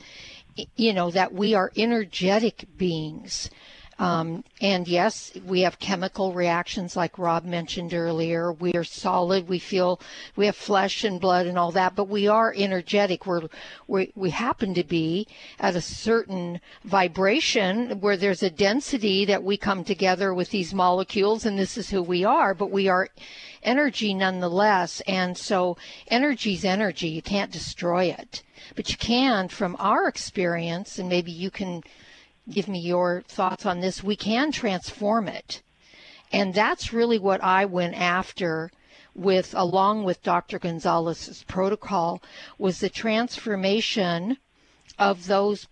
You 0.77 0.93
know, 0.93 1.11
that 1.11 1.35
we 1.35 1.55
are 1.55 1.73
energetic 1.77 2.65
beings. 2.77 3.51
Um, 3.99 4.45
and 4.61 4.89
yes, 4.89 5.33
we 5.47 5.61
have 5.61 5.79
chemical 5.79 6.33
reactions 6.33 6.97
like 6.97 7.19
Rob 7.19 7.45
mentioned 7.45 7.95
earlier. 7.95 8.53
We 8.53 8.73
are 8.75 8.85
solid. 8.85 9.49
We 9.49 9.59
feel 9.59 10.01
we 10.37 10.47
have 10.47 10.57
flesh 10.57 11.05
and 11.05 11.21
blood 11.21 11.47
and 11.47 11.57
all 11.59 11.71
that, 11.73 11.95
but 11.95 12.09
we 12.09 12.27
are 12.27 12.53
energetic. 12.57 13.27
We're, 13.27 13.43
we 13.87 14.13
we 14.17 14.31
happen 14.31 14.75
to 14.75 14.85
be 14.85 15.29
at 15.61 15.77
a 15.77 15.81
certain 15.81 16.61
vibration 16.85 18.01
where 18.01 18.17
there's 18.17 18.43
a 18.43 18.51
density 18.51 19.25
that 19.27 19.45
we 19.45 19.57
come 19.57 19.85
together 19.85 20.35
with 20.35 20.51
these 20.51 20.75
molecules, 20.75 21.47
and 21.47 21.59
this 21.59 21.79
is 21.79 21.91
who 21.91 22.03
we 22.03 22.25
are. 22.25 22.55
But 22.55 22.71
we 22.71 22.89
are 22.89 23.11
energy 23.63 24.15
nonetheless. 24.15 25.03
And 25.07 25.37
so 25.37 25.77
energy's 26.09 26.65
energy. 26.65 27.09
You 27.09 27.23
can't 27.23 27.51
destroy 27.51 28.07
it, 28.07 28.43
but 28.77 28.91
you 28.91 28.97
can, 28.97 29.49
from 29.49 29.77
our 29.79 30.09
experience, 30.09 30.99
and 30.99 31.09
maybe 31.09 31.33
you 31.33 31.51
can 31.51 31.83
give 32.51 32.69
me 32.69 32.79
your 32.79 33.23
thoughts 33.29 33.65
on 33.65 33.81
this. 33.81 34.03
We 34.03 34.17
can 34.17 34.53
transform 34.53 35.29
it. 35.29 35.63
And 36.33 36.53
that's 36.53 36.93
really 36.93 37.19
what 37.19 37.43
I 37.43 37.65
went 37.65 37.95
after 37.95 38.71
with 39.15 39.55
along 39.55 40.05
with 40.05 40.23
Dr. 40.23 40.59
Gonzalez's 40.59 41.45
protocol 41.45 42.21
was 42.59 42.81
the 42.81 42.89
transformation 42.89 44.39
of 44.99 45.27
those 45.27 45.69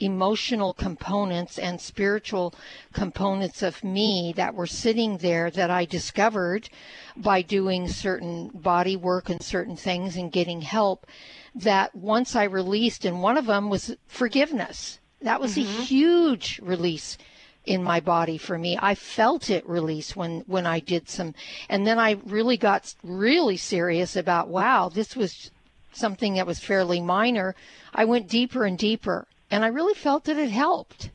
emotional 0.00 0.72
components 0.72 1.58
and 1.58 1.80
spiritual 1.80 2.54
components 2.92 3.62
of 3.62 3.82
me 3.82 4.32
that 4.36 4.54
were 4.54 4.66
sitting 4.66 5.18
there 5.18 5.50
that 5.50 5.70
I 5.70 5.84
discovered 5.84 6.68
by 7.16 7.42
doing 7.42 7.88
certain 7.88 8.48
body 8.48 8.96
work 8.96 9.28
and 9.28 9.42
certain 9.42 9.76
things 9.76 10.16
and 10.16 10.30
getting 10.30 10.60
help 10.62 11.06
that 11.54 11.94
once 11.94 12.36
I 12.36 12.44
released 12.44 13.04
and 13.04 13.22
one 13.22 13.36
of 13.36 13.46
them 13.46 13.68
was 13.68 13.96
forgiveness 14.06 14.97
that 15.22 15.40
was 15.40 15.56
mm-hmm. 15.56 15.80
a 15.80 15.84
huge 15.84 16.60
release 16.62 17.18
in 17.66 17.82
my 17.82 18.00
body 18.00 18.38
for 18.38 18.56
me. 18.58 18.78
I 18.80 18.94
felt 18.94 19.50
it 19.50 19.68
release 19.68 20.16
when 20.16 20.40
when 20.46 20.66
I 20.66 20.80
did 20.80 21.08
some 21.08 21.34
and 21.68 21.86
then 21.86 21.98
I 21.98 22.18
really 22.24 22.56
got 22.56 22.94
really 23.02 23.56
serious 23.56 24.16
about 24.16 24.48
wow, 24.48 24.88
this 24.88 25.14
was 25.14 25.50
something 25.92 26.34
that 26.34 26.46
was 26.46 26.60
fairly 26.60 27.00
minor. 27.00 27.54
I 27.94 28.04
went 28.04 28.28
deeper 28.28 28.64
and 28.64 28.78
deeper 28.78 29.26
and 29.50 29.64
I 29.64 29.68
really 29.68 29.94
felt 29.94 30.24
that 30.24 30.38
it 30.38 30.50
helped. 30.50 31.10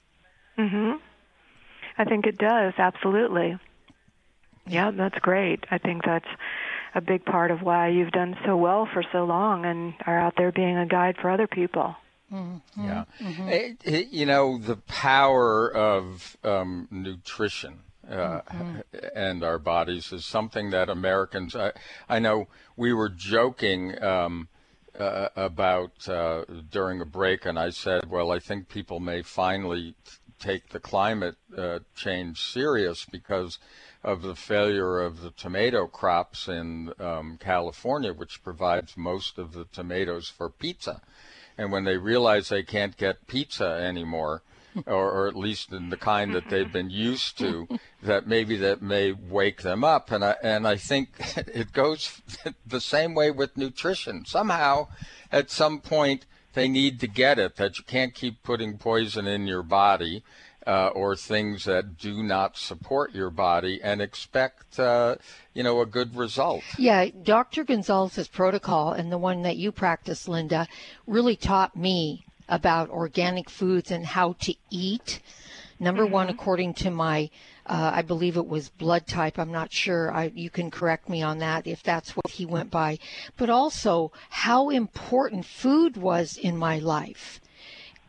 Mhm. 0.58 1.00
I 1.98 2.04
think 2.06 2.26
it 2.26 2.38
does, 2.38 2.74
absolutely. 2.78 3.58
Yeah, 4.66 4.92
that's 4.92 5.20
great. 5.20 5.66
I 5.72 5.78
think 5.78 6.04
that's 6.06 6.30
a 6.96 7.02
big 7.02 7.26
part 7.26 7.52
of 7.52 7.62
why 7.62 7.90
you've 7.90 8.12
done 8.12 8.38
so 8.46 8.56
well 8.56 8.88
for 8.92 9.04
so 9.12 9.26
long 9.26 9.66
and 9.66 9.94
are 10.06 10.20
out 10.20 10.36
there 10.38 10.52
being 10.52 10.78
a 10.78 10.86
guide 10.86 11.18
for 11.18 11.30
other 11.30 11.48
people. 11.48 11.96
Mm-hmm. 12.34 12.86
Yeah. 12.86 13.04
Mm-hmm. 13.20 13.50
It, 13.50 13.78
it, 13.84 14.08
you 14.10 14.26
know, 14.26 14.58
the 14.58 14.78
power 14.78 15.72
of 15.72 16.36
um, 16.44 16.88
nutrition 16.90 17.80
uh, 18.10 18.42
mm-hmm. 18.42 18.80
and 19.16 19.44
our 19.44 19.60
bodies 19.60 20.12
is 20.12 20.26
something 20.26 20.72
that 20.72 20.90
Americans, 20.90 21.56
I, 21.56 21.72
I 22.10 22.20
know 22.20 22.48
we 22.76 22.92
were 22.92 23.10
joking 23.10 24.02
um, 24.04 24.48
uh, 25.00 25.30
about 25.36 26.08
uh, 26.10 26.44
during 26.70 27.02
a 27.02 27.06
break, 27.06 27.46
and 27.46 27.58
I 27.58 27.70
said, 27.70 28.10
well, 28.10 28.32
I 28.32 28.40
think 28.40 28.68
people 28.68 29.00
may 29.00 29.22
finally 29.22 29.96
take 30.40 30.70
the 30.70 30.80
climate 30.80 31.38
uh, 31.58 31.80
change 31.96 32.42
serious 32.42 33.06
because 33.06 33.60
of 34.04 34.22
the 34.22 34.36
failure 34.36 35.00
of 35.00 35.22
the 35.22 35.32
tomato 35.32 35.88
crops 35.88 36.50
in 36.50 36.92
um, 37.00 37.38
California, 37.40 38.12
which 38.12 38.44
provides 38.44 38.98
most 38.98 39.38
of 39.38 39.54
the 39.54 39.66
tomatoes 39.72 40.28
for 40.28 40.50
pizza 40.50 41.02
and 41.58 41.72
when 41.72 41.84
they 41.84 41.98
realize 41.98 42.50
they 42.50 42.64
can't 42.64 42.98
get 42.98 43.28
pizza 43.28 43.66
anymore, 43.66 44.42
or, 44.86 45.12
or 45.12 45.28
at 45.28 45.36
least 45.36 45.72
in 45.72 45.90
the 45.90 45.98
kind 45.98 46.34
that 46.34 46.50
they've 46.50 46.72
been 46.72 46.90
used 46.90 47.38
to, 47.38 47.68
that 48.04 48.28
maybe 48.28 48.58
that 48.58 48.82
may 48.82 49.12
wake 49.12 49.62
them 49.62 49.84
up. 49.84 50.12
And 50.12 50.24
I 50.24 50.36
and 50.44 50.68
I 50.68 50.78
think 50.78 51.10
it 51.38 51.74
goes 51.74 52.22
the 52.66 52.82
same 52.82 53.14
way 53.14 53.32
with 53.32 53.58
nutrition. 53.58 54.26
Somehow, 54.26 54.88
at 55.32 55.52
some 55.52 55.80
point, 55.80 56.26
they 56.54 56.68
need 56.68 57.00
to 57.00 57.08
get 57.08 57.40
it 57.40 57.56
that 57.58 57.78
you 57.78 57.84
can't 57.84 58.14
keep 58.14 58.44
putting 58.44 58.78
poison 58.78 59.28
in 59.28 59.48
your 59.48 59.64
body. 59.64 60.24
Uh, 60.66 60.88
or 60.96 61.14
things 61.14 61.66
that 61.66 61.98
do 61.98 62.24
not 62.24 62.56
support 62.56 63.14
your 63.14 63.30
body 63.30 63.82
and 63.84 64.02
expect, 64.02 64.80
uh, 64.80 65.14
you 65.54 65.62
know, 65.62 65.82
a 65.82 65.86
good 65.86 66.16
result. 66.16 66.64
Yeah, 66.78 67.10
Dr. 67.24 67.66
Gonzalez's 67.66 68.30
protocol 68.30 68.94
and 68.94 69.12
the 69.12 69.18
one 69.18 69.42
that 69.42 69.58
you 69.58 69.74
practice, 69.74 70.26
Linda, 70.26 70.70
really 71.06 71.36
taught 71.36 71.76
me 71.76 72.26
about 72.48 72.90
organic 72.90 73.50
foods 73.50 73.92
and 73.92 74.06
how 74.06 74.34
to 74.40 74.56
eat. 74.70 75.20
Number 75.80 76.04
mm-hmm. 76.04 76.14
one, 76.14 76.30
according 76.30 76.76
to 76.76 76.92
my, 76.92 77.30
uh, 77.66 77.92
I 77.96 78.02
believe 78.02 78.38
it 78.38 78.48
was 78.48 78.70
blood 78.70 79.08
type. 79.08 79.38
I'm 79.38 79.52
not 79.52 79.72
sure. 79.72 80.14
I, 80.14 80.32
you 80.34 80.50
can 80.50 80.72
correct 80.72 81.10
me 81.10 81.22
on 81.22 81.40
that 81.40 81.68
if 81.68 81.84
that's 81.84 82.16
what 82.16 82.30
he 82.30 82.46
went 82.46 82.72
by. 82.72 83.00
But 83.38 83.50
also 83.50 84.12
how 84.30 84.70
important 84.70 85.46
food 85.46 85.98
was 85.98 86.38
in 86.38 86.58
my 86.58 86.80
life. 86.80 87.42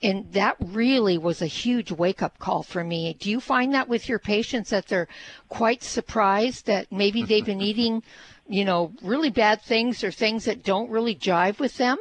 And 0.05 0.31
that 0.35 0.57
really 0.61 1.17
was 1.17 1.41
a 1.41 1.47
huge 1.47 1.91
wake 1.91 2.21
up 2.21 2.39
call 2.39 2.63
for 2.63 2.85
me. 2.85 3.17
Do 3.19 3.31
you 3.31 3.41
find 3.41 3.73
that 3.73 3.89
with 3.89 4.07
your 4.07 4.19
patients 4.19 4.69
that 4.69 4.87
they're 4.87 5.09
quite 5.49 5.83
surprised 5.83 6.67
that 6.67 6.93
maybe 6.93 7.23
they've 7.23 7.45
been 7.45 7.63
eating, 7.71 8.03
you 8.47 8.67
know, 8.67 8.93
really 9.01 9.31
bad 9.31 9.63
things 9.63 10.05
or 10.05 10.11
things 10.11 10.45
that 10.45 10.63
don't 10.63 10.91
really 10.91 11.15
jive 11.15 11.59
with 11.59 11.79
them? 11.79 11.97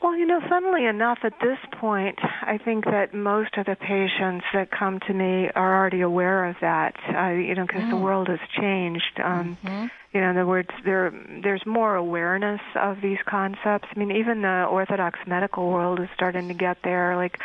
Well, 0.00 0.16
you 0.16 0.26
know, 0.26 0.40
funnily 0.48 0.86
enough, 0.86 1.18
at 1.24 1.34
this 1.40 1.58
point, 1.72 2.20
I 2.22 2.58
think 2.58 2.84
that 2.84 3.14
most 3.14 3.56
of 3.56 3.66
the 3.66 3.74
patients 3.74 4.44
that 4.54 4.70
come 4.70 5.00
to 5.08 5.12
me 5.12 5.50
are 5.56 5.76
already 5.76 6.02
aware 6.02 6.44
of 6.44 6.56
that. 6.60 6.94
Uh, 7.08 7.30
you 7.30 7.54
know, 7.56 7.66
because 7.66 7.82
mm. 7.82 7.90
the 7.90 7.96
world 7.96 8.28
has 8.28 8.38
changed. 8.56 9.20
Um, 9.22 9.58
mm-hmm. 9.64 9.86
You 10.12 10.20
know, 10.20 10.30
in 10.30 10.36
other 10.36 10.46
words, 10.46 10.70
there 10.84 11.12
there's 11.42 11.66
more 11.66 11.96
awareness 11.96 12.60
of 12.76 13.00
these 13.00 13.18
concepts. 13.26 13.88
I 13.94 13.98
mean, 13.98 14.12
even 14.12 14.42
the 14.42 14.66
Orthodox 14.70 15.18
medical 15.26 15.68
world 15.68 15.98
is 16.00 16.08
starting 16.14 16.46
to 16.46 16.54
get 16.54 16.78
there. 16.84 17.16
Like, 17.16 17.40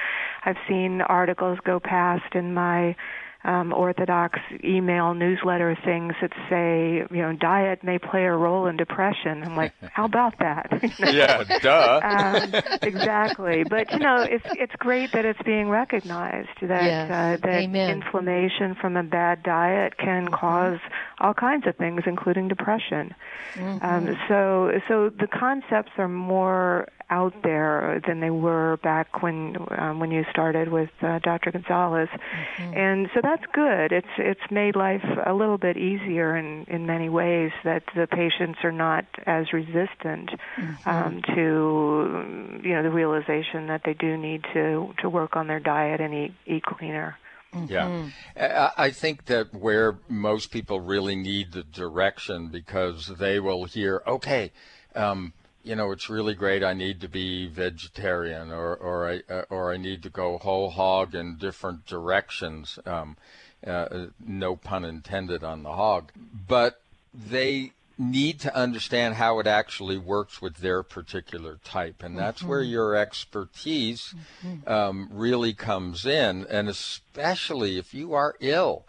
I've 0.45 0.57
seen 0.67 1.01
articles 1.01 1.57
go 1.63 1.79
past 1.79 2.35
in 2.35 2.53
my 2.53 2.95
um, 3.45 3.73
orthodox 3.73 4.39
email 4.63 5.13
newsletter 5.13 5.77
things 5.83 6.13
that 6.21 6.31
say, 6.49 7.05
you 7.11 7.21
know, 7.21 7.33
diet 7.33 7.83
may 7.83 7.99
play 7.99 8.23
a 8.23 8.31
role 8.31 8.67
in 8.67 8.77
depression. 8.77 9.43
I'm 9.43 9.55
like, 9.55 9.73
how 9.91 10.05
about 10.05 10.39
that? 10.39 10.69
yeah, 10.99 11.43
duh. 11.61 11.99
um, 12.53 12.77
exactly. 12.81 13.63
But 13.63 13.91
you 13.91 13.99
know, 13.99 14.21
it's 14.21 14.45
it's 14.51 14.75
great 14.77 15.11
that 15.11 15.25
it's 15.25 15.41
being 15.43 15.69
recognized 15.69 16.49
that 16.61 16.83
yes. 16.83 17.11
uh, 17.11 17.47
that 17.47 17.63
Amen. 17.63 18.01
inflammation 18.01 18.75
from 18.75 18.95
a 18.95 19.03
bad 19.03 19.43
diet 19.43 19.97
can 19.97 20.25
mm-hmm. 20.25 20.33
cause 20.33 20.79
all 21.19 21.33
kinds 21.33 21.67
of 21.67 21.75
things, 21.75 22.03
including 22.05 22.47
depression. 22.47 23.13
Mm-hmm. 23.55 23.85
Um, 23.85 24.17
so 24.29 24.71
so 24.87 25.09
the 25.09 25.27
concepts 25.27 25.91
are 25.97 26.07
more 26.07 26.87
out 27.09 27.33
there 27.43 28.01
than 28.07 28.19
they 28.21 28.31
were 28.31 28.77
back 28.77 29.21
when 29.21 29.55
um, 29.77 29.99
when 29.99 30.11
you 30.11 30.25
started 30.31 30.69
with 30.69 30.89
uh, 31.01 31.19
Dr. 31.19 31.51
Gonzalez, 31.51 32.09
mm-hmm. 32.09 32.73
and 32.73 33.09
so 33.13 33.21
that's 33.33 33.51
good. 33.51 33.91
It's 33.91 34.07
it's 34.17 34.51
made 34.51 34.75
life 34.75 35.03
a 35.25 35.33
little 35.33 35.57
bit 35.57 35.77
easier 35.77 36.35
in 36.35 36.65
in 36.67 36.85
many 36.85 37.09
ways 37.09 37.51
that 37.63 37.83
the 37.95 38.07
patients 38.07 38.59
are 38.63 38.71
not 38.71 39.05
as 39.25 39.51
resistant 39.51 40.29
mm-hmm. 40.55 40.89
um, 40.89 41.21
to 41.35 42.61
you 42.63 42.73
know 42.73 42.83
the 42.83 42.91
realization 42.91 43.67
that 43.67 43.81
they 43.85 43.93
do 43.93 44.17
need 44.17 44.43
to 44.53 44.93
to 44.99 45.09
work 45.09 45.35
on 45.35 45.47
their 45.47 45.59
diet 45.59 45.99
and 45.99 46.13
eat 46.13 46.33
eat 46.45 46.63
cleaner. 46.63 47.17
Yeah. 47.67 47.85
Mm-hmm. 47.85 48.71
I 48.77 48.89
think 48.89 49.25
that 49.25 49.53
where 49.53 49.99
most 50.09 50.49
people 50.51 50.81
really 50.81 51.15
need 51.15 51.51
the 51.51 51.61
direction 51.61 52.47
because 52.47 53.11
they 53.19 53.39
will 53.39 53.65
hear, 53.65 54.01
okay, 54.07 54.51
um, 54.95 55.33
you 55.63 55.75
know, 55.75 55.91
it's 55.91 56.09
really 56.09 56.33
great. 56.33 56.63
I 56.63 56.73
need 56.73 57.01
to 57.01 57.07
be 57.07 57.47
vegetarian, 57.47 58.51
or 58.51 58.75
or 58.75 59.09
I 59.09 59.33
uh, 59.33 59.43
or 59.49 59.71
I 59.71 59.77
need 59.77 60.03
to 60.03 60.09
go 60.09 60.37
whole 60.37 60.69
hog 60.69 61.15
in 61.15 61.37
different 61.37 61.85
directions. 61.85 62.77
Um, 62.85 63.17
uh, 63.65 64.07
no 64.25 64.55
pun 64.57 64.83
intended 64.83 65.43
on 65.43 65.63
the 65.63 65.71
hog, 65.71 66.11
but 66.47 66.81
they 67.13 67.71
need 67.97 68.39
to 68.41 68.53
understand 68.55 69.15
how 69.15 69.39
it 69.39 69.47
actually 69.47 69.97
works 69.97 70.41
with 70.41 70.57
their 70.57 70.83
particular 70.83 71.59
type, 71.63 72.03
and 72.03 72.17
that's 72.17 72.39
mm-hmm. 72.39 72.49
where 72.49 72.61
your 72.61 72.95
expertise 72.95 74.13
mm-hmm. 74.45 74.67
um, 74.69 75.09
really 75.11 75.53
comes 75.53 76.05
in, 76.05 76.45
and 76.47 76.67
especially 76.67 77.77
if 77.77 77.93
you 77.93 78.13
are 78.13 78.35
ill 78.39 78.83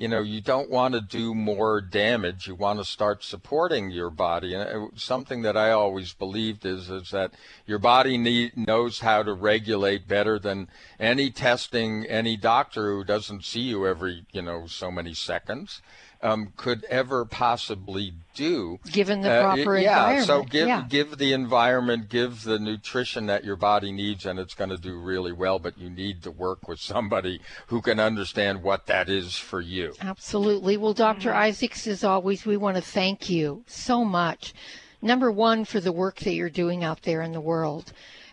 you 0.00 0.08
know, 0.08 0.22
you 0.22 0.40
don't 0.40 0.70
want 0.70 0.94
to 0.94 1.02
do 1.02 1.34
more 1.34 1.82
damage. 1.82 2.48
You 2.48 2.54
want 2.54 2.78
to 2.78 2.86
start 2.86 3.22
supporting 3.22 3.90
your 3.90 4.08
body. 4.08 4.54
And 4.54 4.62
uh, 4.62 4.86
something 4.96 5.42
that 5.42 5.58
I 5.58 5.72
always 5.72 6.14
believed 6.14 6.64
is 6.64 6.88
is 6.88 7.10
that 7.10 7.34
your 7.66 7.78
body 7.78 8.16
need, 8.16 8.56
knows 8.56 9.00
how 9.00 9.22
to 9.22 9.34
regulate 9.34 10.08
better 10.08 10.38
than 10.38 10.68
any 10.98 11.28
testing, 11.28 12.06
any 12.06 12.38
doctor 12.38 12.96
who 12.96 13.04
doesn't 13.04 13.44
see 13.44 13.60
you 13.60 13.86
every, 13.86 14.24
you 14.32 14.40
know, 14.40 14.66
so 14.66 14.90
many 14.90 15.12
seconds 15.12 15.82
um, 16.22 16.52
could 16.56 16.84
ever 16.84 17.24
possibly 17.24 18.12
do. 18.34 18.78
Given 18.90 19.22
the 19.22 19.30
uh, 19.30 19.42
proper 19.42 19.76
uh, 19.76 19.80
yeah, 19.80 19.98
environment. 19.98 20.26
So 20.26 20.42
give 20.44 20.68
yeah. 20.68 20.84
give 20.88 21.18
the 21.18 21.32
environment, 21.32 22.08
give 22.08 22.44
the 22.44 22.58
nutrition 22.58 23.26
that 23.26 23.44
your 23.44 23.56
body 23.56 23.92
needs, 23.92 24.26
and 24.26 24.38
it's 24.38 24.54
going 24.54 24.70
to 24.70 24.76
do 24.76 24.98
really 24.98 25.32
well. 25.32 25.58
But 25.58 25.78
you 25.78 25.90
need 25.90 26.22
to 26.24 26.30
work 26.30 26.68
with 26.68 26.80
somebody 26.80 27.40
who 27.68 27.80
can 27.80 27.98
understand 27.98 28.62
what 28.62 28.86
that 28.86 29.08
is 29.08 29.36
for 29.36 29.60
you. 29.60 29.94
Absolutely. 30.00 30.76
Well, 30.76 30.94
Dr. 30.94 31.30
Mm-hmm. 31.30 31.38
Isaacs, 31.38 31.86
as 31.86 32.04
always, 32.04 32.44
we 32.44 32.56
want 32.56 32.76
to 32.76 32.82
thank 32.82 33.30
you 33.30 33.64
so 33.66 34.04
much. 34.04 34.54
Number 35.02 35.30
one, 35.30 35.64
for 35.64 35.80
the 35.80 35.92
work 35.92 36.20
that 36.20 36.34
you're 36.34 36.50
doing 36.50 36.84
out 36.84 37.02
there 37.02 37.22
in 37.22 37.32
the 37.32 37.40
world. 37.40 37.92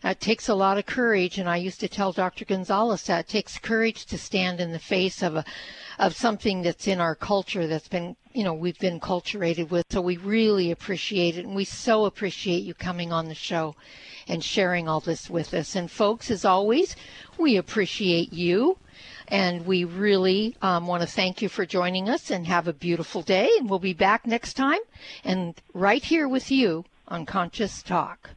It 0.09 0.21
takes 0.21 0.47
a 0.47 0.55
lot 0.55 0.77
of 0.77 0.85
courage, 0.85 1.37
and 1.37 1.49
I 1.49 1.57
used 1.57 1.81
to 1.81 1.89
tell 1.89 2.13
Dr. 2.13 2.45
Gonzalez 2.45 3.03
that. 3.03 3.25
It 3.25 3.27
takes 3.27 3.59
courage 3.59 4.05
to 4.05 4.17
stand 4.17 4.61
in 4.61 4.71
the 4.71 4.79
face 4.79 5.21
of 5.21 5.35
a 5.35 5.43
of 5.99 6.15
something 6.15 6.61
that's 6.61 6.87
in 6.87 7.01
our 7.01 7.15
culture 7.15 7.67
that's 7.67 7.87
been 7.87 8.15
you 8.31 8.43
know 8.43 8.53
we've 8.53 8.79
been 8.79 8.99
culturated 8.99 9.69
with. 9.69 9.85
So 9.89 9.99
we 9.99 10.15
really 10.17 10.71
appreciate 10.71 11.37
it 11.37 11.45
and 11.45 11.55
we 11.55 11.65
so 11.65 12.05
appreciate 12.05 12.63
you 12.63 12.73
coming 12.73 13.11
on 13.11 13.27
the 13.27 13.35
show 13.35 13.75
and 14.27 14.43
sharing 14.43 14.87
all 14.87 15.01
this 15.01 15.29
with 15.29 15.53
us. 15.53 15.75
And 15.75 15.91
folks 15.91 16.31
as 16.31 16.45
always 16.45 16.95
we 17.37 17.57
appreciate 17.57 18.31
you 18.31 18.77
and 19.27 19.65
we 19.65 19.83
really 19.83 20.55
um, 20.61 20.87
want 20.87 21.01
to 21.01 21.07
thank 21.07 21.41
you 21.41 21.49
for 21.49 21.65
joining 21.65 22.07
us 22.07 22.31
and 22.31 22.47
have 22.47 22.67
a 22.67 22.73
beautiful 22.73 23.21
day. 23.21 23.49
And 23.57 23.69
we'll 23.69 23.79
be 23.79 23.93
back 23.93 24.25
next 24.25 24.53
time 24.53 24.79
and 25.23 25.55
right 25.73 26.03
here 26.03 26.27
with 26.27 26.49
you 26.49 26.85
on 27.07 27.25
conscious 27.25 27.83
talk 27.83 28.36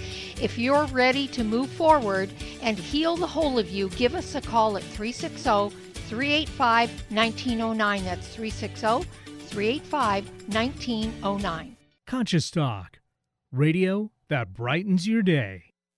If 0.41 0.57
you're 0.57 0.85
ready 0.87 1.27
to 1.29 1.43
move 1.43 1.69
forward 1.69 2.31
and 2.63 2.75
heal 2.75 3.15
the 3.15 3.27
whole 3.27 3.59
of 3.59 3.69
you, 3.69 3.89
give 3.89 4.15
us 4.15 4.33
a 4.33 4.41
call 4.41 4.75
at 4.75 4.81
360 4.81 5.69
385 6.09 6.89
1909. 7.11 8.03
That's 8.03 8.27
360 8.27 9.07
385 9.47 10.29
1909. 10.47 11.77
Conscious 12.07 12.49
Talk, 12.49 12.99
radio 13.51 14.09
that 14.29 14.51
brightens 14.53 15.07
your 15.07 15.21
day. 15.21 15.70